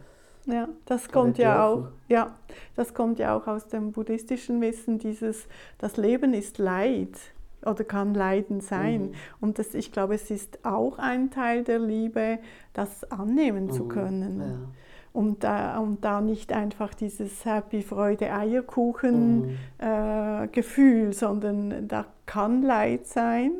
Ja, 0.46 0.68
das 0.86 1.10
kommt 1.10 1.36
ja 1.36 1.66
auch, 1.66 1.88
ja, 2.08 2.34
das 2.74 2.94
kommt 2.94 3.18
ja 3.18 3.36
auch 3.36 3.46
aus 3.46 3.66
dem 3.66 3.92
buddhistischen 3.92 4.62
Wissen, 4.62 4.98
dieses, 4.98 5.46
das 5.76 5.98
Leben 5.98 6.32
ist 6.32 6.56
Leid 6.56 7.18
oder 7.66 7.84
kann 7.84 8.14
Leiden 8.14 8.62
sein. 8.62 9.08
Mhm. 9.08 9.14
Und 9.40 9.58
das, 9.58 9.74
ich 9.74 9.92
glaube, 9.92 10.14
es 10.14 10.30
ist 10.30 10.64
auch 10.64 10.98
ein 10.98 11.30
Teil 11.30 11.64
der 11.64 11.78
Liebe, 11.78 12.38
das 12.72 13.10
annehmen 13.10 13.66
mhm. 13.66 13.72
zu 13.72 13.88
können. 13.88 14.72
Und, 15.12 15.44
da, 15.44 15.78
und 15.78 16.04
da 16.04 16.20
nicht 16.22 16.52
einfach 16.52 16.94
dieses 16.94 17.44
Happy 17.44 17.82
Freude 17.82 18.32
Eierkuchen 18.32 19.40
mhm. 19.40 19.58
äh, 19.78 20.48
Gefühl, 20.48 21.12
sondern 21.12 21.88
da 21.88 22.06
kann 22.24 22.62
Leid 22.62 23.06
sein 23.06 23.52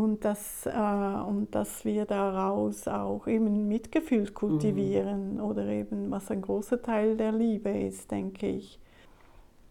und 0.00 0.24
dass, 0.24 0.64
äh, 0.64 0.70
und 0.70 1.54
dass 1.54 1.84
wir 1.84 2.06
daraus 2.06 2.88
auch 2.88 3.26
eben 3.26 3.68
Mitgefühl 3.68 4.30
kultivieren 4.30 5.34
mhm. 5.34 5.40
oder 5.40 5.66
eben 5.66 6.10
was 6.10 6.30
ein 6.30 6.40
großer 6.40 6.80
Teil 6.80 7.18
der 7.18 7.32
Liebe 7.32 7.68
ist, 7.68 8.10
denke 8.10 8.46
ich. 8.46 8.80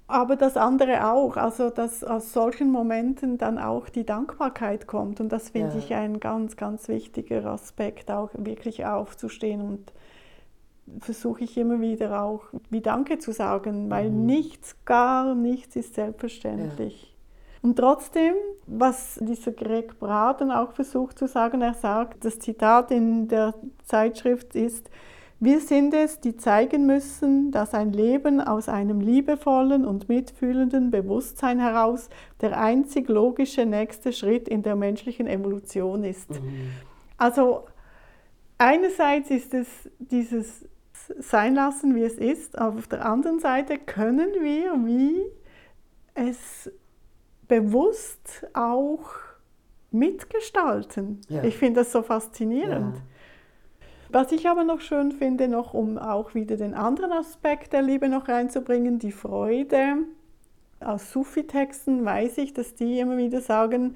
Aber 0.05 0.35
das 0.35 0.55
andere 0.55 1.11
auch, 1.11 1.35
also 1.35 1.71
dass 1.71 2.03
aus 2.03 2.31
solchen 2.31 2.71
Momenten 2.71 3.39
dann 3.39 3.57
auch 3.57 3.89
die 3.89 4.05
Dankbarkeit 4.05 4.85
kommt 4.85 5.19
und 5.19 5.31
das 5.31 5.49
finde 5.49 5.73
ja. 5.73 5.79
ich 5.79 5.95
ein 5.95 6.19
ganz, 6.19 6.57
ganz 6.57 6.87
wichtiger 6.87 7.45
Aspekt, 7.45 8.11
auch 8.11 8.29
wirklich 8.33 8.85
aufzustehen 8.85 9.61
und 9.61 9.93
versuche 10.99 11.43
ich 11.43 11.57
immer 11.57 11.81
wieder 11.81 12.21
auch 12.21 12.43
wie 12.69 12.81
Danke 12.81 13.17
zu 13.17 13.31
sagen, 13.31 13.89
weil 13.89 14.11
mhm. 14.11 14.27
nichts, 14.27 14.75
gar 14.85 15.33
nichts 15.33 15.75
ist 15.75 15.95
selbstverständlich. 15.95 17.03
Ja. 17.03 17.08
Und 17.61 17.77
trotzdem, 17.77 18.33
was 18.67 19.19
dieser 19.21 19.51
Greg 19.51 19.99
Braden 19.99 20.51
auch 20.51 20.71
versucht 20.71 21.19
zu 21.19 21.27
sagen, 21.27 21.61
er 21.61 21.73
sagt, 21.73 22.23
das 22.23 22.39
Zitat 22.39 22.91
in 22.91 23.27
der 23.27 23.53
Zeitschrift 23.83 24.55
ist, 24.55 24.89
wir 25.41 25.61
sind 25.61 25.93
es, 25.93 26.19
die 26.19 26.35
zeigen 26.35 26.85
müssen, 26.85 27.51
dass 27.51 27.73
ein 27.73 27.93
Leben 27.93 28.41
aus 28.41 28.67
einem 28.67 28.99
liebevollen 28.99 29.85
und 29.85 30.09
mitfühlenden 30.09 30.91
Bewusstsein 30.91 31.59
heraus 31.59 32.09
der 32.41 32.59
einzig 32.59 33.07
logische 33.07 33.65
nächste 33.65 34.11
Schritt 34.11 34.49
in 34.49 34.63
der 34.63 34.75
menschlichen 34.75 35.27
Evolution 35.27 36.03
ist. 36.03 36.29
Mhm. 36.29 36.71
Also 37.17 37.65
einerseits 38.57 39.31
ist 39.31 39.53
es 39.53 39.67
dieses 39.99 40.65
Sein 41.19 41.55
lassen, 41.55 41.95
wie 41.95 42.03
es 42.03 42.15
ist, 42.15 42.57
aber 42.57 42.77
auf 42.77 42.87
der 42.87 43.05
anderen 43.05 43.39
Seite 43.39 43.77
können 43.77 44.29
wir 44.41 44.73
wie 44.85 45.23
es 46.15 46.69
bewusst 47.49 48.47
auch 48.53 49.09
mitgestalten. 49.91 51.19
Ja. 51.27 51.43
Ich 51.43 51.57
finde 51.57 51.81
das 51.81 51.91
so 51.91 52.01
faszinierend. 52.01 52.95
Ja. 52.95 53.01
Was 54.11 54.31
ich 54.31 54.47
aber 54.47 54.63
noch 54.63 54.79
schön 54.79 55.11
finde, 55.11 55.47
noch 55.47 55.73
um 55.73 55.97
auch 55.97 56.33
wieder 56.33 56.55
den 56.55 56.73
anderen 56.73 57.11
Aspekt 57.11 57.73
der 57.73 57.81
Liebe 57.81 58.07
noch 58.07 58.27
reinzubringen, 58.27 58.97
die 58.97 59.11
Freude. 59.11 59.97
Aus 60.79 61.11
Sufi-Texten 61.11 62.05
weiß 62.05 62.37
ich, 62.37 62.53
dass 62.53 62.73
die 62.73 62.99
immer 62.99 63.17
wieder 63.17 63.41
sagen, 63.41 63.95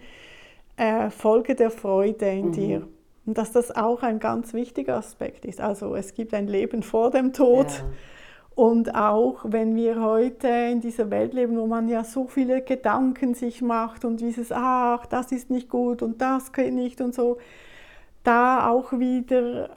äh, 0.76 1.10
Folge 1.10 1.56
der 1.56 1.72
Freude 1.72 2.30
in 2.30 2.48
mhm. 2.48 2.52
dir. 2.52 2.88
Und 3.26 3.38
dass 3.38 3.52
das 3.52 3.74
auch 3.74 4.04
ein 4.04 4.20
ganz 4.20 4.54
wichtiger 4.54 4.98
Aspekt 4.98 5.46
ist. 5.46 5.62
Also 5.62 5.96
es 5.96 6.14
gibt 6.14 6.34
ein 6.34 6.48
Leben 6.48 6.84
vor 6.84 7.10
dem 7.10 7.32
Tod. 7.32 7.70
Ja. 7.70 7.86
Und 8.56 8.94
auch 8.94 9.46
wenn 9.46 9.76
wir 9.76 10.02
heute 10.02 10.48
in 10.48 10.80
dieser 10.80 11.10
Welt 11.10 11.34
leben, 11.34 11.58
wo 11.58 11.66
man 11.66 11.88
ja 11.90 12.04
so 12.04 12.28
viele 12.28 12.62
Gedanken 12.62 13.34
sich 13.34 13.62
macht 13.62 14.06
und 14.06 14.20
dieses, 14.22 14.52
ach, 14.52 15.08
das 15.08 15.32
ist 15.32 15.50
nicht 15.50 15.70
gut 15.70 16.04
und 16.04 16.22
das 16.22 16.54
geht 16.54 16.74
nicht 16.74 17.02
und 17.02 17.16
so, 17.16 17.38
da 18.24 18.70
auch 18.70 18.94
wieder 18.94 19.72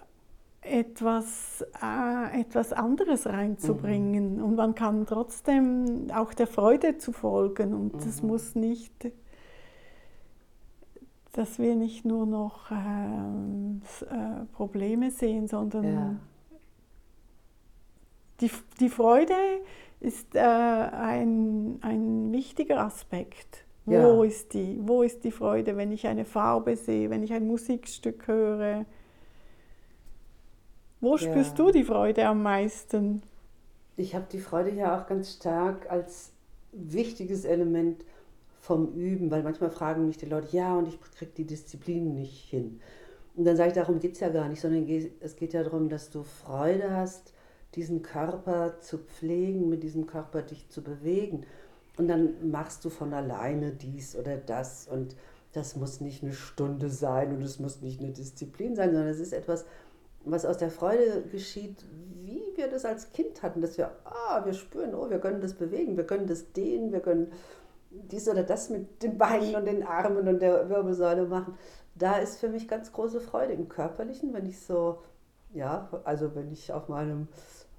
etwas, 0.60 1.64
äh, 1.82 2.40
etwas 2.40 2.72
anderes 2.72 3.26
reinzubringen. 3.26 4.36
Mhm. 4.36 4.44
Und 4.44 4.56
man 4.56 4.74
kann 4.74 5.06
trotzdem 5.06 6.08
auch 6.14 6.34
der 6.34 6.46
Freude 6.46 6.98
zu 6.98 7.12
folgen. 7.12 7.72
Und 7.72 7.94
es 8.04 8.22
mhm. 8.22 8.28
muss 8.28 8.54
nicht, 8.54 9.10
dass 11.32 11.58
wir 11.58 11.76
nicht 11.76 12.04
nur 12.04 12.26
noch 12.26 12.70
ähm, 12.70 13.82
äh, 14.02 14.44
Probleme 14.52 15.10
sehen, 15.10 15.48
sondern 15.48 15.84
ja. 15.84 16.16
Die, 18.40 18.50
die 18.80 18.88
Freude 18.88 19.34
ist 20.00 20.34
äh, 20.34 20.40
ein, 20.40 21.78
ein 21.82 22.32
wichtiger 22.32 22.80
Aspekt. 22.80 23.64
Wo, 23.84 23.92
ja. 23.94 24.24
ist 24.24 24.52
die, 24.52 24.78
wo 24.82 25.02
ist 25.02 25.22
die 25.22 25.30
Freude, 25.30 25.76
wenn 25.76 25.92
ich 25.92 26.06
eine 26.08 26.24
Farbe 26.24 26.74
sehe, 26.76 27.08
wenn 27.08 27.22
ich 27.22 27.32
ein 27.32 27.46
Musikstück 27.46 28.26
höre? 28.26 28.84
Wo 31.00 31.16
spürst 31.16 31.56
ja. 31.56 31.64
du 31.64 31.70
die 31.70 31.84
Freude 31.84 32.26
am 32.26 32.42
meisten? 32.42 33.22
Ich 33.96 34.14
habe 34.16 34.26
die 34.30 34.40
Freude 34.40 34.72
ja 34.72 34.98
auch 35.00 35.06
ganz 35.06 35.34
stark 35.34 35.88
als 35.88 36.32
wichtiges 36.72 37.44
Element 37.44 38.04
vom 38.60 38.92
Üben, 38.94 39.30
weil 39.30 39.44
manchmal 39.44 39.70
fragen 39.70 40.08
mich 40.08 40.18
die 40.18 40.26
Leute, 40.26 40.48
ja, 40.56 40.76
und 40.76 40.88
ich 40.88 41.00
kriege 41.00 41.30
die 41.36 41.44
Disziplin 41.44 42.14
nicht 42.14 42.50
hin. 42.50 42.80
Und 43.36 43.44
dann 43.44 43.56
sage 43.56 43.68
ich, 43.68 43.74
darum 43.74 44.00
geht 44.00 44.14
es 44.14 44.20
ja 44.20 44.30
gar 44.30 44.48
nicht, 44.48 44.60
sondern 44.60 44.88
es 45.20 45.36
geht 45.36 45.52
ja 45.52 45.62
darum, 45.62 45.88
dass 45.88 46.10
du 46.10 46.24
Freude 46.24 46.90
hast, 46.90 47.32
diesen 47.76 48.02
Körper 48.02 48.80
zu 48.80 48.98
pflegen, 48.98 49.68
mit 49.68 49.82
diesem 49.82 50.06
Körper 50.06 50.42
dich 50.42 50.68
zu 50.68 50.82
bewegen. 50.82 51.44
Und 51.96 52.08
dann 52.08 52.50
machst 52.50 52.84
du 52.84 52.90
von 52.90 53.14
alleine 53.14 53.72
dies 53.72 54.16
oder 54.16 54.36
das. 54.36 54.88
Und 54.88 55.16
das 55.52 55.76
muss 55.76 56.00
nicht 56.00 56.22
eine 56.22 56.32
Stunde 56.32 56.90
sein 56.90 57.34
und 57.34 57.42
es 57.42 57.58
muss 57.58 57.80
nicht 57.80 58.00
eine 58.00 58.12
Disziplin 58.12 58.76
sein, 58.76 58.92
sondern 58.92 59.08
es 59.08 59.20
ist 59.20 59.32
etwas, 59.32 59.64
was 60.24 60.44
aus 60.44 60.58
der 60.58 60.70
Freude 60.70 61.22
geschieht, 61.30 61.84
wie 62.22 62.42
wir 62.56 62.68
das 62.68 62.84
als 62.84 63.12
Kind 63.12 63.42
hatten, 63.42 63.62
dass 63.62 63.78
wir, 63.78 63.92
ah, 64.04 64.44
wir 64.44 64.52
spüren, 64.52 64.94
oh, 64.94 65.08
wir 65.08 65.18
können 65.18 65.40
das 65.40 65.54
bewegen, 65.54 65.96
wir 65.96 66.04
können 66.04 66.26
das 66.26 66.52
dehnen, 66.52 66.92
wir 66.92 67.00
können 67.00 67.32
dies 67.90 68.28
oder 68.28 68.42
das 68.42 68.68
mit 68.68 69.02
den 69.02 69.16
Beinen 69.16 69.54
und 69.54 69.64
den 69.64 69.82
Armen 69.82 70.28
und 70.28 70.40
der 70.40 70.68
Wirbelsäule 70.68 71.26
machen. 71.26 71.54
Da 71.94 72.18
ist 72.18 72.38
für 72.38 72.48
mich 72.48 72.68
ganz 72.68 72.92
große 72.92 73.20
Freude 73.20 73.54
im 73.54 73.68
Körperlichen, 73.68 74.34
wenn 74.34 74.46
ich 74.46 74.60
so, 74.60 74.98
ja, 75.54 75.88
also 76.04 76.34
wenn 76.34 76.50
ich 76.52 76.72
auf 76.72 76.88
meinem, 76.88 77.28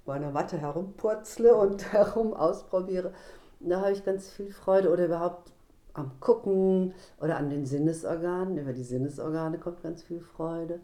meiner 0.08 0.32
Matte 0.32 0.58
herumpurzle 0.58 1.56
und 1.56 1.92
herum 1.94 2.34
ausprobiere, 2.34 3.14
da 3.60 3.82
habe 3.82 3.92
ich 3.92 4.06
ganz 4.06 4.30
viel 4.30 4.52
Freude 4.52 4.92
oder 4.92 5.06
überhaupt 5.06 5.52
am 5.94 6.20
Gucken 6.20 6.94
oder 7.20 7.38
an 7.38 7.50
den 7.50 7.66
Sinnesorganen. 7.66 8.58
Über 8.58 8.74
die 8.74 8.84
Sinnesorgane 8.84 9.58
kommt 9.58 9.82
ganz 9.82 10.04
viel 10.04 10.22
Freude 10.22 10.80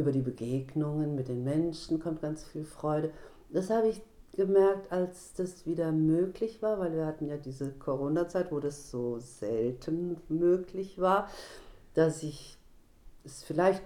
über 0.00 0.12
die 0.12 0.22
Begegnungen 0.22 1.14
mit 1.14 1.28
den 1.28 1.44
Menschen 1.44 2.00
kommt 2.00 2.22
ganz 2.22 2.44
viel 2.44 2.64
Freude. 2.64 3.12
Das 3.50 3.70
habe 3.70 3.88
ich 3.88 4.02
gemerkt, 4.32 4.90
als 4.90 5.34
das 5.34 5.66
wieder 5.66 5.92
möglich 5.92 6.62
war, 6.62 6.78
weil 6.78 6.92
wir 6.92 7.04
hatten 7.04 7.26
ja 7.26 7.36
diese 7.36 7.72
Corona-Zeit, 7.72 8.50
wo 8.50 8.60
das 8.60 8.90
so 8.90 9.18
selten 9.18 10.16
möglich 10.28 10.98
war, 10.98 11.28
dass 11.94 12.22
ich 12.22 12.58
es 13.24 13.42
vielleicht 13.42 13.82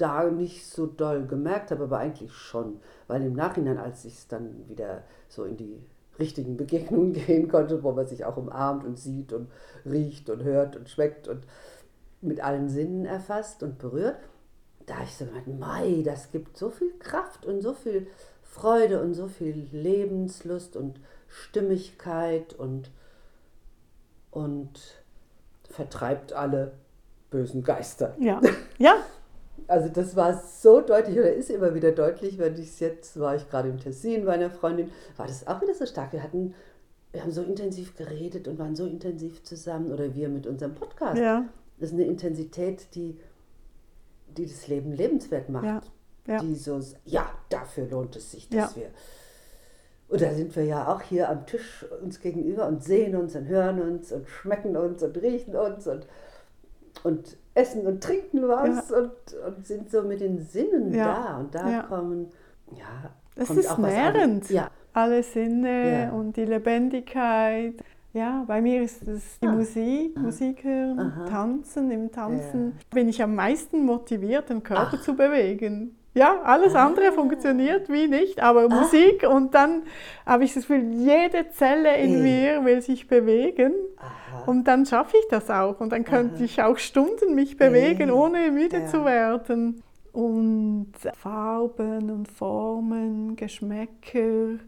da 0.00 0.24
nicht 0.30 0.66
so 0.66 0.86
doll 0.86 1.26
gemerkt 1.26 1.70
habe, 1.70 1.84
aber 1.84 1.98
eigentlich 1.98 2.32
schon, 2.32 2.80
weil 3.06 3.22
im 3.22 3.34
Nachhinein, 3.34 3.78
als 3.78 4.04
ich 4.04 4.14
es 4.14 4.28
dann 4.28 4.68
wieder 4.68 5.04
so 5.28 5.44
in 5.44 5.56
die 5.56 5.84
richtigen 6.18 6.56
Begegnungen 6.56 7.12
gehen 7.26 7.48
konnte, 7.48 7.82
wo 7.82 7.92
man 7.92 8.06
sich 8.06 8.24
auch 8.24 8.36
umarmt 8.36 8.84
und 8.84 8.98
sieht 8.98 9.32
und 9.32 9.50
riecht 9.84 10.30
und 10.30 10.42
hört 10.42 10.76
und 10.76 10.88
schmeckt 10.88 11.28
und 11.28 11.46
mit 12.20 12.42
allen 12.42 12.68
Sinnen 12.68 13.06
erfasst 13.06 13.62
und 13.62 13.78
berührt. 13.78 14.18
Da 14.86 14.94
habe 14.96 15.04
ich 15.04 15.14
so 15.14 15.24
gemeint, 15.24 15.58
Mai, 15.58 16.02
das 16.04 16.30
gibt 16.30 16.56
so 16.56 16.70
viel 16.70 16.92
Kraft 16.98 17.46
und 17.46 17.60
so 17.60 17.74
viel 17.74 18.06
Freude 18.42 19.00
und 19.00 19.14
so 19.14 19.28
viel 19.28 19.68
Lebenslust 19.70 20.76
und 20.76 21.00
Stimmigkeit 21.28 22.54
und, 22.54 22.90
und 24.30 25.02
vertreibt 25.70 26.32
alle 26.32 26.72
bösen 27.30 27.62
Geister. 27.62 28.14
Ja, 28.18 28.40
ja. 28.78 28.96
Also 29.66 29.88
das 29.88 30.16
war 30.16 30.34
so 30.34 30.80
deutlich 30.80 31.18
oder 31.18 31.32
ist 31.32 31.50
immer 31.50 31.74
wieder 31.74 31.92
deutlich, 31.92 32.38
wenn 32.38 32.54
ich 32.54 32.68
es 32.68 32.80
jetzt, 32.80 33.18
war 33.18 33.36
ich 33.36 33.48
gerade 33.48 33.68
im 33.68 33.78
Tessin 33.78 34.24
bei 34.24 34.32
einer 34.32 34.50
Freundin, 34.50 34.90
war 35.16 35.26
das 35.26 35.46
auch 35.46 35.60
wieder 35.62 35.74
so 35.74 35.86
stark. 35.86 36.12
Wir 36.12 36.22
hatten, 36.22 36.54
wir 37.12 37.22
haben 37.22 37.32
so 37.32 37.42
intensiv 37.42 37.96
geredet 37.96 38.48
und 38.48 38.58
waren 38.58 38.74
so 38.76 38.86
intensiv 38.86 39.42
zusammen 39.42 39.92
oder 39.92 40.14
wir 40.14 40.28
mit 40.28 40.46
unserem 40.46 40.74
Podcast. 40.74 41.18
Ja. 41.18 41.44
Das 41.78 41.90
ist 41.90 41.94
eine 41.94 42.04
Intensität, 42.04 42.94
die, 42.94 43.18
die 44.36 44.46
das 44.46 44.68
Leben 44.68 44.92
lebenswert 44.92 45.48
macht. 45.48 45.64
Ja. 45.64 45.80
Ja. 46.26 46.38
Die 46.40 46.54
so, 46.54 46.80
ja, 47.06 47.28
dafür 47.48 47.86
lohnt 47.86 48.14
es 48.16 48.30
sich, 48.30 48.48
dass 48.48 48.74
Ja. 48.76 48.82
wir. 48.82 48.90
Und 50.08 50.20
da 50.20 50.34
sind 50.34 50.54
wir 50.56 50.64
ja 50.64 50.92
auch 50.92 51.02
hier 51.02 51.28
am 51.28 51.46
Tisch 51.46 51.86
uns 52.02 52.20
gegenüber 52.20 52.66
und 52.66 52.82
sehen 52.82 53.14
uns 53.16 53.36
und 53.36 53.46
hören 53.46 53.80
uns 53.80 54.10
und 54.12 54.28
schmecken 54.28 54.76
uns 54.76 55.02
und 55.02 55.16
riechen 55.22 55.54
uns 55.56 55.86
und, 55.86 56.06
und 57.04 57.36
essen 57.60 57.86
und 57.86 58.02
trinken 58.02 58.46
was 58.48 58.90
und, 58.90 59.10
und 59.46 59.66
sind 59.66 59.90
so 59.90 60.02
mit 60.02 60.20
den 60.20 60.40
Sinnen 60.40 60.92
Ja. 60.94 61.04
da. 61.14 61.36
Und 61.38 61.54
da 61.54 61.70
Ja. 61.70 61.82
kommen, 61.82 62.28
ja, 62.72 63.10
Es 63.36 63.48
kommt 63.48 63.60
ist 63.60 63.70
auch 63.70 63.80
was 63.82 63.92
nährend. 63.92 64.50
Ja, 64.50 64.70
Alle 64.92 65.22
Sinne 65.22 66.02
Ja. 66.04 66.10
und 66.10 66.36
die 66.36 66.44
Lebendigkeit. 66.44 67.74
Ja, 68.12 68.42
bei 68.46 68.60
mir 68.60 68.82
ist 68.82 69.06
es 69.06 69.38
die 69.38 69.46
Ah. 69.46 69.52
Musik, 69.52 70.18
Musik 70.18 70.64
hören, 70.64 70.98
Aha. 70.98 71.26
tanzen. 71.26 71.92
Im 71.92 72.10
Tanzen 72.10 72.72
bin 72.92 73.08
ich 73.08 73.22
am 73.22 73.36
meisten 73.36 73.84
motiviert, 73.86 74.50
den 74.50 74.64
Körper 74.64 75.00
zu 75.00 75.14
bewegen. 75.14 75.96
Ja, 76.12 76.40
alles 76.42 76.74
Ah. 76.74 76.86
andere 76.86 77.12
funktioniert 77.12 77.88
wie 77.88 78.08
nicht, 78.08 78.40
aber 78.42 78.68
Musik 78.68 79.24
und 79.28 79.54
dann 79.54 79.82
habe 80.26 80.42
ich 80.44 80.52
das 80.54 80.66
Gefühl, 80.66 80.92
jede 80.92 81.50
Zelle 81.50 81.96
in 81.98 82.22
mir 82.22 82.64
will 82.64 82.82
sich 82.82 83.06
bewegen 83.06 83.72
aha. 83.96 84.42
und 84.46 84.64
dann 84.64 84.86
schaffe 84.86 85.16
ich 85.18 85.28
das 85.28 85.48
auch 85.50 85.78
und 85.80 85.92
dann 85.92 86.02
könnte 86.04 86.36
Aha. 86.36 86.44
ich 86.44 86.62
auch 86.62 86.78
Stunden 86.78 87.34
mich 87.36 87.56
bewegen, 87.56 88.10
ohne 88.10 88.50
müde 88.50 88.78
Ja. 88.80 88.86
zu 88.86 89.04
werden. 89.04 89.82
Und 90.12 90.92
Farben 91.16 92.10
und 92.10 92.26
Formen, 92.26 93.36
Geschmäcker, 93.36 94.58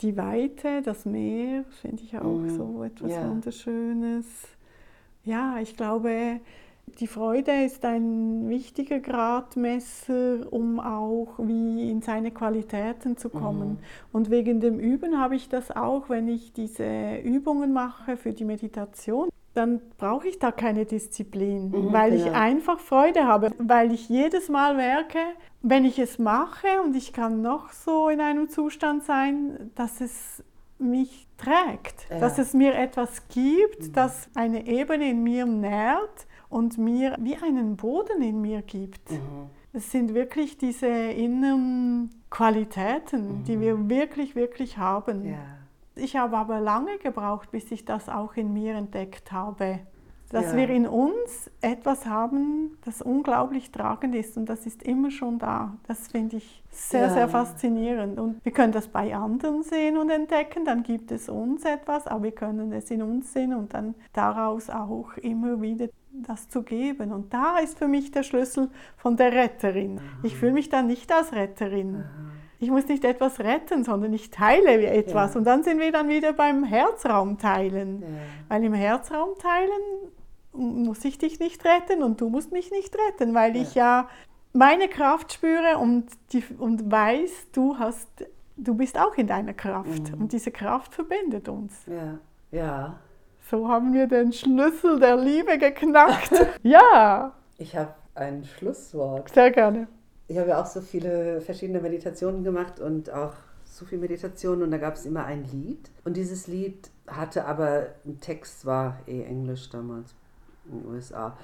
die 0.00 0.16
Weite, 0.16 0.82
das 0.82 1.04
Meer, 1.04 1.64
finde 1.82 2.04
ich 2.04 2.16
auch 2.16 2.22
Mhm. 2.22 2.50
so 2.50 2.84
etwas 2.84 3.10
Ja. 3.10 3.28
Wunderschönes. 3.28 4.24
Ja, 5.24 5.56
ich 5.60 5.76
glaube, 5.76 6.38
die 6.86 7.06
Freude 7.06 7.64
ist 7.64 7.84
ein 7.84 8.48
wichtiger 8.48 9.00
Gradmesser, 9.00 10.50
um 10.50 10.80
auch 10.80 11.34
wie 11.38 11.90
in 11.90 12.00
seine 12.00 12.30
Qualitäten 12.30 13.16
zu 13.16 13.28
kommen. 13.28 13.70
Mhm. 13.70 13.78
Und 14.12 14.30
wegen 14.30 14.60
dem 14.60 14.78
Üben 14.78 15.18
habe 15.20 15.36
ich 15.36 15.48
das 15.48 15.70
auch, 15.70 16.08
wenn 16.08 16.28
ich 16.28 16.52
diese 16.52 17.16
Übungen 17.18 17.72
mache 17.72 18.16
für 18.16 18.32
die 18.32 18.44
Meditation, 18.44 19.28
dann 19.52 19.80
brauche 19.98 20.28
ich 20.28 20.38
da 20.38 20.52
keine 20.52 20.84
Disziplin, 20.84 21.70
Mhm, 21.70 21.92
weil 21.92 22.14
ich 22.14 22.24
genau. 22.24 22.38
einfach 22.38 22.78
Freude 22.78 23.26
habe, 23.26 23.52
weil 23.58 23.92
ich 23.92 24.08
jedes 24.08 24.48
Mal 24.48 24.74
merke, 24.76 25.18
wenn 25.62 25.84
ich 25.84 25.98
es 25.98 26.18
mache 26.18 26.66
und 26.84 26.94
ich 26.94 27.12
kann 27.12 27.42
noch 27.42 27.72
so 27.72 28.08
in 28.08 28.20
einem 28.20 28.48
Zustand 28.48 29.04
sein, 29.04 29.70
dass 29.74 30.00
es 30.00 30.42
mich 30.78 31.26
trägt, 31.38 32.06
Ja. 32.10 32.20
dass 32.20 32.38
es 32.38 32.52
mir 32.54 32.74
etwas 32.74 33.28
gibt, 33.28 33.96
das 33.96 34.28
eine 34.34 34.66
Ebene 34.66 35.10
in 35.10 35.22
mir 35.22 35.46
nährt 35.46 36.26
und 36.48 36.78
mir 36.78 37.16
wie 37.20 37.36
einen 37.36 37.76
Boden 37.76 38.22
in 38.22 38.40
mir 38.40 38.62
gibt. 38.62 39.10
Mhm. 39.10 39.50
Es 39.72 39.90
sind 39.92 40.14
wirklich 40.14 40.56
diese 40.56 40.86
inneren 40.86 42.10
Qualitäten, 42.30 43.44
die 43.44 43.60
wir 43.60 43.88
wirklich, 43.88 44.34
wirklich 44.34 44.78
haben. 44.78 45.26
Ja. 45.28 45.36
Ich 45.94 46.16
habe 46.16 46.36
aber 46.36 46.60
lange 46.60 46.98
gebraucht, 46.98 47.50
bis 47.50 47.70
ich 47.70 47.84
das 47.84 48.08
auch 48.08 48.34
in 48.36 48.52
mir 48.52 48.74
entdeckt 48.74 49.32
habe. 49.32 49.80
Dass 50.30 50.46
Ja. 50.52 50.56
wir 50.56 50.70
in 50.70 50.86
uns 50.88 51.50
etwas 51.60 52.04
haben, 52.04 52.76
das 52.84 53.00
unglaublich 53.00 53.70
tragend 53.70 54.14
ist 54.14 54.36
und 54.36 54.46
das 54.48 54.66
ist 54.66 54.82
immer 54.82 55.10
schon 55.12 55.38
da. 55.38 55.76
Das 55.86 56.08
finde 56.08 56.38
ich 56.38 56.64
sehr, 56.70 57.02
Ja. 57.02 57.10
sehr 57.10 57.28
faszinierend. 57.28 58.18
Und 58.18 58.44
wir 58.44 58.50
können 58.52 58.72
das 58.72 58.88
bei 58.88 59.14
anderen 59.14 59.62
sehen 59.62 59.96
und 59.96 60.10
entdecken, 60.10 60.64
dann 60.64 60.82
gibt 60.82 61.12
es 61.12 61.28
uns 61.28 61.64
etwas, 61.64 62.08
aber 62.08 62.24
wir 62.24 62.32
können 62.32 62.72
es 62.72 62.90
in 62.90 63.02
uns 63.02 63.32
sehen 63.32 63.54
und 63.54 63.72
dann 63.72 63.94
daraus 64.14 64.68
auch 64.68 65.16
immer 65.18 65.60
wieder 65.62 65.86
das 66.22 66.48
zu 66.48 66.62
geben. 66.62 67.12
Und 67.12 67.32
da 67.32 67.58
ist 67.58 67.78
für 67.78 67.88
mich 67.88 68.10
der 68.10 68.22
Schlüssel 68.22 68.70
von 68.96 69.16
der 69.16 69.32
Retterin. 69.32 70.00
Ich 70.22 70.36
fühle 70.36 70.52
mich 70.52 70.68
dann 70.68 70.86
nicht 70.86 71.12
als 71.12 71.32
Retterin. 71.32 72.04
Ich 72.58 72.70
muss 72.70 72.86
nicht 72.88 73.04
etwas 73.04 73.40
retten, 73.40 73.84
sondern 73.84 74.12
ich 74.14 74.30
teile 74.30 74.86
etwas. 74.86 75.34
Ja. 75.34 75.38
Und 75.38 75.44
dann 75.44 75.62
sind 75.62 75.78
wir 75.78 75.92
dann 75.92 76.08
wieder 76.08 76.32
beim 76.32 76.64
Herzraum 76.64 77.38
teilen. 77.38 78.00
Ja. 78.00 78.08
Weil 78.48 78.64
im 78.64 78.72
Herzraum 78.72 79.30
teilen 79.38 80.12
muss 80.52 81.04
ich 81.04 81.18
dich 81.18 81.38
nicht 81.38 81.64
retten 81.64 82.02
und 82.02 82.20
du 82.20 82.30
musst 82.30 82.52
mich 82.52 82.70
nicht 82.70 82.96
retten, 83.08 83.34
weil 83.34 83.56
ich 83.56 83.74
ja 83.74 84.08
meine 84.54 84.88
Kraft 84.88 85.34
spüre 85.34 85.76
und, 85.78 86.06
die, 86.32 86.42
und 86.58 86.90
weiß, 86.90 87.48
du, 87.52 87.78
hast, 87.78 88.08
du 88.56 88.74
bist 88.74 88.98
auch 88.98 89.14
in 89.16 89.26
deiner 89.26 89.52
Kraft. 89.52 90.14
Und 90.18 90.32
diese 90.32 90.50
Kraft 90.50 90.94
verbindet 90.94 91.48
uns. 91.48 91.84
Ja. 91.86 92.18
Ja. 92.50 92.98
So 93.48 93.68
haben 93.68 93.92
wir 93.92 94.08
den 94.08 94.32
Schlüssel 94.32 94.98
der 94.98 95.16
Liebe 95.16 95.56
geknackt. 95.56 96.32
ja, 96.64 97.32
Ich 97.58 97.76
habe 97.76 97.94
ein 98.16 98.44
Schlusswort. 98.44 99.32
sehr 99.32 99.52
gerne. 99.52 99.86
Ich 100.26 100.36
habe 100.36 100.48
ja 100.48 100.60
auch 100.60 100.66
so 100.66 100.80
viele 100.80 101.40
verschiedene 101.40 101.80
Meditationen 101.80 102.42
gemacht 102.42 102.80
und 102.80 103.08
auch 103.12 103.34
so 103.64 103.84
viel 103.84 103.98
Meditation 103.98 104.64
und 104.64 104.72
da 104.72 104.78
gab 104.78 104.94
es 104.94 105.06
immer 105.06 105.24
ein 105.26 105.44
Lied. 105.44 105.90
Und 106.04 106.16
dieses 106.16 106.48
Lied 106.48 106.90
hatte 107.06 107.44
aber, 107.44 107.90
ein 108.04 108.18
Text 108.20 108.66
war 108.66 108.98
eh 109.06 109.22
Englisch 109.22 109.70
damals 109.70 110.16
in 110.68 110.80
den 110.80 110.88
USA. 110.90 111.38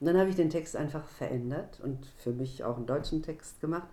Und 0.00 0.06
dann 0.06 0.16
habe 0.16 0.30
ich 0.30 0.36
den 0.36 0.48
Text 0.48 0.74
einfach 0.74 1.04
verändert 1.04 1.80
und 1.82 2.06
für 2.16 2.32
mich 2.32 2.64
auch 2.64 2.78
einen 2.78 2.86
deutschen 2.86 3.22
Text 3.22 3.60
gemacht. 3.60 3.88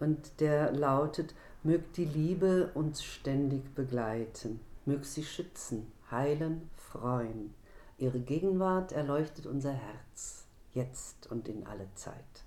Und 0.00 0.40
der 0.40 0.72
lautet, 0.72 1.34
mög 1.64 1.92
die 1.92 2.06
Liebe 2.06 2.70
uns 2.72 3.04
ständig 3.04 3.74
begleiten, 3.74 4.60
mög 4.86 5.04
sie 5.04 5.22
schützen, 5.22 5.92
heilen, 6.10 6.70
freuen. 6.94 7.54
Ihre 7.98 8.20
Gegenwart 8.20 8.92
erleuchtet 8.92 9.46
unser 9.46 9.72
Herz, 9.72 10.46
jetzt 10.72 11.30
und 11.30 11.48
in 11.48 11.66
alle 11.66 11.86
Zeit. 11.94 12.44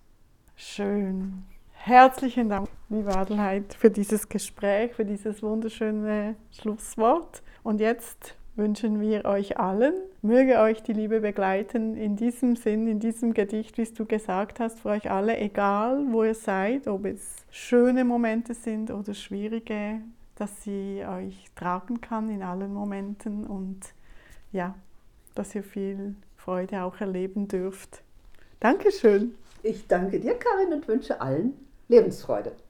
Schön. 0.56 1.44
Herzlichen 1.72 2.50
Dank, 2.50 2.68
liebe 2.90 3.16
Adelheid, 3.16 3.74
für 3.74 3.90
dieses 3.90 4.28
Gespräch, 4.28 4.94
für 4.94 5.06
dieses 5.06 5.44
wunderschöne 5.44 6.36
Schlusswort. 6.52 7.44
Und 7.64 7.80
jetzt 7.80 8.36
wünschen 8.56 9.00
wir 9.00 9.26
euch 9.26 9.58
allen, 9.58 9.94
möge 10.22 10.60
euch 10.60 10.82
die 10.82 10.94
Liebe 10.94 11.22
begleiten 11.22 11.96
in 11.96 12.16
diesem 12.16 12.56
Sinn, 12.56 12.88
in 12.88 13.00
diesem 13.00 13.34
Gedicht, 13.34 13.78
wie 13.78 13.84
es 13.84 13.94
du 13.94 14.06
gesagt 14.06 14.60
hast, 14.60 14.80
für 14.80 14.90
euch 14.90 15.12
alle, 15.12 15.38
egal 15.38 16.06
wo 16.10 16.24
ihr 16.24 16.34
seid, 16.34 16.88
ob 16.88 17.06
es 17.06 17.36
schöne 17.52 18.04
Momente 18.04 18.54
sind 18.54 18.92
oder 18.92 19.14
schwierige, 19.14 20.02
dass 20.36 20.64
sie 20.64 21.04
euch 21.08 21.46
tragen 21.56 22.02
kann 22.02 22.30
in 22.30 22.42
allen 22.42 22.74
Momenten 22.74 23.46
und 23.46 23.80
ja, 24.58 24.76
dass 25.36 25.56
ihr 25.56 25.64
viel 25.64 26.16
Freude 26.36 26.82
auch 26.82 27.00
erleben 27.00 27.48
dürft. 27.48 28.02
Dankeschön. 28.60 29.36
Ich 29.64 29.88
danke 29.88 30.20
dir, 30.20 30.34
Karin, 30.34 30.74
und 30.74 30.88
wünsche 30.88 31.22
allen 31.22 31.54
Lebensfreude. 31.88 32.52